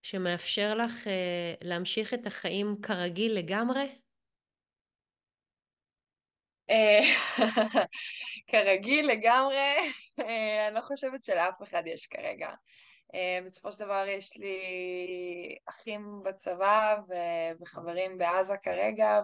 שמאפשר 0.02 0.76
לך 0.76 1.08
אה, 1.08 1.54
להמשיך 1.62 2.14
את 2.14 2.28
החיים 2.28 2.76
כרגיל 2.82 3.34
לגמרי? 3.38 4.00
אה, 6.70 7.00
כרגיל 8.52 9.08
לגמרי, 9.08 9.76
אני 10.68 10.76
לא 10.76 10.82
חושבת 10.82 11.24
שלאף 11.24 11.64
אחד 11.64 11.84
יש 11.86 12.08
כרגע. 12.08 12.50
אה, 13.14 13.40
בסופו 13.46 13.72
של 13.72 13.86
דבר 13.86 14.06
יש 14.08 14.38
לי 14.38 14.58
אחים 15.66 16.22
בצבא 16.26 16.96
וחברים 17.60 18.18
בעזה 18.18 18.58
כרגע, 18.58 19.22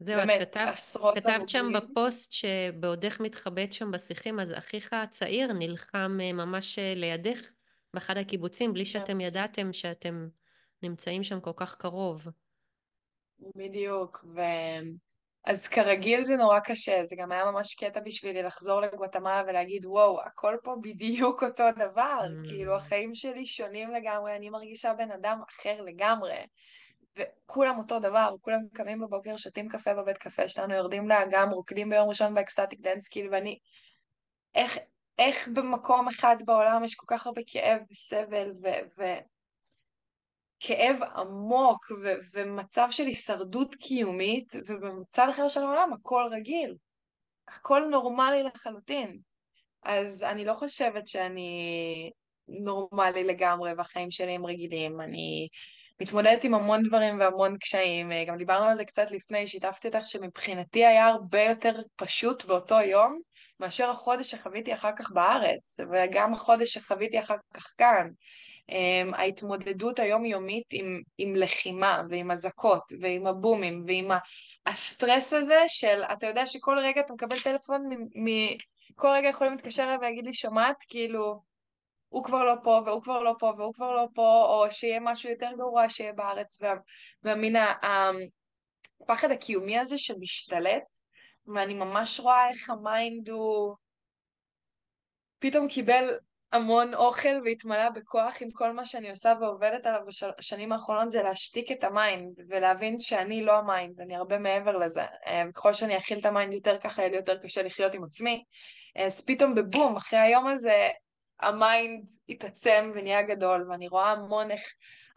זהו, 0.00 0.20
את 0.20 0.48
כתבת, 0.48 0.74
כתבת 1.14 1.48
שם 1.48 1.66
בפוסט 1.74 2.32
שבעודך 2.32 3.20
מתחבאת 3.20 3.72
שם 3.72 3.90
בשיחים, 3.90 4.40
אז 4.40 4.52
אחיך 4.52 4.92
הצעיר 4.92 5.52
נלחם 5.52 6.18
אה, 6.22 6.32
ממש 6.32 6.78
אה, 6.78 6.94
לידך 6.96 7.50
באחד 7.94 8.16
הקיבוצים, 8.16 8.72
בלי 8.72 8.84
כן. 8.84 8.90
שאתם 8.90 9.20
ידעתם 9.20 9.72
שאתם 9.72 10.28
נמצאים 10.82 11.22
שם 11.22 11.40
כל 11.40 11.52
כך 11.56 11.76
קרוב. 11.76 12.26
בדיוק, 13.56 14.24
ו... 14.34 14.40
אז 15.44 15.68
כרגיל 15.68 16.24
זה 16.24 16.36
נורא 16.36 16.60
קשה, 16.60 17.04
זה 17.04 17.16
גם 17.16 17.32
היה 17.32 17.44
ממש 17.44 17.74
קטע 17.74 18.00
בשבילי 18.00 18.42
לחזור 18.42 18.80
לגואטמלה 18.80 19.42
ולהגיד, 19.46 19.86
וואו, 19.86 20.20
הכל 20.22 20.56
פה 20.62 20.74
בדיוק 20.82 21.42
אותו 21.44 21.64
דבר, 21.76 22.18
mm. 22.20 22.48
כאילו 22.48 22.76
החיים 22.76 23.14
שלי 23.14 23.46
שונים 23.46 23.90
לגמרי, 23.90 24.36
אני 24.36 24.50
מרגישה 24.50 24.94
בן 24.94 25.10
אדם 25.10 25.40
אחר 25.50 25.82
לגמרי. 25.82 26.36
וכולם 27.18 27.78
אותו 27.78 27.98
דבר, 27.98 28.34
כולם 28.40 28.60
קמים 28.72 29.00
בבוקר, 29.00 29.36
שותים 29.36 29.68
קפה 29.68 29.94
בבית 29.94 30.18
קפה 30.18 30.48
שלנו, 30.48 30.74
יורדים 30.74 31.08
לאגם, 31.08 31.50
רוקדים 31.50 31.90
ביום 31.90 32.08
ראשון 32.08 32.34
ב 32.34 32.39
ecstatic 32.39 32.80
dance, 32.80 33.08
כאילו, 33.08 33.32
ואני... 33.32 33.58
איך, 34.54 34.78
איך 35.18 35.48
במקום 35.48 36.08
אחד 36.08 36.36
בעולם 36.44 36.84
יש 36.84 36.94
כל 36.94 37.06
כך 37.08 37.26
הרבה 37.26 37.40
כאב 37.46 37.82
וסבל 37.90 38.52
ו... 38.98 39.04
כאב 40.60 41.02
עמוק 41.16 41.90
ו- 42.02 42.14
ומצב 42.34 42.88
של 42.90 43.06
הישרדות 43.06 43.74
קיומית, 43.74 44.54
ובמצד 44.68 45.26
אחר 45.30 45.48
של 45.48 45.60
העולם 45.60 45.92
הכל 45.92 46.28
רגיל. 46.32 46.74
הכל 47.48 47.82
נורמלי 47.90 48.42
לחלוטין. 48.42 49.18
אז 49.82 50.22
אני 50.22 50.44
לא 50.44 50.54
חושבת 50.54 51.06
שאני 51.06 51.50
נורמלי 52.48 53.24
לגמרי 53.24 53.72
והחיים 53.72 54.10
שלי 54.10 54.32
הם 54.32 54.46
רגילים. 54.46 55.00
אני 55.00 55.48
מתמודדת 56.00 56.44
עם 56.44 56.54
המון 56.54 56.82
דברים 56.82 57.20
והמון 57.20 57.58
קשיים. 57.58 58.10
גם 58.26 58.36
דיברנו 58.36 58.64
על 58.64 58.76
זה 58.76 58.84
קצת 58.84 59.10
לפני, 59.10 59.46
שיתפתי 59.46 59.88
אותך 59.88 60.06
שמבחינתי 60.06 60.86
היה 60.86 61.06
הרבה 61.06 61.42
יותר 61.42 61.72
פשוט 61.96 62.44
באותו 62.44 62.80
יום 62.80 63.20
מאשר 63.60 63.90
החודש 63.90 64.30
שחוויתי 64.30 64.74
אחר 64.74 64.90
כך 64.96 65.10
בארץ, 65.12 65.80
וגם 65.92 66.34
החודש 66.34 66.74
שחוויתי 66.74 67.18
אחר 67.18 67.36
כך 67.54 67.72
כאן. 67.78 68.08
Um, 68.70 69.14
ההתמודדות 69.14 69.98
היומיומית 69.98 70.66
עם, 70.72 71.00
עם 71.18 71.36
לחימה 71.36 72.02
ועם 72.10 72.30
אזעקות 72.30 72.82
ועם 73.00 73.26
הבומים 73.26 73.84
ועם 73.86 74.10
הסטרס 74.66 75.32
הזה 75.32 75.58
של, 75.66 76.02
אתה 76.12 76.26
יודע 76.26 76.46
שכל 76.46 76.78
רגע 76.78 77.00
אתה 77.00 77.12
מקבל 77.12 77.40
טלפון, 77.40 77.86
מ, 77.88 78.24
מ, 78.24 78.56
כל 78.94 79.08
רגע 79.08 79.28
יכולים 79.28 79.52
להתקשר 79.52 79.82
אליי 79.82 79.96
ולהגיד 79.96 80.26
לי, 80.26 80.34
שמעת, 80.34 80.76
כאילו, 80.88 81.42
הוא 82.08 82.24
כבר 82.24 82.44
לא 82.44 82.54
פה 82.64 82.80
והוא 82.86 83.02
כבר 83.02 83.22
לא 83.22 83.34
פה 83.38 83.52
והוא 83.58 83.74
כבר 83.74 83.92
לא 83.92 84.06
פה, 84.14 84.44
או 84.44 84.70
שיהיה 84.70 85.00
משהו 85.00 85.30
יותר 85.30 85.50
גרוע 85.56 85.90
שיהיה 85.90 86.12
בארץ, 86.12 86.62
וה, 86.62 86.74
והמין 87.22 87.56
הפחד 89.02 89.30
הקיומי 89.30 89.78
הזה 89.78 89.98
שמשתלט, 89.98 90.84
ואני 91.54 91.74
ממש 91.74 92.20
רואה 92.20 92.48
איך 92.50 92.70
ה 92.70 92.82
mind 92.82 93.28
הוא 93.28 93.76
פתאום 95.38 95.68
קיבל 95.68 96.18
המון 96.52 96.94
אוכל 96.94 97.40
והתמלא 97.44 97.88
בכוח 97.88 98.42
עם 98.42 98.50
כל 98.50 98.72
מה 98.72 98.86
שאני 98.86 99.10
עושה 99.10 99.32
ועובדת 99.40 99.86
עליו 99.86 100.00
בשנים 100.38 100.72
האחרונות 100.72 101.10
זה 101.10 101.22
להשתיק 101.22 101.72
את 101.72 101.84
ה 101.84 101.95
mind 101.95 102.40
ולהבין 102.48 103.00
שאני 103.00 103.44
לא 103.44 103.52
ה 103.52 103.60
mind 103.60 103.94
ואני 103.98 104.16
הרבה 104.16 104.38
מעבר 104.38 104.78
לזה. 104.78 105.02
אה, 105.26 105.42
ככל 105.54 105.72
שאני 105.72 105.98
אכיל 105.98 106.18
את 106.18 106.26
ה 106.26 106.31
mind 106.31 106.52
יותר 106.52 106.78
ככה 106.78 107.02
יהיה 107.02 107.10
לי 107.10 107.16
יותר 107.16 107.38
קשה 107.42 107.62
לחיות 107.62 107.94
עם 107.94 108.04
עצמי. 108.04 108.44
אז 108.96 109.24
פתאום 109.24 109.54
בבום, 109.54 109.96
אחרי 109.96 110.18
היום 110.18 110.46
הזה 110.46 110.88
ה 111.40 111.53
mind 111.53 112.04
התעצם 112.28 112.92
ונהיה 112.94 113.22
גדול 113.22 113.66
ואני 113.70 113.88
רואה 113.88 114.10
המון 114.10 114.50
איך 114.50 114.62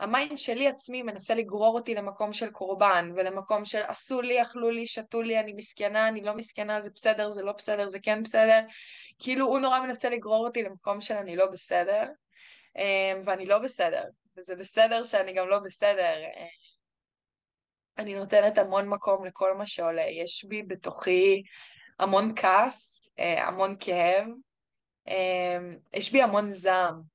ה 0.04 0.11
mind 0.11 0.38
שלי 0.38 0.68
עצמי 0.68 1.04
מנסה 1.04 1.36
לגרור 1.36 1.76
אותי 1.76 1.96
למקום 1.96 2.34
של 2.34 2.52
קורבן 2.52 3.12
ולמקום 3.16 3.66
של 3.66 3.82
עשו 3.88 4.22
לי, 4.22 4.42
אכלו 4.42 4.70
לי, 4.70 4.88
שתו 4.88 5.22
לי, 5.22 5.40
אני 5.40 5.54
מסכנה, 5.54 6.08
אני 6.08 6.22
לא 6.22 6.36
מסכנה, 6.36 6.80
זה 6.80 6.90
בסדר, 6.90 7.30
זה 7.30 7.42
לא 7.42 7.52
בסדר, 7.52 7.88
זה 7.88 8.00
כן 8.00 8.24
בסדר. 8.24 8.60
כאילו 9.20 9.46
הוא 9.46 9.60
נורא 9.60 9.80
מנסה 9.80 10.10
לגרור 10.10 10.46
אותי 10.46 10.64
למקום 10.64 11.02
של 11.02 11.14
אני 11.14 11.36
לא 11.36 11.46
בסדר, 11.46 12.04
אמ, 12.78 13.22
ואני 13.26 13.46
לא 13.46 13.60
בסדר, 13.60 14.04
וזה 14.38 14.56
בסדר 14.56 15.04
שאני 15.04 15.34
גם 15.34 15.48
לא 15.50 15.60
בסדר. 15.60 16.16
אני 17.98 18.14
נותנת 18.14 18.58
המון 18.58 18.90
מקום 18.90 19.26
לכל 19.26 19.54
מה 19.54 19.66
שעולה. 19.66 20.06
יש 20.10 20.46
בי 20.46 20.64
בתוכי 20.64 21.44
המון 22.00 22.34
כעס, 22.36 23.10
אה, 23.20 23.48
המון 23.48 23.76
כאב, 23.80 24.28
אמ, 25.08 25.78
יש 25.94 26.12
בי 26.12 26.22
המון 26.22 26.52
זעם. 26.52 27.13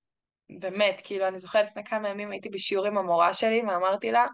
באמת, 0.50 1.00
כאילו, 1.04 1.28
אני 1.28 1.38
זוכרת 1.38 1.64
לפני 1.64 1.84
כמה 1.84 2.08
ימים 2.08 2.30
הייתי 2.30 2.48
בשיעור 2.48 2.86
עם 2.86 2.98
המורה 2.98 3.34
שלי 3.34 3.62
ואמרתי 3.62 4.10
לה, 4.10 4.26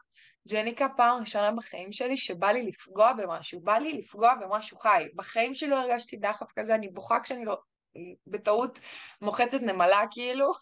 ג'ניקה, 0.49 0.87
פעם 0.97 1.21
ראשונה 1.21 1.53
בחיים 1.53 1.93
שלי 1.93 2.17
שבא 2.17 2.51
לי 2.51 2.63
לפגוע 2.63 3.13
במשהו, 3.13 3.61
בא 3.61 3.75
לי 3.75 3.93
לפגוע 3.93 4.35
במשהו 4.35 4.79
חי. 4.79 5.05
בחיים 5.15 5.55
שלי 5.55 5.69
לא 5.69 5.77
הרגשתי 5.77 6.17
דחף 6.17 6.53
כזה, 6.57 6.75
אני 6.75 6.89
בוכה 6.89 7.21
כשאני 7.21 7.45
לא... 7.45 7.57
בטעות 8.27 8.81
מוחצת 9.23 9.61
נמלה 9.61 10.01
כאילו, 10.11 10.53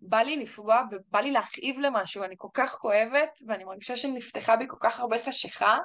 בא 0.00 0.18
לי 0.18 0.36
לפגוע, 0.36 0.82
בא 1.10 1.20
לי 1.20 1.30
להכאיב 1.30 1.78
למשהו, 1.78 2.24
אני 2.24 2.34
כל 2.38 2.48
כך 2.54 2.70
כואבת, 2.72 3.40
ואני 3.46 3.64
מרגישה 3.64 3.96
שנפתחה 3.96 4.56
בי 4.56 4.64
כל 4.68 4.76
כך 4.80 5.00
הרבה 5.00 5.18
חשיכה, 5.18 5.78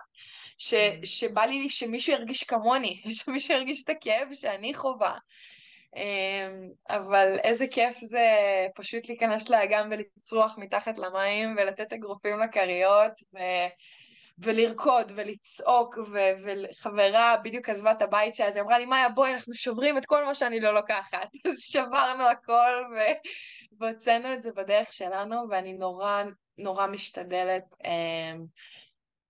ש, 0.57 0.73
mm. 0.73 1.05
שבא 1.05 1.41
לי 1.41 1.69
שמישהו 1.69 2.13
ירגיש 2.13 2.43
כמוני, 2.43 3.01
שמישהו 3.23 3.53
ירגיש 3.53 3.83
את 3.83 3.89
הכאב 3.89 4.27
שאני 4.33 4.73
חווה. 4.73 5.17
אמ, 5.95 6.69
אבל 6.89 7.37
איזה 7.43 7.67
כיף 7.67 7.97
זה 7.99 8.27
פשוט 8.75 9.09
להיכנס 9.09 9.49
לאגם 9.49 9.89
ולצרוח 9.91 10.55
מתחת 10.57 10.97
למים 10.97 11.55
ולתת 11.57 11.93
אגרופים 11.93 12.39
לכריות 12.39 13.11
ו... 13.33 13.37
ולרקוד 14.41 15.11
ולצעוק, 15.15 15.97
ו- 15.97 16.43
וחברה 16.43 17.37
בדיוק 17.43 17.69
עזבה 17.69 17.91
את 17.91 18.01
הבית 18.01 18.35
שלה, 18.35 18.47
אז 18.47 18.55
היא 18.55 18.63
אמרה 18.63 18.79
לי, 18.79 18.85
מאיה, 18.85 19.09
בואי, 19.09 19.33
אנחנו 19.33 19.53
שוברים 19.53 19.97
את 19.97 20.05
כל 20.05 20.25
מה 20.25 20.35
שאני 20.35 20.59
לא 20.59 20.73
לוקחת. 20.73 21.29
אז 21.47 21.59
שברנו 21.59 22.23
הכל 22.23 22.83
ו- 22.95 23.29
והוצאנו 23.79 24.33
את 24.33 24.41
זה 24.43 24.51
בדרך 24.51 24.93
שלנו, 24.93 25.35
ואני 25.49 25.73
נורא 25.73 26.23
נורא 26.57 26.87
משתדלת 26.87 27.63
אה, 27.85 28.33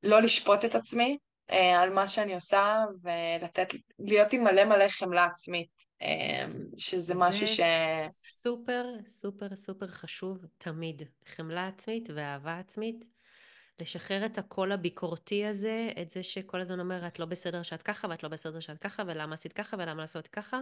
לא 0.04 0.22
לשפוט 0.22 0.66
את 0.66 0.76
עצמי, 0.76 1.18
על 1.56 1.94
מה 1.94 2.08
שאני 2.08 2.36
עושה 2.36 2.76
ולתת, 3.02 3.68
להיות 4.00 4.34
עם 4.34 4.44
מלא 4.44 4.66
מלא 4.66 4.88
חמלה 4.90 5.26
עצמית, 5.26 5.86
אה, 6.02 6.46
שזה 6.78 7.14
משהו 7.18 7.48
ש... 7.48 7.60
סופר 8.42 8.86
סופר 9.08 9.56
סופר 9.56 9.88
חשוב 9.88 10.38
תמיד, 10.58 11.02
חמלה 11.26 11.68
עצמית 11.68 12.10
ואהבה 12.16 12.60
עצמית. 12.60 13.06
לשחרר 13.82 14.26
את 14.26 14.38
הקול 14.38 14.72
הביקורתי 14.72 15.46
הזה, 15.46 15.90
את 16.02 16.12
זה 16.12 16.24
שכל 16.24 16.62
הזמן 16.62 16.80
אומר, 16.80 17.08
את 17.08 17.20
לא 17.20 17.26
בסדר 17.26 17.62
שאת 17.62 17.82
ככה, 17.82 18.08
ואת 18.10 18.24
לא 18.24 18.30
בסדר 18.30 18.60
שאת 18.60 18.78
ככה, 18.78 19.04
ולמה 19.08 19.34
עשית 19.34 19.54
ככה, 19.54 19.78
ולמה 19.80 20.02
לעשות 20.02 20.28
ככה. 20.28 20.60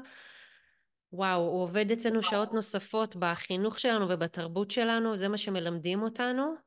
וואו, 1.14 1.42
הוא 1.42 1.64
עובד 1.64 1.92
אצלנו 1.92 2.24
שעות 2.24 2.54
נוספות 2.54 3.16
בחינוך 3.16 3.80
שלנו 3.80 4.06
ובתרבות 4.10 4.72
שלנו, 4.72 5.16
זה 5.16 5.28
מה 5.28 5.38
שמלמדים 5.38 6.02
אותנו, 6.02 6.44
אה, 6.44 6.67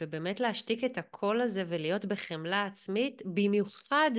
ובאמת 0.00 0.40
להשתיק 0.40 0.84
את 0.84 0.98
הקול 0.98 1.40
הזה 1.40 1.64
ולהיות 1.68 2.04
בחמלה 2.04 2.66
עצמית, 2.66 3.22
במיוחד 3.34 4.10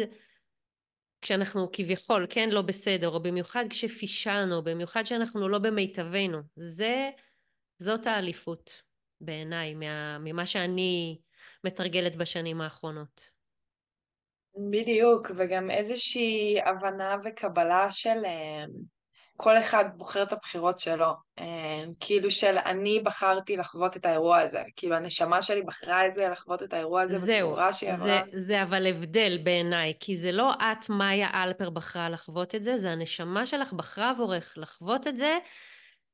כשאנחנו 1.21 1.69
כביכול, 1.73 2.27
כן, 2.29 2.49
לא 2.49 2.61
בסדר, 2.61 3.09
או 3.09 3.23
במיוחד 3.23 3.65
כשפישלנו, 3.69 4.63
במיוחד 4.63 5.03
שאנחנו 5.03 5.49
לא 5.49 5.59
במיטבנו. 5.59 6.37
זה, 6.55 7.09
זאת 7.79 8.07
האליפות 8.07 8.81
בעיניי, 9.21 9.73
ממה 10.19 10.45
שאני 10.45 11.19
מתרגלת 11.63 12.15
בשנים 12.15 12.61
האחרונות. 12.61 13.29
בדיוק, 14.71 15.31
וגם 15.37 15.71
איזושהי 15.71 16.61
הבנה 16.61 17.15
וקבלה 17.25 17.91
של 17.91 18.25
אה, 18.25 18.65
כל 19.41 19.57
אחד 19.57 19.85
בוחר 19.97 20.23
את 20.23 20.33
הבחירות 20.33 20.79
שלו. 20.79 21.13
אה, 21.39 21.83
כאילו 21.99 22.31
של 22.31 22.57
אני 22.65 22.99
בחרתי 22.99 23.57
לחוות 23.57 23.97
את 23.97 24.05
האירוע 24.05 24.39
הזה. 24.39 24.61
כאילו 24.75 24.95
הנשמה 24.95 25.41
שלי 25.41 25.61
בחרה 25.61 26.07
את 26.07 26.13
זה, 26.13 26.29
לחוות 26.29 26.63
את 26.63 26.73
האירוע 26.73 27.01
הזה 27.01 27.17
זהו, 27.17 27.49
בצורה 27.49 27.73
שהיא 27.73 27.89
אמרה. 27.89 28.03
זה, 28.03 28.19
זה 28.33 28.63
אבל 28.63 28.87
הבדל 28.87 29.39
בעיניי, 29.43 29.93
כי 29.99 30.17
זה 30.17 30.31
לא 30.31 30.51
את, 30.53 30.89
מאיה 30.89 31.43
אלפר, 31.43 31.69
בחרה 31.69 32.09
לחוות 32.09 32.55
את 32.55 32.63
זה, 32.63 32.77
זה 32.77 32.91
הנשמה 32.91 33.45
שלך 33.45 33.73
בחרה 33.73 34.09
עבורך 34.09 34.53
לחוות 34.57 35.07
את 35.07 35.17
זה, 35.17 35.37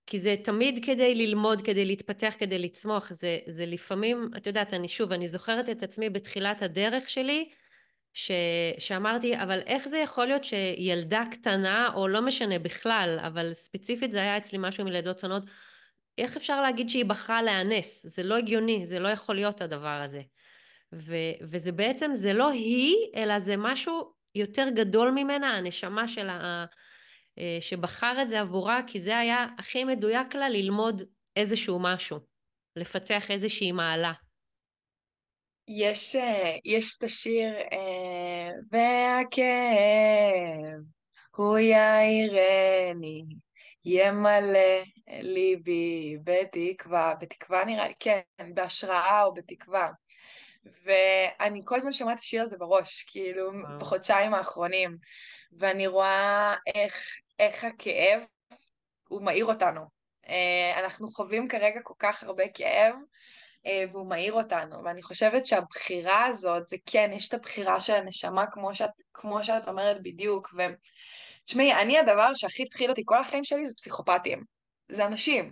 כי 0.07 0.19
זה 0.19 0.35
תמיד 0.43 0.85
כדי 0.85 1.15
ללמוד, 1.15 1.61
כדי 1.61 1.85
להתפתח, 1.85 2.33
כדי 2.37 2.59
לצמוח. 2.59 3.13
זה, 3.13 3.37
זה 3.47 3.65
לפעמים, 3.65 4.29
את 4.37 4.47
יודעת, 4.47 4.73
אני 4.73 4.87
שוב, 4.87 5.11
אני 5.11 5.27
זוכרת 5.27 5.69
את 5.69 5.83
עצמי 5.83 6.09
בתחילת 6.09 6.61
הדרך 6.61 7.09
שלי, 7.09 7.49
ש, 8.17 8.31
שאמרתי, 8.77 9.37
אבל 9.37 9.59
איך 9.65 9.87
זה 9.87 9.97
יכול 9.97 10.25
להיות 10.25 10.43
שילדה 10.43 11.23
קטנה, 11.31 11.89
או 11.95 12.07
לא 12.07 12.21
משנה 12.21 12.59
בכלל, 12.59 13.19
אבל 13.27 13.53
ספציפית 13.53 14.11
זה 14.11 14.17
היה 14.17 14.37
אצלי 14.37 14.57
משהו 14.61 14.85
מלידות 14.85 15.19
שונות, 15.19 15.43
איך 16.17 16.37
אפשר 16.37 16.61
להגיד 16.61 16.89
שהיא 16.89 17.05
בחרה 17.05 17.41
להיאנס? 17.41 18.05
זה 18.05 18.23
לא 18.23 18.35
הגיוני, 18.35 18.85
זה 18.85 18.99
לא 18.99 19.07
יכול 19.07 19.35
להיות 19.35 19.61
הדבר 19.61 20.01
הזה. 20.03 20.21
ו, 20.93 21.15
וזה 21.41 21.71
בעצם, 21.71 22.11
זה 22.13 22.33
לא 22.33 22.49
היא, 22.49 22.95
אלא 23.15 23.39
זה 23.39 23.57
משהו 23.57 24.13
יותר 24.35 24.67
גדול 24.75 25.11
ממנה, 25.11 25.57
הנשמה 25.57 26.07
של 26.07 26.29
ה... 26.29 26.65
אה, 27.39 27.57
שבחר 27.59 28.21
את 28.21 28.27
זה 28.27 28.41
עבורה, 28.41 28.79
כי 28.87 28.99
זה 28.99 29.17
היה 29.17 29.47
הכי 29.57 29.83
מדויק 29.83 30.35
לה 30.35 30.49
ללמוד 30.49 31.03
איזשהו 31.35 31.79
משהו, 31.79 32.19
לפתח 32.75 33.31
איזושהי 33.31 33.71
מעלה. 33.71 34.24
יש, 35.67 36.15
אה, 36.15 36.55
יש 36.65 36.97
את 36.97 37.03
השיר, 37.03 37.55
אה, 37.55 38.49
והכאב 38.71 39.45
הוא 41.35 41.57
יאירני, 41.57 43.25
ימלא 43.85 44.83
ליבי 45.07 46.17
בתקווה, 46.23 47.13
בתקווה 47.19 47.65
נראה 47.65 47.87
לי, 47.87 47.93
כן, 47.99 48.21
בהשראה 48.53 49.23
או 49.23 49.33
בתקווה. 49.33 49.89
ואני 50.83 51.61
כל 51.65 51.75
הזמן 51.75 51.91
שומעת 51.91 52.15
את 52.15 52.19
השיר 52.19 52.41
הזה 52.41 52.57
בראש, 52.57 53.03
כאילו, 53.03 53.51
בחודשיים 53.79 54.33
האחרונים, 54.33 54.97
ואני 55.59 55.87
רואה 55.87 56.55
איך, 56.75 57.17
איך 57.39 57.63
הכאב, 57.63 58.25
הוא 59.07 59.21
מאיר 59.21 59.45
אותנו. 59.45 59.81
אה, 60.27 60.79
אנחנו 60.79 61.07
חווים 61.07 61.47
כרגע 61.47 61.79
כל 61.83 61.93
כך 61.99 62.23
הרבה 62.23 62.43
כאב, 62.53 62.95
והוא 63.91 64.09
מאיר 64.09 64.33
אותנו, 64.33 64.83
ואני 64.83 65.03
חושבת 65.03 65.45
שהבחירה 65.45 66.25
הזאת, 66.25 66.67
זה 66.67 66.77
כן, 66.85 67.11
יש 67.13 67.29
את 67.29 67.33
הבחירה 67.33 67.79
של 67.79 67.93
הנשמה 67.93 68.45
כמו 68.51 68.75
שאת, 68.75 68.89
כמו 69.13 69.43
שאת 69.43 69.67
אומרת 69.67 69.97
בדיוק, 70.01 70.53
ותשמעי, 70.53 71.73
אני 71.73 71.97
הדבר 71.99 72.31
שהכי 72.35 72.63
הפחיד 72.63 72.89
אותי 72.89 73.01
כל 73.05 73.17
החיים 73.17 73.43
שלי 73.43 73.65
זה 73.65 73.73
פסיכופטים, 73.75 74.43
זה 74.89 75.05
אנשים. 75.05 75.51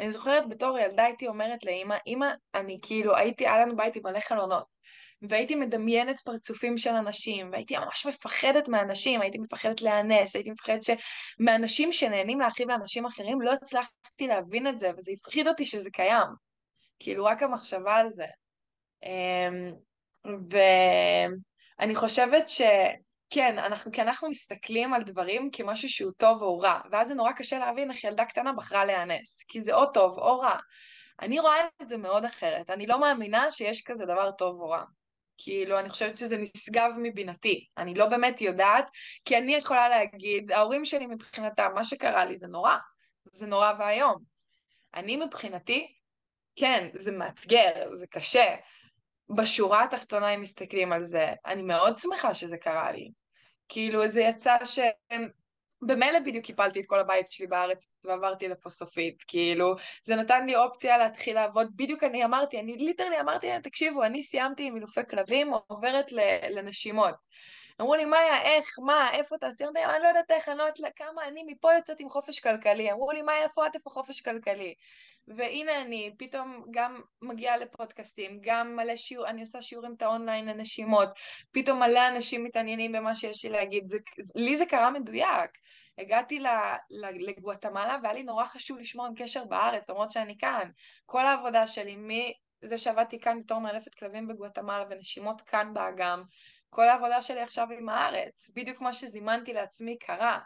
אני 0.00 0.10
זוכרת 0.10 0.48
בתור 0.48 0.78
ילדה 0.78 1.04
הייתי 1.04 1.28
אומרת 1.28 1.64
לאמא, 1.64 1.96
אמא, 2.06 2.26
אני 2.54 2.78
כאילו, 2.82 3.16
הייתי, 3.16 3.46
היה 3.46 3.58
לנו 3.58 3.76
בית 3.76 3.96
עם 3.96 4.02
מלא 4.04 4.20
חלונות, 4.20 4.64
והייתי 5.22 5.54
מדמיינת 5.54 6.20
פרצופים 6.20 6.78
של 6.78 6.90
אנשים, 6.90 7.50
והייתי 7.52 7.76
ממש 7.78 8.06
מפחדת 8.06 8.68
מאנשים, 8.68 9.20
הייתי 9.20 9.38
מפחדת 9.38 9.82
להיאנס, 9.82 10.36
הייתי 10.36 10.50
מפחדת 10.50 10.80
שמאנשים 10.82 11.92
שנהנים 11.92 12.40
להכאיב 12.40 12.70
לאנשים 12.70 13.06
אחרים, 13.06 13.40
לא 13.40 13.52
הצלחתי 13.52 14.26
להבין 14.26 14.66
את 14.66 14.80
זה, 14.80 14.90
וזה 14.90 15.12
הפחיד 15.12 15.48
אותי 15.48 15.64
שזה 15.64 15.90
קיים. 15.90 16.51
כאילו, 17.02 17.24
רק 17.24 17.42
המחשבה 17.42 17.94
על 17.94 18.10
זה. 18.10 18.26
אמ, 19.02 19.74
ואני 20.50 21.94
חושבת 21.94 22.48
ש... 22.48 22.62
כן, 23.30 23.58
אנחנו, 23.58 23.92
כי 23.92 24.02
אנחנו 24.02 24.28
מסתכלים 24.30 24.94
על 24.94 25.02
דברים 25.02 25.50
כמשהו 25.52 25.88
שהוא 25.88 26.12
טוב 26.16 26.42
או 26.42 26.58
רע, 26.58 26.80
ואז 26.90 27.08
זה 27.08 27.14
נורא 27.14 27.32
קשה 27.32 27.58
להבין 27.58 27.90
איך 27.90 28.04
ילדה 28.04 28.24
קטנה 28.24 28.52
בחרה 28.52 28.84
להיאנס, 28.84 29.44
כי 29.48 29.60
זה 29.60 29.74
או 29.74 29.86
טוב 29.86 30.18
או 30.18 30.40
רע. 30.40 30.56
אני 31.20 31.40
רואה 31.40 31.56
את 31.82 31.88
זה 31.88 31.96
מאוד 31.96 32.24
אחרת, 32.24 32.70
אני 32.70 32.86
לא 32.86 33.00
מאמינה 33.00 33.50
שיש 33.50 33.82
כזה 33.82 34.06
דבר 34.06 34.30
טוב 34.30 34.60
או 34.60 34.68
רע. 34.68 34.84
כאילו, 35.38 35.78
אני 35.78 35.88
חושבת 35.88 36.16
שזה 36.16 36.36
נשגב 36.36 36.90
מבינתי. 36.98 37.66
אני 37.78 37.94
לא 37.94 38.06
באמת 38.06 38.40
יודעת, 38.40 38.90
כי 39.24 39.38
אני 39.38 39.54
יכולה 39.54 39.88
להגיד, 39.88 40.52
ההורים 40.52 40.84
שלי 40.84 41.06
מבחינתם, 41.06 41.70
מה 41.74 41.84
שקרה 41.84 42.24
לי 42.24 42.38
זה 42.38 42.46
נורא, 42.46 42.76
זה 43.32 43.46
נורא 43.46 43.72
ואיום. 43.78 44.16
אני 44.94 45.16
מבחינתי, 45.16 45.94
כן, 46.56 46.88
זה 46.94 47.12
מאתגר, 47.12 47.94
זה 47.94 48.06
קשה. 48.06 48.54
בשורה 49.36 49.84
התחתונה, 49.84 50.34
אם 50.34 50.40
מסתכלים 50.40 50.92
על 50.92 51.02
זה, 51.02 51.28
אני 51.46 51.62
מאוד 51.62 51.98
שמחה 51.98 52.34
שזה 52.34 52.58
קרה 52.58 52.92
לי. 52.92 53.10
כאילו, 53.68 54.08
זה 54.08 54.20
יצא 54.20 54.56
שהם 54.64 55.28
במילא 55.82 56.18
בדיוק 56.18 56.44
קיפלתי 56.44 56.80
את 56.80 56.86
כל 56.86 56.98
הבית 56.98 57.28
שלי 57.28 57.46
בארץ 57.46 57.88
ועברתי 58.04 58.48
לפה 58.48 58.70
סופית, 58.70 59.22
כאילו, 59.22 59.74
זה 60.02 60.16
נתן 60.16 60.46
לי 60.46 60.56
אופציה 60.56 60.98
להתחיל 60.98 61.34
לעבוד, 61.34 61.68
בדיוק 61.76 62.04
אני 62.04 62.24
אמרתי, 62.24 62.60
אני 62.60 62.76
literally 62.76 63.20
אמרתי 63.20 63.48
להם, 63.48 63.60
תקשיבו, 63.60 64.04
אני 64.04 64.22
סיימתי 64.22 64.62
עם 64.62 64.74
אילופי 64.74 65.00
כלבים, 65.10 65.52
עוברת 65.68 66.12
לנשימות. 66.50 67.14
אמרו 67.80 67.94
לי, 67.94 68.04
מאיה, 68.04 68.42
איך, 68.42 68.78
מה, 68.78 69.10
איפה 69.12 69.38
תעשי? 69.38 69.64
אמרתי 69.64 69.84
אני 69.84 70.02
לא 70.02 70.08
יודעת 70.08 70.30
איך, 70.30 70.48
אני 70.48 70.58
לא 70.58 70.62
יודעת 70.62 70.92
כמה, 70.96 71.28
אני 71.28 71.44
מפה 71.46 71.74
יוצאת 71.74 72.00
עם 72.00 72.08
חופש 72.08 72.40
כלכלי. 72.40 72.92
אמרו 72.92 73.12
לי, 73.12 73.22
מאיה, 73.22 73.42
איפה 73.42 73.66
את, 73.66 73.74
איפה 73.74 73.90
חופש 73.90 74.20
כלכלי? 74.20 74.74
והנה 75.28 75.80
אני 75.80 76.14
פתאום 76.18 76.64
גם 76.70 77.00
מגיעה 77.22 77.56
לפודקאסטים, 77.56 78.38
גם 78.42 78.76
מלא 78.76 78.96
שיעור, 78.96 79.28
אני 79.28 79.40
עושה 79.40 79.62
שיעורים 79.62 79.94
את 79.96 80.02
האונליין 80.02 80.46
לנשימות, 80.46 81.08
פתאום 81.52 81.78
מלא 81.78 82.08
אנשים 82.08 82.44
מתעניינים 82.44 82.92
במה 82.92 83.14
שיש 83.14 83.44
לי 83.44 83.50
להגיד, 83.50 83.86
זה, 83.86 83.98
לי 84.34 84.56
זה 84.56 84.66
קרה 84.66 84.90
מדויק. 84.90 85.50
הגעתי 85.98 86.42
לגואטמלה 87.00 87.96
והיה 88.02 88.14
לי 88.14 88.22
נורא 88.22 88.44
חשוב 88.44 88.78
לשמור 88.78 89.06
עם 89.06 89.14
קשר 89.16 89.44
בארץ, 89.44 89.90
למרות 89.90 90.10
שאני 90.10 90.38
כאן. 90.38 90.70
כל 91.06 91.26
העבודה 91.26 91.66
שלי, 91.66 91.96
מזה 91.96 92.78
שעבדתי 92.78 93.20
כאן 93.20 93.40
בתור 93.40 93.58
מאלפת 93.58 93.94
כלבים 93.94 94.28
בגואטמלה 94.28 94.84
ונשימות 94.90 95.40
כאן 95.40 95.74
באגם, 95.74 96.22
כל 96.70 96.88
העבודה 96.88 97.20
שלי 97.20 97.40
עכשיו 97.40 97.68
עם 97.78 97.88
הארץ, 97.88 98.50
בדיוק 98.54 98.80
מה 98.80 98.92
שזימנתי 98.92 99.52
לעצמי 99.52 99.98
קרה. 99.98 100.38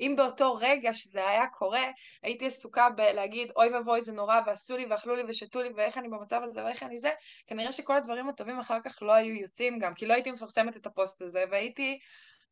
אם 0.00 0.14
באותו 0.16 0.54
רגע 0.54 0.94
שזה 0.94 1.28
היה 1.28 1.46
קורה, 1.46 1.84
הייתי 2.22 2.46
עסוקה 2.46 2.90
בלהגיד 2.90 3.52
אוי 3.56 3.68
ואבוי 3.68 4.02
זה 4.02 4.12
נורא 4.12 4.40
ועשו 4.46 4.76
לי 4.76 4.86
ואכלו 4.86 5.16
לי 5.16 5.22
ושתו 5.28 5.62
לי 5.62 5.68
ואיך 5.76 5.98
אני 5.98 6.08
במצב 6.08 6.40
הזה 6.44 6.64
ואיך 6.64 6.82
אני 6.82 6.98
זה, 6.98 7.10
כנראה 7.46 7.72
שכל 7.72 7.96
הדברים 7.96 8.28
הטובים 8.28 8.58
אחר 8.58 8.78
כך 8.84 9.02
לא 9.02 9.12
היו 9.12 9.34
יוצאים 9.34 9.78
גם, 9.78 9.94
כי 9.94 10.06
לא 10.06 10.14
הייתי 10.14 10.30
מפרסמת 10.30 10.76
את 10.76 10.86
הפוסט 10.86 11.22
הזה 11.22 11.44
והייתי 11.50 11.98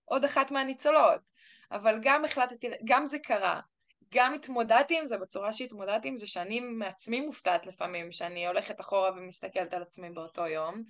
עוד 0.04 0.24
אחת 0.24 0.50
מהניצולות. 0.50 1.20
אבל 1.72 1.98
גם 2.02 2.24
החלטתי, 2.24 2.70
גם 2.84 3.06
זה 3.06 3.18
קרה, 3.18 3.60
גם 4.14 4.34
התמודדתי 4.34 4.98
עם 4.98 5.06
זה 5.06 5.18
בצורה 5.18 5.52
שהתמודדתי 5.52 6.08
עם 6.08 6.16
זה, 6.16 6.26
שאני 6.26 6.60
מעצמי 6.60 7.20
מופתעת 7.20 7.66
לפעמים, 7.66 8.12
שאני 8.12 8.46
הולכת 8.46 8.80
אחורה 8.80 9.10
ומסתכלת 9.10 9.74
על 9.74 9.82
עצמי 9.82 10.10
באותו 10.10 10.46
יום, 10.46 10.82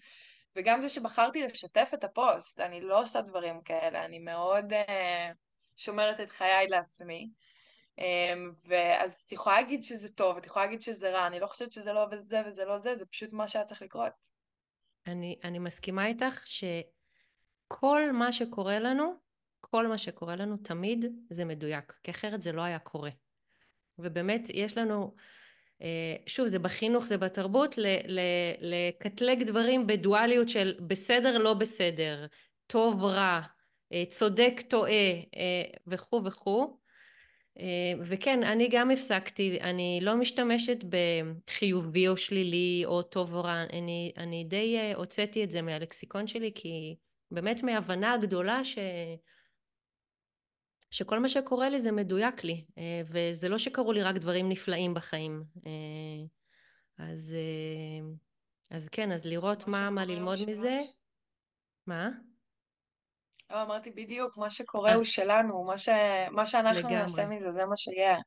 וגם 0.56 0.80
זה 0.80 0.88
שבחרתי 0.88 1.42
לשתף 1.42 1.90
את 1.94 2.04
הפוסט, 2.04 2.60
אני 2.60 2.80
לא 2.80 3.00
עושה 3.00 3.20
דברים 3.20 3.62
כאלה, 3.62 4.04
אני 4.04 4.18
מאוד 4.18 4.72
uh, 4.72 5.34
שומרת 5.76 6.20
את 6.20 6.30
חיי 6.30 6.68
לעצמי. 6.68 7.30
Um, 8.00 8.04
ואז 8.64 9.22
את 9.26 9.32
יכולה 9.32 9.60
להגיד 9.60 9.84
שזה 9.84 10.08
טוב, 10.08 10.36
את 10.36 10.46
יכולה 10.46 10.64
להגיד 10.64 10.82
שזה 10.82 11.10
רע, 11.10 11.26
אני 11.26 11.40
לא 11.40 11.46
חושבת 11.46 11.72
שזה 11.72 11.92
לא 11.92 12.06
וזה 12.10 12.42
וזה 12.46 12.64
לא 12.64 12.78
זה, 12.78 12.94
זה 12.94 13.06
פשוט 13.06 13.32
מה 13.32 13.48
שהיה 13.48 13.64
צריך 13.64 13.82
לקרות. 13.82 14.12
אני, 15.06 15.38
אני 15.44 15.58
מסכימה 15.58 16.06
איתך 16.06 16.42
שכל 16.46 18.12
מה 18.12 18.32
שקורה 18.32 18.78
לנו, 18.78 19.14
כל 19.60 19.86
מה 19.86 19.98
שקורה 19.98 20.36
לנו 20.36 20.56
תמיד 20.56 21.04
זה 21.30 21.44
מדויק, 21.44 21.92
כי 22.02 22.10
אחרת 22.10 22.42
זה 22.42 22.52
לא 22.52 22.62
היה 22.62 22.78
קורה. 22.78 23.10
ובאמת 23.98 24.48
יש 24.52 24.78
לנו, 24.78 25.14
אה, 25.82 26.16
שוב 26.26 26.46
זה 26.46 26.58
בחינוך 26.58 27.04
זה 27.04 27.18
בתרבות, 27.18 27.74
לקטלג 28.60 29.42
דברים 29.42 29.86
בדואליות 29.86 30.48
של 30.48 30.74
בסדר 30.86 31.38
לא 31.38 31.54
בסדר, 31.54 32.26
טוב 32.66 33.04
רע, 33.04 33.40
צודק 34.08 34.60
טועה 34.68 34.92
אה, 35.36 35.64
וכו' 35.86 36.24
וכו'. 36.24 36.76
וכן, 38.04 38.42
אני 38.42 38.68
גם 38.68 38.90
הפסקתי, 38.90 39.60
אני 39.60 39.98
לא 40.02 40.16
משתמשת 40.16 40.84
בחיובי 40.84 42.08
או 42.08 42.16
שלילי 42.16 42.82
או 42.84 43.02
טוב 43.02 43.34
או 43.34 43.42
רע, 43.42 43.62
אני, 43.72 44.12
אני 44.16 44.44
די 44.44 44.92
הוצאתי 44.94 45.44
את 45.44 45.50
זה 45.50 45.62
מהלקסיקון 45.62 46.26
שלי 46.26 46.52
כי 46.54 46.96
באמת 47.30 47.62
מהבנה 47.62 48.12
הגדולה 48.12 48.64
ש... 48.64 48.78
שכל 50.92 51.18
מה 51.18 51.28
שקורה 51.28 51.68
לי 51.68 51.80
זה 51.80 51.92
מדויק 51.92 52.44
לי, 52.44 52.64
אה, 52.78 53.02
וזה 53.06 53.48
לא 53.48 53.58
שקרו 53.58 53.92
לי 53.92 54.02
רק 54.02 54.16
דברים 54.16 54.48
נפלאים 54.48 54.94
בחיים. 54.94 55.44
אה, 55.66 56.24
אז, 56.98 57.36
אה, 57.38 58.08
אז 58.70 58.88
כן, 58.88 59.12
אז 59.12 59.26
לראות 59.26 59.68
מה, 59.68 59.90
מה 59.90 60.04
ללמוד. 60.04 60.38
מזה. 60.48 60.80
מה? 61.86 62.10
לא, 63.52 63.62
אמרתי 63.62 63.90
בדיוק, 63.90 64.36
מה 64.36 64.50
שקורה 64.50 64.94
הוא 64.94 65.04
שלנו, 65.04 65.64
מה, 65.64 65.78
ש... 65.78 65.88
מה 66.30 66.46
שאנחנו 66.46 66.78
לגמרי. 66.78 66.96
נעשה 66.96 67.26
מזה, 67.26 67.52
זה 67.52 67.64
מה 67.64 67.76
שיהיה. 67.76 68.18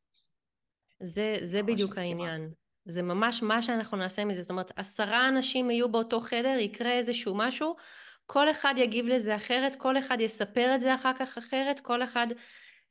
זה, 1.00 1.38
זה 1.42 1.64
בדיוק 1.64 1.90
מסכימה. 1.90 2.24
העניין. 2.24 2.52
זה 2.86 3.02
ממש 3.02 3.44
מה 3.44 3.62
שאנחנו 3.62 3.98
נעשה 3.98 4.26
מזה. 4.26 4.42
זאת 4.42 4.52
אומרת, 4.52 4.72
עשרה 4.76 5.30
אנשים 5.30 5.72
יהיו 5.72 5.92
באותו 5.92 6.22
חדר, 6.22 6.58
יקרה 6.60 6.92
איזשהו 6.92 7.36
משהו, 7.36 7.76
כל 8.26 8.52
אחד 8.52 8.74
יגיב 8.78 9.06
לזה 9.06 9.36
אחרת, 9.36 9.76
כל 9.76 9.98
אחד 9.98 10.18
יספר 10.20 10.76
את 10.76 10.82
זה 10.82 10.96
אחר 10.96 11.12
כך 11.20 11.38
אחרת, 11.38 11.80
כל 11.80 12.04
אחד 12.04 12.28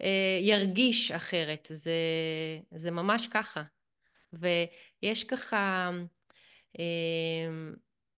אה, 0.03 0.39
ירגיש 0.41 1.11
אחרת, 1.13 1.69
זה, 1.71 1.93
זה 2.75 2.91
ממש 2.91 3.27
ככה. 3.27 3.63
ויש 4.33 5.25
ככה 5.25 5.91
אה, 6.79 7.49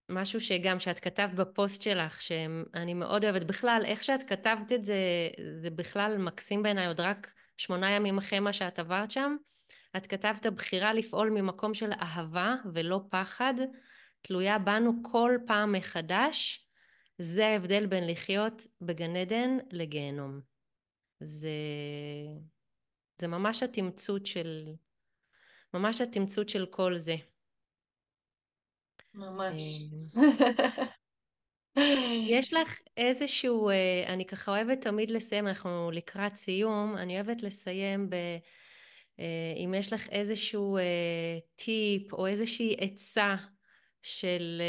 משהו 0.09 0.41
שגם 0.41 0.81
שאת 0.81 1.01
כתבת 1.01 1.35
בפוסט 1.35 1.83
שלך, 1.83 2.23
שאני 2.23 2.95
מאוד 2.95 3.25
אוהבת 3.25 3.43
בכלל, 3.43 3.83
איך 3.85 4.05
שאת 4.05 4.23
כתבת 4.23 4.73
את 4.73 4.85
זה, 4.85 4.97
זה 5.53 5.71
בכלל 5.71 6.17
מקסים 6.19 6.63
בעיניי, 6.63 6.87
עוד 6.87 7.01
רק 7.01 7.33
שמונה 7.57 7.91
ימים 7.91 8.19
אחרי 8.19 8.41
מה 8.41 8.53
שאת 8.53 8.79
עברת 8.79 9.11
שם. 9.11 9.37
את 9.97 10.07
כתבת 10.07 10.47
הבחירה 10.47 10.95
לפעול 10.95 11.31
ממקום 11.31 11.75
של 11.75 11.93
אהבה 11.93 12.55
ולא 12.75 13.01
פחד, 13.11 13.55
תלויה 14.23 14.59
בנו 14.59 14.93
כל 15.03 15.39
פעם 15.47 15.73
מחדש, 15.73 16.67
זה 17.19 17.47
ההבדל 17.47 17.87
בין 17.87 18.11
לחיות 18.11 18.67
בגן 18.81 19.17
עדן 19.17 19.59
לגיהנום. 19.73 20.41
זה, 21.21 21.49
זה 23.19 23.29
ממש 23.29 23.63
התמצות 23.63 24.27
של, 24.27 24.69
ממש 25.75 26.01
התמצות 26.01 26.49
של 26.49 26.67
כל 26.67 26.99
זה. 26.99 27.17
ממש. 29.17 29.83
אה, 31.79 31.83
יש 32.37 32.53
לך 32.53 32.81
איזשהו, 32.97 33.69
אה, 33.69 34.05
אני 34.07 34.27
ככה 34.27 34.51
אוהבת 34.51 34.81
תמיד 34.81 35.11
לסיים, 35.11 35.49
אנחנו 35.49 35.91
לקראת 35.91 36.37
סיום, 36.37 36.97
אני 36.97 37.15
אוהבת 37.15 37.43
לסיים 37.43 38.11
ב... 38.11 38.15
אה, 39.21 39.55
אם 39.65 39.75
יש 39.75 39.93
לך 39.93 40.09
איזשהו 40.09 40.79
טיפ 41.57 42.13
או 42.13 42.27
איזושהי 42.27 42.77
עצה 42.79 43.35
של 44.03 44.63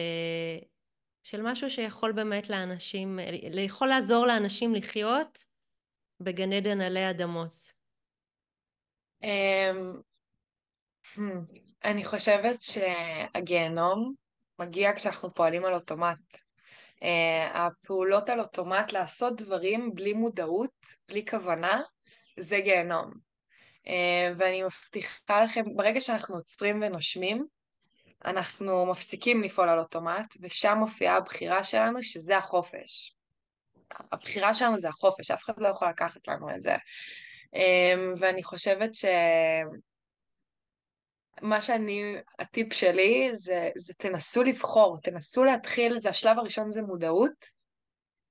של 1.24 1.41
משהו 1.41 1.70
שיכול 1.70 2.12
באמת 2.12 2.50
לאנשים, 2.50 3.20
יכול 3.54 3.88
לעזור 3.88 4.26
לאנשים 4.26 4.76
לחיות 4.76 5.45
בגן 6.20 6.54
עדן 6.54 6.82
עלי 6.82 7.10
אדמות. 7.10 7.54
אמ, 9.24 10.02
hmm, 11.16 11.60
אני 11.84 12.06
חושבת 12.06 12.62
שהגיהנום 12.62 14.14
מגיע 14.60 14.93
כשאנחנו 14.95 15.34
פועלים 15.34 15.66
על 15.66 15.74
אוטומט. 15.74 16.38
אה, 17.03 17.66
הפעולות 17.66 18.30
על 18.30 18.39
אוטומט, 18.39 18.91
לעשות 18.91 19.41
דברים 19.41 19.95
בלי 19.95 20.14
מודעות, 20.14 20.86
בלי 21.10 21.26
כוונה, 21.26 21.82
זה 22.39 22.60
גיהנום. 22.60 23.12
אה, 23.88 24.34
ואני 24.38 24.64
מבטיחה 24.64 25.43
לכם, 25.43 25.64
ברגע 25.76 26.01
שאנחנו 26.01 26.36
עוצרים 26.36 26.82
ונושמים, 26.82 27.45
אנחנו 28.26 28.86
מפסיקים 28.86 29.43
לפעול 29.43 29.70
על 29.70 29.80
אוטומט, 29.80 30.38
ושם 30.41 30.78
מופיעה 30.80 31.18
הבחירה 31.18 31.64
שלנו, 31.64 32.03
שזה 32.03 32.38
החופש. 32.38 33.14
הבחירה 34.12 34.53
שלנו 34.53 34.78
זה 34.78 34.89
החופש, 34.89 35.32
אף 35.32 35.43
אחד 35.43 35.53
לא 35.58 35.68
יכול 35.68 35.88
לקחת 35.89 36.28
לנו 36.28 36.55
את 36.55 36.64
זה. 36.64 36.76
אמ, 37.53 38.14
ואני 38.18 38.43
חושבת 38.43 38.93
ש... 38.93 39.05
מה 41.42 41.62
שאני, 41.62 42.16
הטיפ 42.40 42.74
שלי 42.74 43.30
זה, 43.34 43.70
זה 43.76 43.94
תנסו 43.94 44.44
לבחור, 44.44 44.98
תנסו 45.04 45.44
להתחיל, 45.44 46.00
זה 46.00 46.10
השלב 46.10 46.40
הראשון 46.40 46.72
זה 46.72 46.82
מודעות. 46.82 47.58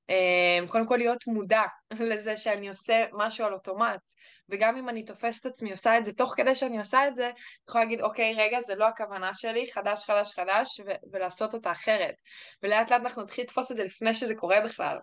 אמ, 0.08 0.66
קודם 0.66 0.86
כל 0.86 0.96
להיות 0.96 1.26
מודע 1.26 1.62
לזה 2.10 2.36
שאני 2.36 2.68
עושה 2.68 3.04
משהו 3.12 3.44
על 3.44 3.52
אוטומט, 3.54 4.00
וגם 4.48 4.76
אם 4.76 4.88
אני 4.88 5.04
תופסת 5.04 5.46
את 5.46 5.50
עצמי 5.50 5.70
עושה 5.70 5.98
את 5.98 6.04
זה, 6.04 6.12
תוך 6.12 6.34
כדי 6.36 6.54
שאני 6.54 6.78
עושה 6.78 7.08
את 7.08 7.14
זה, 7.14 7.26
אני 7.26 7.34
יכולה 7.68 7.84
להגיד, 7.84 8.00
אוקיי, 8.00 8.34
רגע, 8.34 8.60
זה 8.60 8.74
לא 8.74 8.88
הכוונה 8.88 9.34
שלי, 9.34 9.72
חדש, 9.72 10.04
חדש, 10.04 10.32
חדש, 10.32 10.80
ו- 10.86 11.12
ולעשות 11.12 11.54
אותה 11.54 11.72
אחרת. 11.72 12.14
ולאט 12.62 12.92
לאט 12.92 13.02
אנחנו 13.02 13.22
נתחיל 13.22 13.44
לתפוס 13.44 13.70
את 13.70 13.76
זה 13.76 13.84
לפני 13.84 14.14
שזה 14.14 14.34
קורה 14.34 14.60
בכלל. 14.60 14.98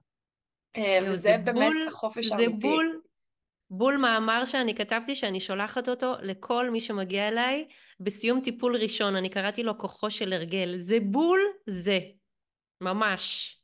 אמ, 0.75 1.03
וזה 1.03 1.15
זה 1.15 1.37
באמת 1.43 1.55
בול, 1.55 1.87
החופש 1.87 2.25
זה 2.25 2.33
האמיתי. 2.33 2.67
בול, 2.67 3.01
בול 3.77 3.97
מאמר 3.97 4.45
שאני 4.45 4.75
כתבתי 4.75 5.15
שאני 5.15 5.39
שולחת 5.39 5.89
אותו 5.89 6.13
לכל 6.21 6.69
מי 6.69 6.81
שמגיע 6.81 7.27
אליי 7.27 7.67
בסיום 7.99 8.41
טיפול 8.41 8.75
ראשון, 8.75 9.15
אני 9.15 9.29
קראתי 9.29 9.63
לו 9.63 9.77
כוחו 9.77 10.09
של 10.09 10.33
הרגל. 10.33 10.77
זה 10.77 10.97
בול 11.01 11.39
זה, 11.67 11.99
ממש. 12.81 13.55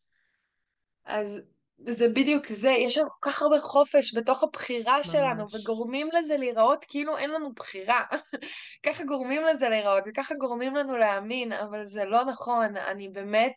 אז 1.05 1.41
זה 1.87 2.07
בדיוק 2.07 2.47
זה, 2.47 2.69
יש 2.69 2.97
לנו 2.97 3.09
כל 3.09 3.31
כך 3.31 3.41
הרבה 3.41 3.59
חופש 3.59 4.17
בתוך 4.17 4.43
הבחירה 4.43 5.03
שלנו, 5.03 5.43
ממש. 5.43 5.55
וגורמים 5.55 6.09
לזה 6.13 6.37
להיראות 6.37 6.85
כאילו 6.87 7.17
אין 7.17 7.29
לנו 7.29 7.53
בחירה. 7.53 8.03
ככה 8.85 9.03
גורמים 9.03 9.43
לזה 9.43 9.69
להיראות, 9.69 10.03
וככה 10.07 10.35
גורמים 10.35 10.75
לנו 10.75 10.97
להאמין, 10.97 11.51
אבל 11.51 11.85
זה 11.85 12.05
לא 12.05 12.25
נכון. 12.25 12.77
אני 12.77 13.09
באמת, 13.09 13.53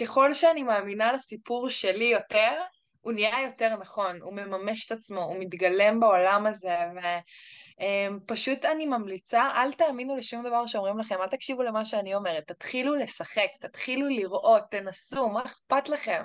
ככל 0.00 0.34
שאני 0.34 0.62
מאמינה 0.62 1.12
לסיפור 1.12 1.68
שלי 1.68 2.04
יותר, 2.04 2.52
הוא 3.02 3.12
נהיה 3.12 3.42
יותר 3.46 3.76
נכון, 3.76 4.22
הוא 4.22 4.32
מממש 4.32 4.86
את 4.86 4.92
עצמו, 4.92 5.22
הוא 5.24 5.36
מתגלם 5.38 6.00
בעולם 6.00 6.46
הזה, 6.46 6.76
ופשוט 8.16 8.64
אני 8.64 8.86
ממליצה, 8.86 9.48
אל 9.54 9.72
תאמינו 9.72 10.16
לשום 10.16 10.42
דבר 10.44 10.66
שאומרים 10.66 10.98
לכם, 10.98 11.14
אל 11.20 11.26
תקשיבו 11.26 11.62
למה 11.62 11.84
שאני 11.84 12.14
אומרת, 12.14 12.46
תתחילו 12.46 12.94
לשחק, 12.94 13.48
תתחילו 13.60 14.08
לראות, 14.08 14.62
תנסו, 14.70 15.28
מה 15.28 15.42
אכפת 15.44 15.88
לכם? 15.88 16.22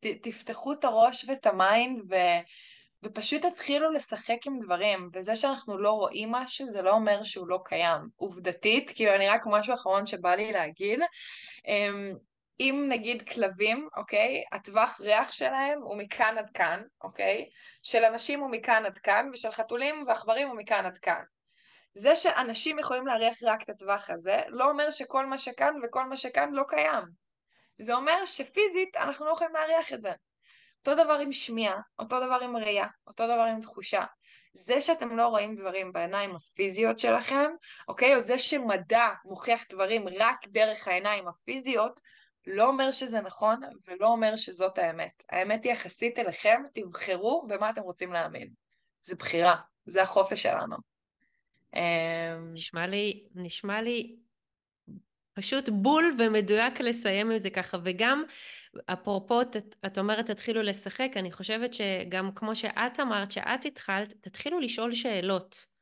ת, 0.00 0.06
תפתחו 0.22 0.72
את 0.72 0.84
הראש 0.84 1.24
ואת 1.28 1.46
ה 1.46 1.57
mind 1.57 2.00
ו, 2.10 2.14
ופשוט 3.02 3.44
תתחילו 3.44 3.92
לשחק 3.92 4.46
עם 4.46 4.60
דברים, 4.60 5.08
וזה 5.12 5.36
שאנחנו 5.36 5.78
לא 5.78 5.90
רואים 5.90 6.32
משהו 6.32 6.66
זה 6.66 6.82
לא 6.82 6.90
אומר 6.90 7.22
שהוא 7.22 7.48
לא 7.48 7.60
קיים. 7.64 8.00
עובדתית, 8.16 8.90
כאילו 8.94 9.14
אני 9.14 9.28
רק 9.28 9.46
משהו 9.46 9.74
אחרון 9.74 10.06
שבא 10.06 10.34
לי 10.34 10.52
להגיד, 10.52 11.00
אמ, 11.66 12.12
אם 12.60 12.86
נגיד 12.88 13.28
כלבים, 13.28 13.88
אוקיי, 13.96 14.44
הטווח 14.52 15.00
ריח 15.00 15.32
שלהם 15.32 15.80
הוא 15.82 15.98
מכאן 15.98 16.38
עד 16.38 16.50
כאן, 16.50 16.82
אוקיי? 17.02 17.48
של 17.82 18.04
אנשים 18.04 18.40
הוא 18.40 18.50
מכאן 18.50 18.86
עד 18.86 18.98
כאן, 18.98 19.30
ושל 19.32 19.50
חתולים 19.50 20.04
ועכברים 20.06 20.48
הוא 20.48 20.56
מכאן 20.56 20.86
עד 20.86 20.98
כאן. 20.98 21.22
זה 21.94 22.16
שאנשים 22.16 22.78
יכולים 22.78 23.06
להריח 23.06 23.34
רק 23.42 23.62
את 23.62 23.68
הטווח 23.68 24.10
הזה, 24.10 24.40
לא 24.48 24.70
אומר 24.70 24.90
שכל 24.90 25.26
מה 25.26 25.38
שכאן 25.38 25.74
וכל 25.82 26.04
מה 26.04 26.16
שכאן 26.16 26.52
לא 26.52 26.62
קיים. 26.68 27.04
זה 27.78 27.94
אומר 27.94 28.24
שפיזית 28.24 28.96
אנחנו 28.96 29.26
לא 29.26 29.32
יכולים 29.32 29.54
להריח 29.54 29.92
את 29.92 30.02
זה. 30.02 30.12
אותו 30.78 31.04
דבר 31.04 31.18
עם 31.18 31.32
שמיעה, 31.32 31.80
אותו 31.98 32.20
דבר 32.20 32.38
עם 32.42 32.56
ראייה, 32.56 32.86
אותו 33.06 33.26
דבר 33.26 33.42
עם 33.42 33.60
תחושה. 33.60 34.04
זה 34.52 34.80
שאתם 34.80 35.16
לא 35.16 35.26
רואים 35.26 35.54
דברים 35.54 35.92
בעיניים 35.92 36.36
הפיזיות 36.36 36.98
שלכם, 36.98 37.50
אוקיי? 37.88 38.14
או 38.14 38.20
זה 38.20 38.38
שמדע 38.38 39.08
מוכיח 39.24 39.64
דברים 39.70 40.04
רק 40.08 40.48
דרך 40.48 40.88
העיניים 40.88 41.28
הפיזיות, 41.28 42.00
לא 42.46 42.68
אומר 42.68 42.90
שזה 42.90 43.20
נכון 43.20 43.60
ולא 43.88 44.06
אומר 44.06 44.36
שזאת 44.36 44.78
האמת. 44.78 45.22
האמת 45.30 45.64
היא 45.64 45.72
יחסית 45.72 46.18
אליכם, 46.18 46.62
תבחרו 46.74 47.46
במה 47.48 47.70
אתם 47.70 47.82
רוצים 47.82 48.12
להאמין. 48.12 48.48
זה 49.02 49.16
בחירה, 49.16 49.56
זה 49.86 50.02
החופש 50.02 50.42
שלנו. 50.42 50.76
אמ, 51.74 51.80
נשמע 52.52 52.86
לי, 52.86 53.24
נשמע 53.34 53.82
לי 53.82 54.16
פשוט 55.32 55.68
בול 55.68 56.16
ומדויק 56.18 56.80
לסיים 56.80 57.30
עם 57.30 57.38
זה 57.38 57.50
ככה, 57.50 57.78
וגם 57.84 58.24
אפרופו, 58.86 59.42
את, 59.42 59.56
את 59.86 59.98
אומרת 59.98 60.26
תתחילו 60.26 60.62
לשחק, 60.62 61.10
אני 61.16 61.32
חושבת 61.32 61.74
שגם 61.74 62.30
כמו 62.34 62.56
שאת 62.56 63.00
אמרת, 63.00 63.30
שאת 63.30 63.64
התחלת, 63.64 64.12
תתחילו 64.20 64.60
לשאול 64.60 64.94
שאלות. 64.94 65.73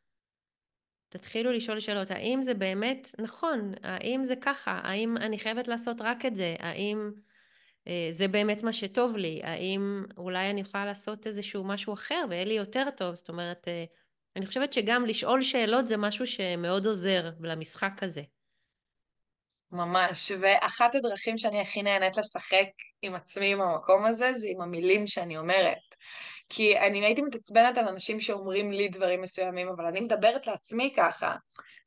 תתחילו 1.13 1.53
לשאול 1.53 1.81
שאלות, 1.81 2.11
האם 2.11 2.43
זה 2.43 2.55
באמת 2.55 3.09
נכון? 3.19 3.73
האם 3.83 4.25
זה 4.25 4.35
ככה? 4.37 4.81
האם 4.83 5.17
אני 5.17 5.39
חייבת 5.39 5.69
לעשות 5.69 5.97
רק 6.01 6.27
את 6.27 6.37
זה? 6.37 6.57
האם 6.59 7.11
אה, 7.89 8.09
זה 8.11 8.29
באמת 8.29 8.63
מה 8.63 8.73
שטוב 8.73 9.17
לי? 9.17 9.41
האם 9.43 10.05
אולי 10.17 10.51
אני 10.51 10.61
יכולה 10.61 10.85
לעשות 10.85 11.27
איזשהו 11.27 11.65
משהו 11.65 11.95
אחר 11.95 12.25
ויהיה 12.31 12.45
לי 12.45 12.55
יותר 12.55 12.91
טוב? 12.97 13.15
זאת 13.15 13.29
אומרת, 13.29 13.69
אה, 13.69 13.85
אני 14.37 14.47
חושבת 14.47 14.73
שגם 14.73 15.07
לשאול 15.07 15.43
שאלות 15.43 15.89
זה 15.89 15.97
משהו 15.97 16.27
שמאוד 16.27 16.87
עוזר 16.87 17.31
למשחק 17.41 18.03
הזה. 18.03 18.23
ממש, 19.73 20.33
ואחת 20.41 20.95
הדרכים 20.95 21.39
שאני 21.39 21.61
הכי 21.61 21.83
נהנית 21.83 22.17
לשחק 22.17 22.69
עם 23.03 23.15
עצמי 23.15 23.57
במקום 23.57 24.05
הזה, 24.05 24.33
זה 24.33 24.47
עם 24.51 24.61
המילים 24.61 25.07
שאני 25.07 25.39
אומרת. 25.39 25.95
כי 26.49 26.79
אני 26.79 27.05
הייתי 27.05 27.23
מתעצבנת 27.23 27.79
על 27.79 27.89
אנשים 27.89 28.21
שאומרים 28.21 28.73
לי 28.73 28.89
דברים 28.89 29.23
מסוימים, 29.23 29.69
אבל 29.69 29.85
אני 29.85 30.01
מדברת 30.01 30.47
לעצמי 30.47 30.95
ככה. 30.97 31.35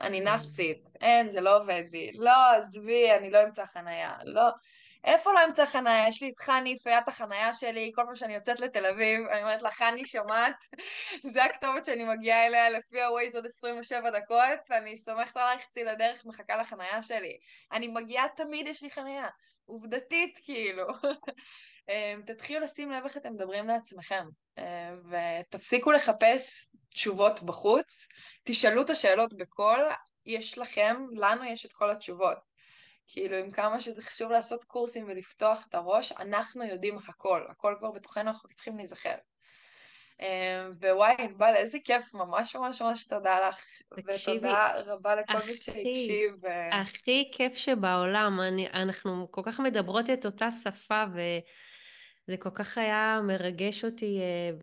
אני 0.01 0.21
Mm. 0.21 0.29
נפסית, 0.29 0.89
אין, 1.01 1.29
זה 1.29 1.41
לא 1.41 1.57
עובד 1.57 1.83
לי. 1.91 2.11
לא, 2.15 2.51
עזבי, 2.57 3.11
אני 3.11 3.29
לא 3.31 3.43
אמצא 3.43 3.65
חנייה. 3.65 4.13
לא. 4.23 4.49
איפה 5.03 5.33
לא 5.33 5.45
אמצא 5.45 5.65
חנייה? 5.65 6.07
יש 6.07 6.23
לי 6.23 6.29
את 6.29 6.39
חני, 6.39 6.77
פיית 6.77 7.07
החנייה 7.07 7.53
שלי, 7.53 7.91
כל 7.95 8.01
פעם 8.05 8.15
שאני 8.15 8.35
יוצאת 8.35 8.59
לתל 8.59 8.85
אביב, 8.85 9.27
אני 9.31 9.41
אומרת 9.41 9.61
לה, 9.61 9.71
חני, 9.71 10.05
שומעת? 10.05 10.55
זה 11.33 11.43
הכתובת 11.43 11.85
שאני 11.85 12.03
מגיעה 12.03 12.45
אליה 12.45 12.69
לפי 12.69 13.01
הווייז 13.01 13.35
עוד 13.35 13.45
27 13.45 14.09
דקות, 14.09 14.59
ואני 14.69 14.97
סומכת 14.97 15.37
עלייך, 15.37 15.65
צאי 15.69 15.83
לדרך, 15.83 16.25
מחכה 16.25 16.55
לחנייה 16.57 17.03
שלי. 17.03 17.37
אני 17.71 17.87
מגיעה 17.87 18.25
תמיד, 18.37 18.67
יש 18.67 18.83
לי 18.83 18.89
חנייה. 18.89 19.27
עובדתית, 19.65 20.39
כאילו. 20.43 20.87
אמ, 21.89 22.21
תתחילו 22.25 22.59
לשים 22.59 22.91
לב 22.91 23.03
איך 23.03 23.17
אתם 23.17 23.33
מדברים 23.33 23.67
לעצמכם, 23.67 24.25
אמ, 24.57 24.63
ותפסיקו 25.09 25.91
לחפש 25.91 26.67
תשובות 26.89 27.43
בחוץ, 27.43 28.07
תשאלו 28.43 28.81
את 28.81 28.89
השאלות 28.89 29.33
בקול, 29.33 29.79
יש 30.25 30.57
לכם, 30.57 31.05
לנו 31.13 31.43
יש 31.43 31.65
את 31.65 31.73
כל 31.73 31.91
התשובות. 31.91 32.37
כאילו, 33.07 33.37
עם 33.37 33.51
כמה 33.51 33.79
שזה 33.79 34.01
חשוב 34.01 34.31
לעשות 34.31 34.63
קורסים 34.63 35.05
ולפתוח 35.07 35.65
את 35.69 35.75
הראש, 35.75 36.11
אנחנו 36.11 36.63
יודעים 36.63 36.97
הכל, 37.07 37.45
הכל 37.49 37.75
כבר 37.79 37.91
בתוכנו, 37.91 38.29
אנחנו 38.29 38.49
צריכים 38.55 38.77
להיזכר. 38.77 39.15
אמ, 40.19 40.71
ווואי, 40.81 41.15
ענבל, 41.19 41.53
איזה 41.55 41.77
כיף, 41.83 42.13
ממש 42.13 42.55
ממש 42.55 42.81
ממש 42.81 43.07
תודה 43.07 43.49
לך. 43.49 43.59
תקשיבי, 43.95 44.37
ותודה 44.37 44.71
רבה 44.85 45.15
לכל 45.15 45.37
הכי, 45.37 45.51
מי 45.51 45.55
שהקשיב. 45.55 46.35
ו- 46.43 46.73
הכי 46.73 47.31
כיף 47.33 47.55
שבעולם. 47.55 48.41
אני, 48.41 48.67
אנחנו 48.67 49.27
כל 49.31 49.41
כך 49.45 49.59
מדברות 49.59 50.09
את 50.09 50.25
אותה 50.25 50.51
שפה, 50.51 51.03
וזה 52.27 52.37
כל 52.37 52.49
כך 52.49 52.77
היה 52.77 53.19
מרגש 53.23 53.85
אותי, 53.85 54.19
אה, 54.19 54.57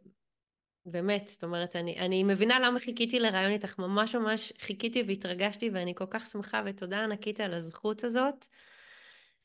באמת. 0.87 1.29
זאת 1.29 1.45
אומרת, 1.45 1.77
אני, 1.77 1.99
אני 1.99 2.25
מבינה 2.25 2.61
למה 2.61 2.81
חיכיתי 2.81 3.21
לרעיון 3.21 3.53
איתך, 3.53 3.79
ממש 3.79 4.15
ממש 4.15 4.53
חיכיתי 4.61 5.03
והתרגשתי, 5.07 5.71
ואני 5.71 5.95
כל 5.95 6.07
כך 6.11 6.27
שמחה, 6.27 6.63
ותודה 6.67 7.05
ענקית 7.05 7.41
על 7.41 7.55
הזכות 7.55 8.05
הזאת. 8.05 8.47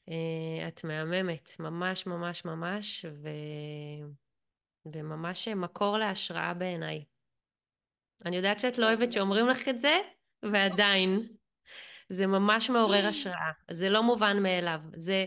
אה, 0.09 0.67
את 0.67 0.83
מהממת, 0.83 1.59
ממש 1.59 2.05
ממש 2.05 2.45
ממש, 2.45 3.05
ו... 3.11 3.29
וממש 4.93 5.47
מקור 5.47 5.97
להשראה 5.97 6.53
בעיניי. 6.53 7.03
אני 8.25 8.35
יודעת 8.35 8.59
שאת 8.59 8.77
לא 8.77 8.85
אוהבת 8.85 9.11
שאומרים 9.11 9.47
לך 9.47 9.67
את 9.67 9.79
זה, 9.79 9.97
ועדיין. 10.43 11.27
זה 12.09 12.27
ממש 12.27 12.69
מעורר 12.69 13.05
השראה. 13.07 13.51
זה 13.71 13.89
לא 13.89 14.03
מובן 14.03 14.43
מאליו. 14.43 14.79
זה... 14.95 15.25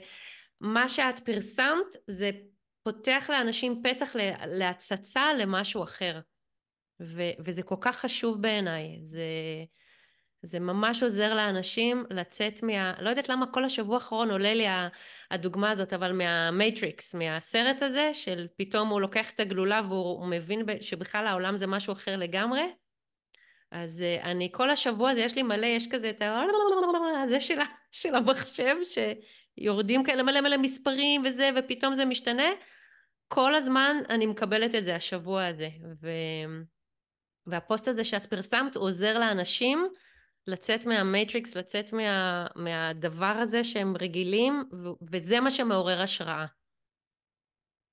מה 0.60 0.88
שאת 0.88 1.20
פרסמת, 1.20 1.96
זה 2.06 2.30
פותח 2.82 3.30
לאנשים 3.32 3.82
פתח 3.84 4.16
להצצה 4.46 5.32
למשהו 5.32 5.82
אחר. 5.82 6.20
ו... 7.02 7.22
וזה 7.44 7.62
כל 7.62 7.76
כך 7.80 7.96
חשוב 7.96 8.42
בעיניי. 8.42 8.98
זה... 9.02 9.24
זה 10.42 10.60
ממש 10.60 11.02
עוזר 11.02 11.34
לאנשים 11.34 12.04
לצאת 12.10 12.62
מה... 12.62 12.94
לא 13.00 13.10
יודעת 13.10 13.28
למה 13.28 13.46
כל 13.46 13.64
השבוע 13.64 13.94
האחרון 13.94 14.30
עולה 14.30 14.54
לי 14.54 14.66
הדוגמה 15.30 15.70
הזאת, 15.70 15.92
אבל 15.92 16.12
מהמייטריקס, 16.12 17.14
מהסרט 17.14 17.82
הזה, 17.82 18.10
של 18.12 18.46
פתאום 18.56 18.88
הוא 18.88 19.00
לוקח 19.00 19.30
את 19.30 19.40
הגלולה 19.40 19.80
והוא 19.88 20.26
מבין 20.26 20.64
שבכלל 20.80 21.26
העולם 21.26 21.56
זה 21.56 21.66
משהו 21.66 21.92
אחר 21.92 22.16
לגמרי. 22.16 22.62
אז 23.70 24.02
אה, 24.02 24.30
אני 24.30 24.48
כל 24.52 24.70
השבוע 24.70 25.10
הזה, 25.10 25.20
יש 25.20 25.36
לי 25.36 25.42
מלא, 25.42 25.66
יש 25.66 25.88
כזה 25.90 26.10
את 26.10 26.22
ה... 26.22 26.42
זה 27.28 27.40
של, 27.40 27.58
של 27.92 28.14
המחשב, 28.14 28.76
שיורדים 29.58 30.04
כאלה 30.04 30.22
מלא 30.22 30.40
מלא 30.40 30.56
מספרים 30.56 31.22
וזה, 31.24 31.50
ופתאום 31.56 31.94
זה 31.94 32.04
משתנה. 32.04 32.48
כל 33.32 33.54
הזמן 33.54 33.96
אני 34.08 34.26
מקבלת 34.26 34.74
את 34.74 34.84
זה 34.84 34.94
השבוע 34.94 35.46
הזה. 35.46 35.68
ו... 36.02 36.08
והפוסט 37.46 37.88
הזה 37.88 38.04
שאת 38.04 38.26
פרסמת 38.26 38.76
עוזר 38.76 39.18
לאנשים 39.18 39.88
לצאת 40.46 40.86
מהמייטריקס, 40.86 41.56
לצאת 41.56 41.92
מה, 41.92 42.46
מהדבר 42.56 43.36
הזה 43.40 43.64
שהם 43.64 43.96
רגילים, 44.00 44.64
וזה 45.12 45.40
מה 45.40 45.50
שמעורר 45.50 46.02
השראה. 46.02 46.46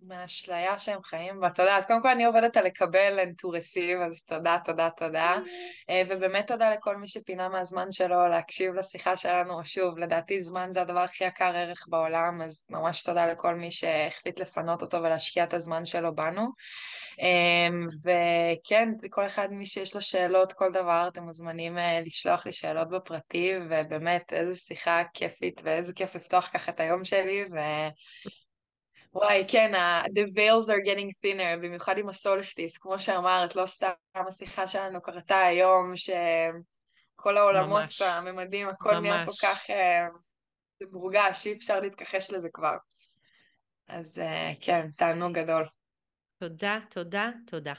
מהאשליה 0.02 0.80
שהם 0.80 1.04
חיים 1.04 1.39
בה. 1.39 1.50
תודה. 1.50 1.78
אז 1.78 1.86
קודם 1.86 2.02
כל 2.02 2.10
אני 2.10 2.26
עובדת 2.26 2.58
על 2.58 2.66
לקבל 2.66 3.20
and 3.20 3.32
to 3.32 3.50
receive, 3.50 4.06
אז 4.08 4.24
תודה, 4.24 4.58
תודה, 4.66 4.89
תודה. 4.98 5.38
אה, 5.89 6.02
ובאמת 6.10 6.48
תודה 6.48 6.74
לכל 6.74 6.95
מי 6.95 7.08
שפינה 7.08 7.50
מהזמן 7.50 7.91
שלו 7.91 8.28
להקשיב 8.28 8.74
לשיחה 8.74 9.16
שלנו. 9.16 9.66
שוב, 9.66 9.98
לדעתי 9.98 10.41
זמן 10.41 10.68
זה 10.72 10.82
הדבר 10.82 11.00
הכי 11.00 11.24
יקר 11.24 11.56
ערך 11.56 11.86
בעולם, 11.88 12.41
אז 12.41 12.66
ממש 12.70 13.04
תודה 13.04 13.28
לכל 13.28 13.56
מי 13.56 13.72
שהחליט 13.72 14.39
לפנות 14.39 14.82
אותו 14.82 14.98
ולהשקיע 14.98 15.43
את 15.43 15.54
הזמן 15.54 15.86
שלו 15.86 16.16
בנו. 16.16 16.48
אמ, 17.20 17.88
וכן, 18.04 18.89
כל 19.10 19.26
אחד 19.26 19.48
מי 19.52 19.66
שיש 19.66 19.95
לו 19.95 20.02
שאלות, 20.02 20.54
כל 20.54 20.72
דבר, 20.72 21.08
אתם 21.08 21.24
מוזמנים 21.24 21.78
אה, 21.78 22.02
לשלוח 22.06 22.45
לי 22.45 22.52
שאלות 22.52 22.89
בפרטי, 22.89 23.54
ובאמת, 23.70 24.34
איזה 24.34 24.60
שיחה 24.60 25.04
כיפית 25.14 25.62
ואיזה 25.64 25.93
כיף 25.93 26.16
לפתוח 26.16 26.50
ככה 26.54 26.72
את 26.72 26.80
היום 26.80 27.04
שלי, 27.04 27.45
ו... 27.52 27.58
וואי, 29.14 29.45
כן, 29.47 29.72
the 30.05 30.26
veils 30.36 30.70
are 30.70 30.86
getting 30.86 31.12
thinner, 31.26 31.58
במיוחד 31.62 31.97
עם 31.97 32.10
הסולסטיס, 32.10 32.78
כמו 32.78 32.99
שאמרת, 32.99 33.55
לא 33.55 33.66
סתם 33.66 33.91
השיחה 34.16 34.68
שלנו 34.68 35.01
קרתה 35.01 35.39
היום, 35.39 35.93
שכל 35.95 37.38
העולמות 37.38 37.89
והממדים, 37.99 38.70
הכל 38.70 38.93
ממש. 38.93 39.01
נהיה 39.01 39.26
כל 39.26 39.47
כך 39.47 39.70
uh, 39.70 40.86
מורגש, 40.91 41.47
אי 41.47 41.53
אפשר 41.53 41.80
להתכחש 41.80 42.32
לזה 42.32 42.49
כבר. 42.53 42.76
אז 43.88 44.18
uh, 44.18 44.66
כן, 44.66 44.88
תענוג 44.97 45.34
גדול. 45.34 45.66
תודה, 46.39 46.80
תודה, 46.89 47.30
תודה. 47.47 47.74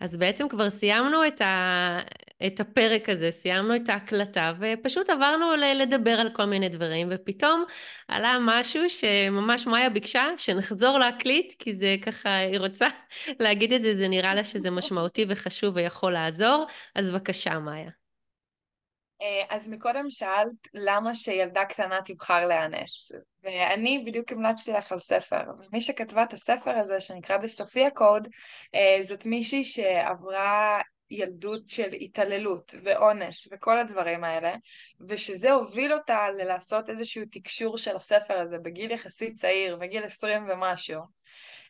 אז 0.00 0.16
בעצם 0.16 0.48
כבר 0.48 0.70
סיימנו 0.70 1.26
את, 1.26 1.40
ה... 1.40 1.98
את 2.46 2.60
הפרק 2.60 3.08
הזה, 3.08 3.30
סיימנו 3.30 3.76
את 3.76 3.88
ההקלטה, 3.88 4.52
ופשוט 4.60 5.10
עברנו 5.10 5.46
לדבר 5.74 6.10
על 6.20 6.28
כל 6.32 6.44
מיני 6.44 6.68
דברים, 6.68 7.08
ופתאום 7.10 7.64
עלה 8.08 8.36
משהו 8.40 8.90
שממש 8.90 9.66
מאיה 9.66 9.90
ביקשה 9.90 10.24
שנחזור 10.36 10.98
להקליט, 10.98 11.54
כי 11.58 11.74
זה 11.74 11.96
ככה, 12.02 12.36
היא 12.36 12.58
רוצה 12.58 12.86
להגיד 13.40 13.72
את 13.72 13.82
זה, 13.82 13.94
זה 13.94 14.08
נראה 14.08 14.34
לה 14.34 14.44
שזה 14.44 14.70
משמעותי 14.70 15.26
וחשוב 15.28 15.76
ויכול 15.76 16.12
לעזור, 16.12 16.66
אז 16.94 17.10
בבקשה, 17.10 17.58
מאיה. 17.58 17.90
אה, 19.22 19.56
אז 19.56 19.68
מקודם 19.68 20.10
שאלת 20.10 20.68
למה 20.74 21.14
שילדה 21.14 21.64
קטנה 21.64 21.98
תבחר 22.04 22.46
להיאנס, 22.46 23.12
ואני 23.46 24.02
בדיוק 24.06 24.32
המלצתי 24.32 24.72
לך 24.72 24.92
על 24.92 24.98
ספר, 24.98 25.42
ומי 25.58 25.80
שכתבה 25.80 26.22
את 26.22 26.32
הספר 26.32 26.70
הזה, 26.70 27.00
שנקרא 27.00 27.38
The 27.38 27.60
Sophia 27.60 27.98
Code, 27.98 28.28
אה, 28.74 28.98
זאת 29.00 29.26
מישהי 29.26 29.64
שעברה 29.64 30.80
ילדות 31.10 31.68
של 31.68 31.92
התעללות 31.92 32.74
ואונס 32.84 33.48
וכל 33.52 33.78
הדברים 33.78 34.24
האלה, 34.24 34.54
ושזה 35.08 35.52
הוביל 35.52 35.92
אותה 35.92 36.30
ללעשות 36.30 36.88
איזשהו 36.88 37.22
תקשור 37.30 37.78
של 37.78 37.96
הספר 37.96 38.34
הזה 38.34 38.58
בגיל 38.58 38.90
יחסית 38.90 39.34
צעיר, 39.34 39.76
בגיל 39.76 40.04
עשרים 40.04 40.48
ומשהו. 40.48 41.00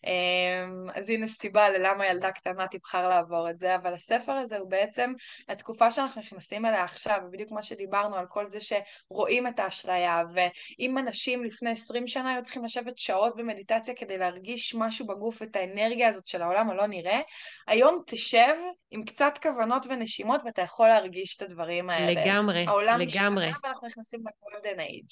אמ, 0.04 0.90
אז 0.94 1.10
הנה 1.10 1.26
סיבה 1.26 1.68
ללמה 1.68 2.06
ילדה 2.06 2.32
קטנה 2.32 2.66
תבחר 2.68 3.08
לעבור 3.08 3.50
את 3.50 3.58
זה, 3.58 3.76
אבל 3.76 3.94
הספר 3.94 4.32
הזה 4.32 4.58
הוא 4.58 4.70
בעצם 4.70 5.12
התקופה 5.48 5.90
שאנחנו 5.90 6.20
נכנסים 6.20 6.66
אליה 6.66 6.84
עכשיו, 6.84 7.20
ובדיוק 7.26 7.52
מה 7.52 7.62
שדיברנו 7.62 8.16
על 8.16 8.26
כל 8.28 8.48
זה 8.48 8.58
שרואים 8.60 9.46
את 9.46 9.58
האשליה, 9.60 10.22
ואם 10.34 10.98
אנשים 10.98 11.44
לפני 11.44 11.70
20 11.70 12.06
שנה 12.06 12.34
היו 12.34 12.42
צריכים 12.42 12.64
לשבת 12.64 12.98
שעות 12.98 13.36
במדיטציה 13.36 13.94
כדי 13.94 14.18
להרגיש 14.18 14.74
משהו 14.74 15.06
בגוף, 15.06 15.42
את 15.42 15.56
האנרגיה 15.56 16.08
הזאת 16.08 16.26
של 16.26 16.42
העולם 16.42 16.70
הלא 16.70 16.86
נראה, 16.86 17.20
היום 17.66 18.02
תשב 18.06 18.54
עם 18.96 19.04
קצת 19.04 19.38
כוונות 19.42 19.86
ונשימות 19.88 20.40
ואתה 20.44 20.62
יכול 20.62 20.88
להרגיש 20.88 21.36
את 21.36 21.42
הדברים 21.42 21.90
האלה. 21.90 22.22
לגמרי, 22.22 22.64
העולם 22.68 23.00
לגמרי. 23.00 23.44
העולם 23.44 23.60
ואנחנו 23.64 23.86
נכנסים 23.86 24.20
לגולדן 24.20 24.80
אייג'. 24.80 25.08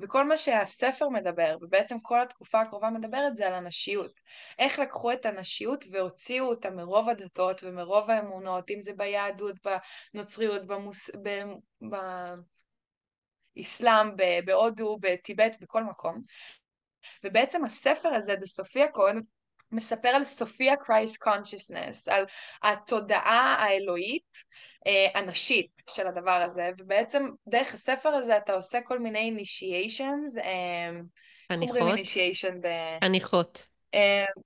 וכל 0.00 0.24
מה 0.24 0.36
שהספר 0.36 1.08
מדבר, 1.08 1.56
ובעצם 1.60 2.00
כל 2.00 2.22
התקופה 2.22 2.60
הקרובה 2.60 2.90
מדברת, 2.90 3.36
זה 3.36 3.46
על 3.46 3.54
הנשיות. 3.54 4.12
איך 4.58 4.78
לקחו 4.78 5.12
את 5.12 5.26
הנשיות 5.26 5.84
והוציאו 5.92 6.46
אותה 6.46 6.70
מרוב 6.70 7.08
הדתות 7.08 7.60
ומרוב 7.64 8.10
האמונות, 8.10 8.70
אם 8.70 8.80
זה 8.80 8.92
ביהדות, 8.92 9.56
בנוצריות, 10.14 10.66
במוס... 10.66 11.10
ב... 11.22 11.40
באסלאם, 13.56 14.16
בהודו, 14.44 14.98
בטיבט, 15.00 15.56
בכל 15.60 15.84
מקום. 15.84 16.22
ובעצם 17.24 17.64
הספר 17.64 18.08
הזה, 18.08 18.36
The 18.36 18.46
Sophia 18.46 18.88
Code, 18.88 19.16
מספר 19.72 20.08
על 20.08 20.24
Sophia 20.24 20.76
Christ 20.76 21.16
Consciousness, 21.16 22.08
על 22.08 22.24
התודעה 22.62 23.56
האלוהית 23.58 24.36
אה, 24.86 25.06
הנשית 25.14 25.82
של 25.90 26.06
הדבר 26.06 26.42
הזה, 26.44 26.70
ובעצם 26.78 27.30
דרך 27.48 27.74
הספר 27.74 28.08
הזה 28.08 28.36
אתה 28.36 28.52
עושה 28.52 28.80
כל 28.84 28.98
מיני 28.98 29.18
initiations, 29.18 30.38
אה? 30.38 30.90
חניכות. 33.00 33.66
אה, 33.66 33.69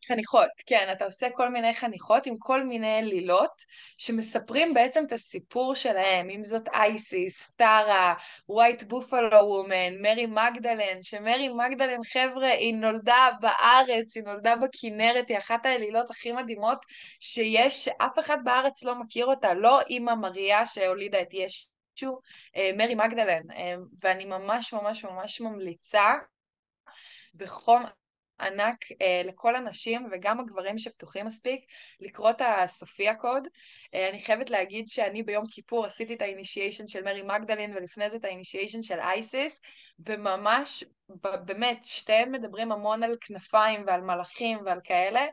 חניכות, 0.09 0.49
כן, 0.67 0.89
אתה 0.93 1.05
עושה 1.05 1.31
כל 1.31 1.49
מיני 1.49 1.75
חניכות 1.75 2.27
עם 2.27 2.35
כל 2.39 2.65
מיני 2.65 3.03
אלילות 3.03 3.63
שמספרים 3.99 4.75
בעצם 4.75 5.05
את 5.07 5.13
הסיפור 5.13 5.75
שלהם, 5.75 6.31
אם 6.31 6.45
זאת 6.45 6.69
אייסיס, 6.69 7.51
טרה, 7.57 8.15
ווייט 8.49 8.83
בופלו 8.83 9.29
וומן, 9.33 10.03
מרי 10.03 10.27
מגדלן, 10.27 11.03
שמרי 11.03 11.49
מגדלן, 11.49 12.05
חבר'ה, 12.13 12.49
היא 12.49 12.75
נולדה 12.75 13.29
בארץ, 13.41 14.17
היא 14.17 14.25
נולדה 14.25 14.57
בכנרת, 14.57 15.29
היא 15.29 15.39
אחת 15.39 15.67
האלילות 15.67 16.11
הכי 16.11 16.33
מדהימות 16.33 16.79
שיש, 17.21 17.89
אף 17.89 18.19
אחד 18.19 18.39
בארץ 18.45 18.85
לא 18.85 18.95
מכיר 18.95 19.27
אותה, 19.27 19.55
לא 19.55 19.81
אימא 19.81 20.15
מריה 20.15 20.67
שהולידה 20.67 21.23
את 21.23 21.35
ישו, 21.35 22.19
אה, 22.57 22.71
מרי 22.77 22.95
מגדלן, 22.95 23.51
אה, 23.57 23.75
ואני 24.03 24.25
ממש 24.25 24.73
ממש 24.73 25.05
ממש 25.05 25.41
ממליצה 25.41 26.13
בחום 27.35 27.85
ענק 28.41 28.77
אה, 29.03 29.23
לכל 29.25 29.57
הנשים 29.57 30.09
וגם 30.13 30.41
הגברים 30.41 30.79
שפתוחים 30.79 31.27
מספיק 31.27 31.65
לקרוא 32.01 32.31
את 32.31 32.41
הסופיה 32.41 33.15
קוד. 33.15 33.49
אה, 33.95 34.11
אני 34.11 34.21
חייבת 34.21 34.51
להגיד 34.51 34.89
שאני 34.89 35.23
ביום 35.23 35.45
כיפור 35.51 35.87
עשיתי 35.87 36.15
את 36.15 36.23
האינישיישן 36.23 36.89
של 36.89 37.05
מרי 37.05 37.23
מגדלין 37.23 37.77
ולפני 37.77 38.11
זה 38.11 38.17
את 38.17 38.25
האינישיישן 38.25 38.83
של 38.83 39.01
אייסיס 39.01 39.61
וממש 40.07 40.85
באמת 41.45 41.85
שתיהן 41.85 42.31
מדברים 42.31 42.73
המון 42.73 43.03
על 43.03 43.17
כנפיים 43.21 43.85
ועל 43.87 44.01
מלאכים 44.01 44.59
ועל 44.65 44.81
כאלה. 44.85 45.27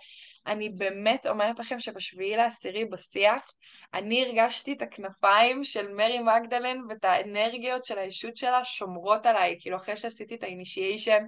אני 0.47 0.69
באמת 0.69 1.27
אומרת 1.27 1.59
לכם 1.59 1.79
שבשביעי 1.79 2.37
לעשירי 2.37 2.85
בשיח 2.85 3.55
אני 3.93 4.23
הרגשתי 4.25 4.73
את 4.73 4.81
הכנפיים 4.81 5.63
של 5.63 5.93
מרי 5.93 6.19
מגדלין 6.19 6.83
ואת 6.89 7.05
האנרגיות 7.05 7.83
של 7.83 7.99
הישות 7.99 8.37
שלה 8.37 8.65
שומרות 8.65 9.25
עליי 9.25 9.57
כאילו 9.59 9.77
אחרי 9.77 9.97
שעשיתי 9.97 10.35
את 10.35 10.43
האינישיישן 10.43 11.23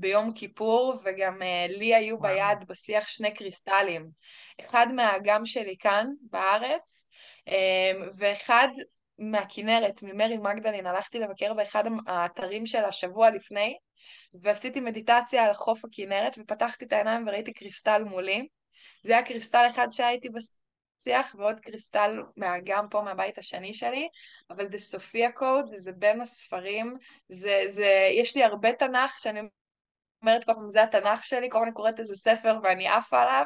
ביום 0.00 0.32
כיפור, 0.32 0.94
וגם 1.04 1.42
אה, 1.42 1.78
לי 1.78 1.94
היו 1.94 2.18
וואו. 2.18 2.34
ביד 2.34 2.68
בשיח 2.68 3.08
שני 3.08 3.34
קריסטלים. 3.34 4.08
אחד 4.60 4.86
מהאגם 4.92 5.46
שלי 5.46 5.76
כאן, 5.78 6.06
בארץ, 6.20 7.06
um, 7.48 7.52
ואחד 8.18 8.68
מהכנרת, 9.18 10.02
ממרי 10.02 10.36
מגדלין, 10.36 10.86
הלכתי 10.86 11.18
לבקר 11.18 11.54
באחד 11.54 11.84
האתרים 12.06 12.66
שלה 12.66 12.92
שבוע 12.92 13.30
לפני, 13.30 13.76
ועשיתי 14.42 14.80
מדיטציה 14.80 15.44
על 15.44 15.52
חוף 15.52 15.84
הכנרת, 15.84 16.38
ופתחתי 16.38 16.84
את 16.84 16.92
העיניים 16.92 17.26
וראיתי 17.26 17.52
קריסטל 17.52 18.04
מולי. 18.04 18.46
זה 19.02 19.12
היה 19.12 19.22
קריסטל 19.22 19.66
אחד 19.70 19.88
שהייתי 19.92 20.28
בשיח, 20.28 21.34
ועוד 21.38 21.60
קריסטל 21.60 22.22
מהאגם 22.36 22.86
פה 22.90 23.02
מהבית 23.02 23.38
השני 23.38 23.74
שלי, 23.74 24.08
אבל 24.50 24.66
The 24.66 24.94
Sophia 24.94 25.38
Code 25.38 25.76
זה 25.76 25.92
בין 25.92 26.20
הספרים, 26.20 26.96
זה, 27.28 27.62
זה, 27.66 28.08
יש 28.12 28.36
לי 28.36 28.44
הרבה 28.44 28.72
תנ"ך 28.72 29.18
שאני 29.18 29.40
אומרת 30.22 30.44
כל 30.44 30.52
פעם, 30.54 30.68
זה 30.68 30.82
התנ"ך 30.82 31.24
שלי, 31.24 31.48
כל 31.50 31.58
פעם 31.58 31.64
אני 31.64 31.72
קוראת 31.72 32.00
איזה 32.00 32.14
ספר 32.14 32.58
ואני 32.62 32.88
עפה 32.88 33.22
עליו, 33.22 33.44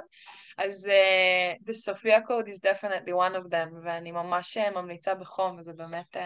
אז 0.59 0.91
uh, 0.91 1.69
The 1.69 1.73
Sophia 1.73 2.29
Code 2.29 2.49
is 2.49 2.59
definitely 2.61 3.13
one 3.13 3.37
of 3.37 3.51
them, 3.53 3.75
ואני 3.85 4.13
ממש 4.13 4.57
אה, 4.57 4.71
ממליצה 4.71 5.15
בחום, 5.15 5.59
וזה 5.59 5.73
באמת... 5.73 6.17
Uh... 6.17 6.19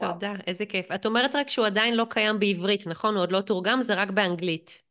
תודה, 0.00 0.32
איזה 0.46 0.66
כיף. 0.66 0.92
את 0.94 1.06
אומרת 1.06 1.36
רק 1.36 1.48
שהוא 1.48 1.66
עדיין 1.66 1.96
לא 1.96 2.06
קיים 2.10 2.38
בעברית, 2.38 2.86
נכון? 2.86 3.14
הוא 3.14 3.22
עוד 3.22 3.32
לא 3.32 3.40
תורגם, 3.40 3.80
זה 3.80 3.94
רק 3.94 4.10
באנגלית. 4.10 4.87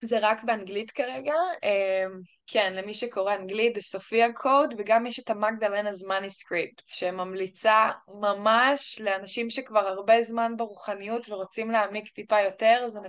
זה 0.00 0.18
רק 0.20 0.44
באנגלית 0.44 0.90
כרגע, 0.90 1.34
אמ, 1.62 2.20
כן, 2.46 2.72
למי 2.74 2.94
שקורא 2.94 3.34
אנגלית, 3.34 3.74
זה 3.74 3.80
סופיה 3.80 4.32
קוד, 4.32 4.74
וגם 4.78 5.06
יש 5.06 5.18
את 5.18 5.30
המגדלנה's 5.30 6.06
מניסקריפט, 6.06 6.82
שממליצה 6.86 7.90
ממש 8.08 9.00
לאנשים 9.00 9.50
שכבר 9.50 9.86
הרבה 9.86 10.22
זמן 10.22 10.52
ברוחניות 10.56 11.28
ורוצים 11.28 11.70
להעמיק 11.70 12.08
טיפה 12.08 12.40
יותר, 12.40 12.84
זה 12.88 13.00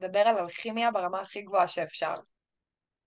מדבר 0.00 0.20
על 0.20 0.38
אלכימיה 0.38 0.90
ברמה 0.90 1.20
הכי 1.20 1.42
גבוהה 1.42 1.68
שאפשר. 1.68 2.14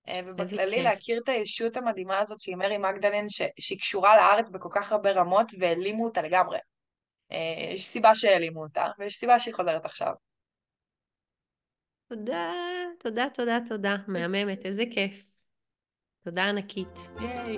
אה, 0.07 0.19
ובכללי 0.25 0.83
להכיר 0.83 1.19
את 1.23 1.29
הישות 1.29 1.77
המדהימה 1.77 2.19
הזאת 2.19 2.39
שהיא 2.39 2.55
מרי 2.55 2.77
מגדלן, 2.77 3.29
ש... 3.29 3.41
שהיא 3.59 3.79
קשורה 3.79 4.17
לארץ 4.17 4.49
בכל 4.49 4.69
כך 4.71 4.91
הרבה 4.91 5.11
רמות 5.11 5.51
והעלימו 5.59 6.05
אותה 6.05 6.21
לגמרי. 6.21 6.57
אה, 7.31 7.73
יש 7.73 7.83
סיבה 7.83 8.15
שהעלימו 8.15 8.63
אותה, 8.63 8.85
ויש 8.99 9.15
סיבה 9.15 9.39
שהיא 9.39 9.53
חוזרת 9.53 9.85
עכשיו. 9.85 10.13
תודה, 12.09 12.53
תודה, 12.99 13.25
תודה, 13.33 13.59
תודה. 13.67 13.95
מהממת, 14.07 14.65
איזה 14.65 14.83
כיף. 14.91 15.33
תודה 16.23 16.49
ענקית. 16.49 17.09
ייי. 17.21 17.57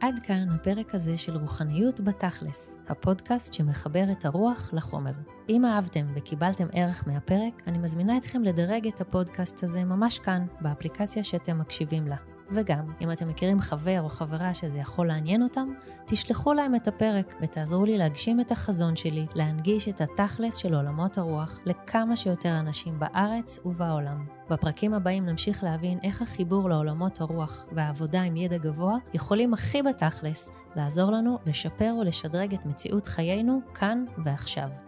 עד 0.00 0.18
כאן 0.18 0.48
הפרק 0.54 0.94
הזה 0.94 1.18
של 1.18 1.36
רוחניות 1.36 2.00
בתכלס, 2.00 2.76
הפודקאסט 2.88 3.54
שמחבר 3.54 4.04
את 4.12 4.24
הרוח 4.24 4.70
לחומר. 4.72 5.12
אם 5.48 5.64
אהבתם 5.64 6.06
וקיבלתם 6.14 6.66
ערך 6.72 7.04
מהפרק, 7.06 7.62
אני 7.66 7.78
מזמינה 7.78 8.16
אתכם 8.16 8.42
לדרג 8.42 8.86
את 8.86 9.00
הפודקאסט 9.00 9.62
הזה 9.62 9.84
ממש 9.84 10.18
כאן, 10.18 10.46
באפליקציה 10.60 11.24
שאתם 11.24 11.58
מקשיבים 11.58 12.06
לה. 12.08 12.37
וגם, 12.50 12.92
אם 13.00 13.12
אתם 13.12 13.28
מכירים 13.28 13.60
חבר 13.60 14.00
או 14.02 14.08
חברה 14.08 14.54
שזה 14.54 14.78
יכול 14.78 15.08
לעניין 15.08 15.42
אותם, 15.42 15.68
תשלחו 16.04 16.52
להם 16.54 16.74
את 16.74 16.88
הפרק 16.88 17.34
ותעזרו 17.40 17.84
לי 17.84 17.98
להגשים 17.98 18.40
את 18.40 18.50
החזון 18.50 18.96
שלי, 18.96 19.26
להנגיש 19.34 19.88
את 19.88 20.00
התכלס 20.00 20.56
של 20.56 20.74
עולמות 20.74 21.18
הרוח 21.18 21.60
לכמה 21.66 22.16
שיותר 22.16 22.58
אנשים 22.58 22.98
בארץ 22.98 23.66
ובעולם. 23.66 24.26
בפרקים 24.50 24.94
הבאים 24.94 25.26
נמשיך 25.26 25.64
להבין 25.64 25.98
איך 26.02 26.22
החיבור 26.22 26.70
לעולמות 26.70 27.20
הרוח 27.20 27.66
והעבודה 27.72 28.22
עם 28.22 28.36
ידע 28.36 28.58
גבוה 28.58 28.96
יכולים 29.14 29.54
הכי 29.54 29.82
בתכלס 29.82 30.50
לעזור 30.76 31.10
לנו 31.10 31.38
לשפר 31.46 31.94
ולשדרג 32.00 32.54
את 32.54 32.66
מציאות 32.66 33.06
חיינו 33.06 33.60
כאן 33.74 34.04
ועכשיו. 34.24 34.87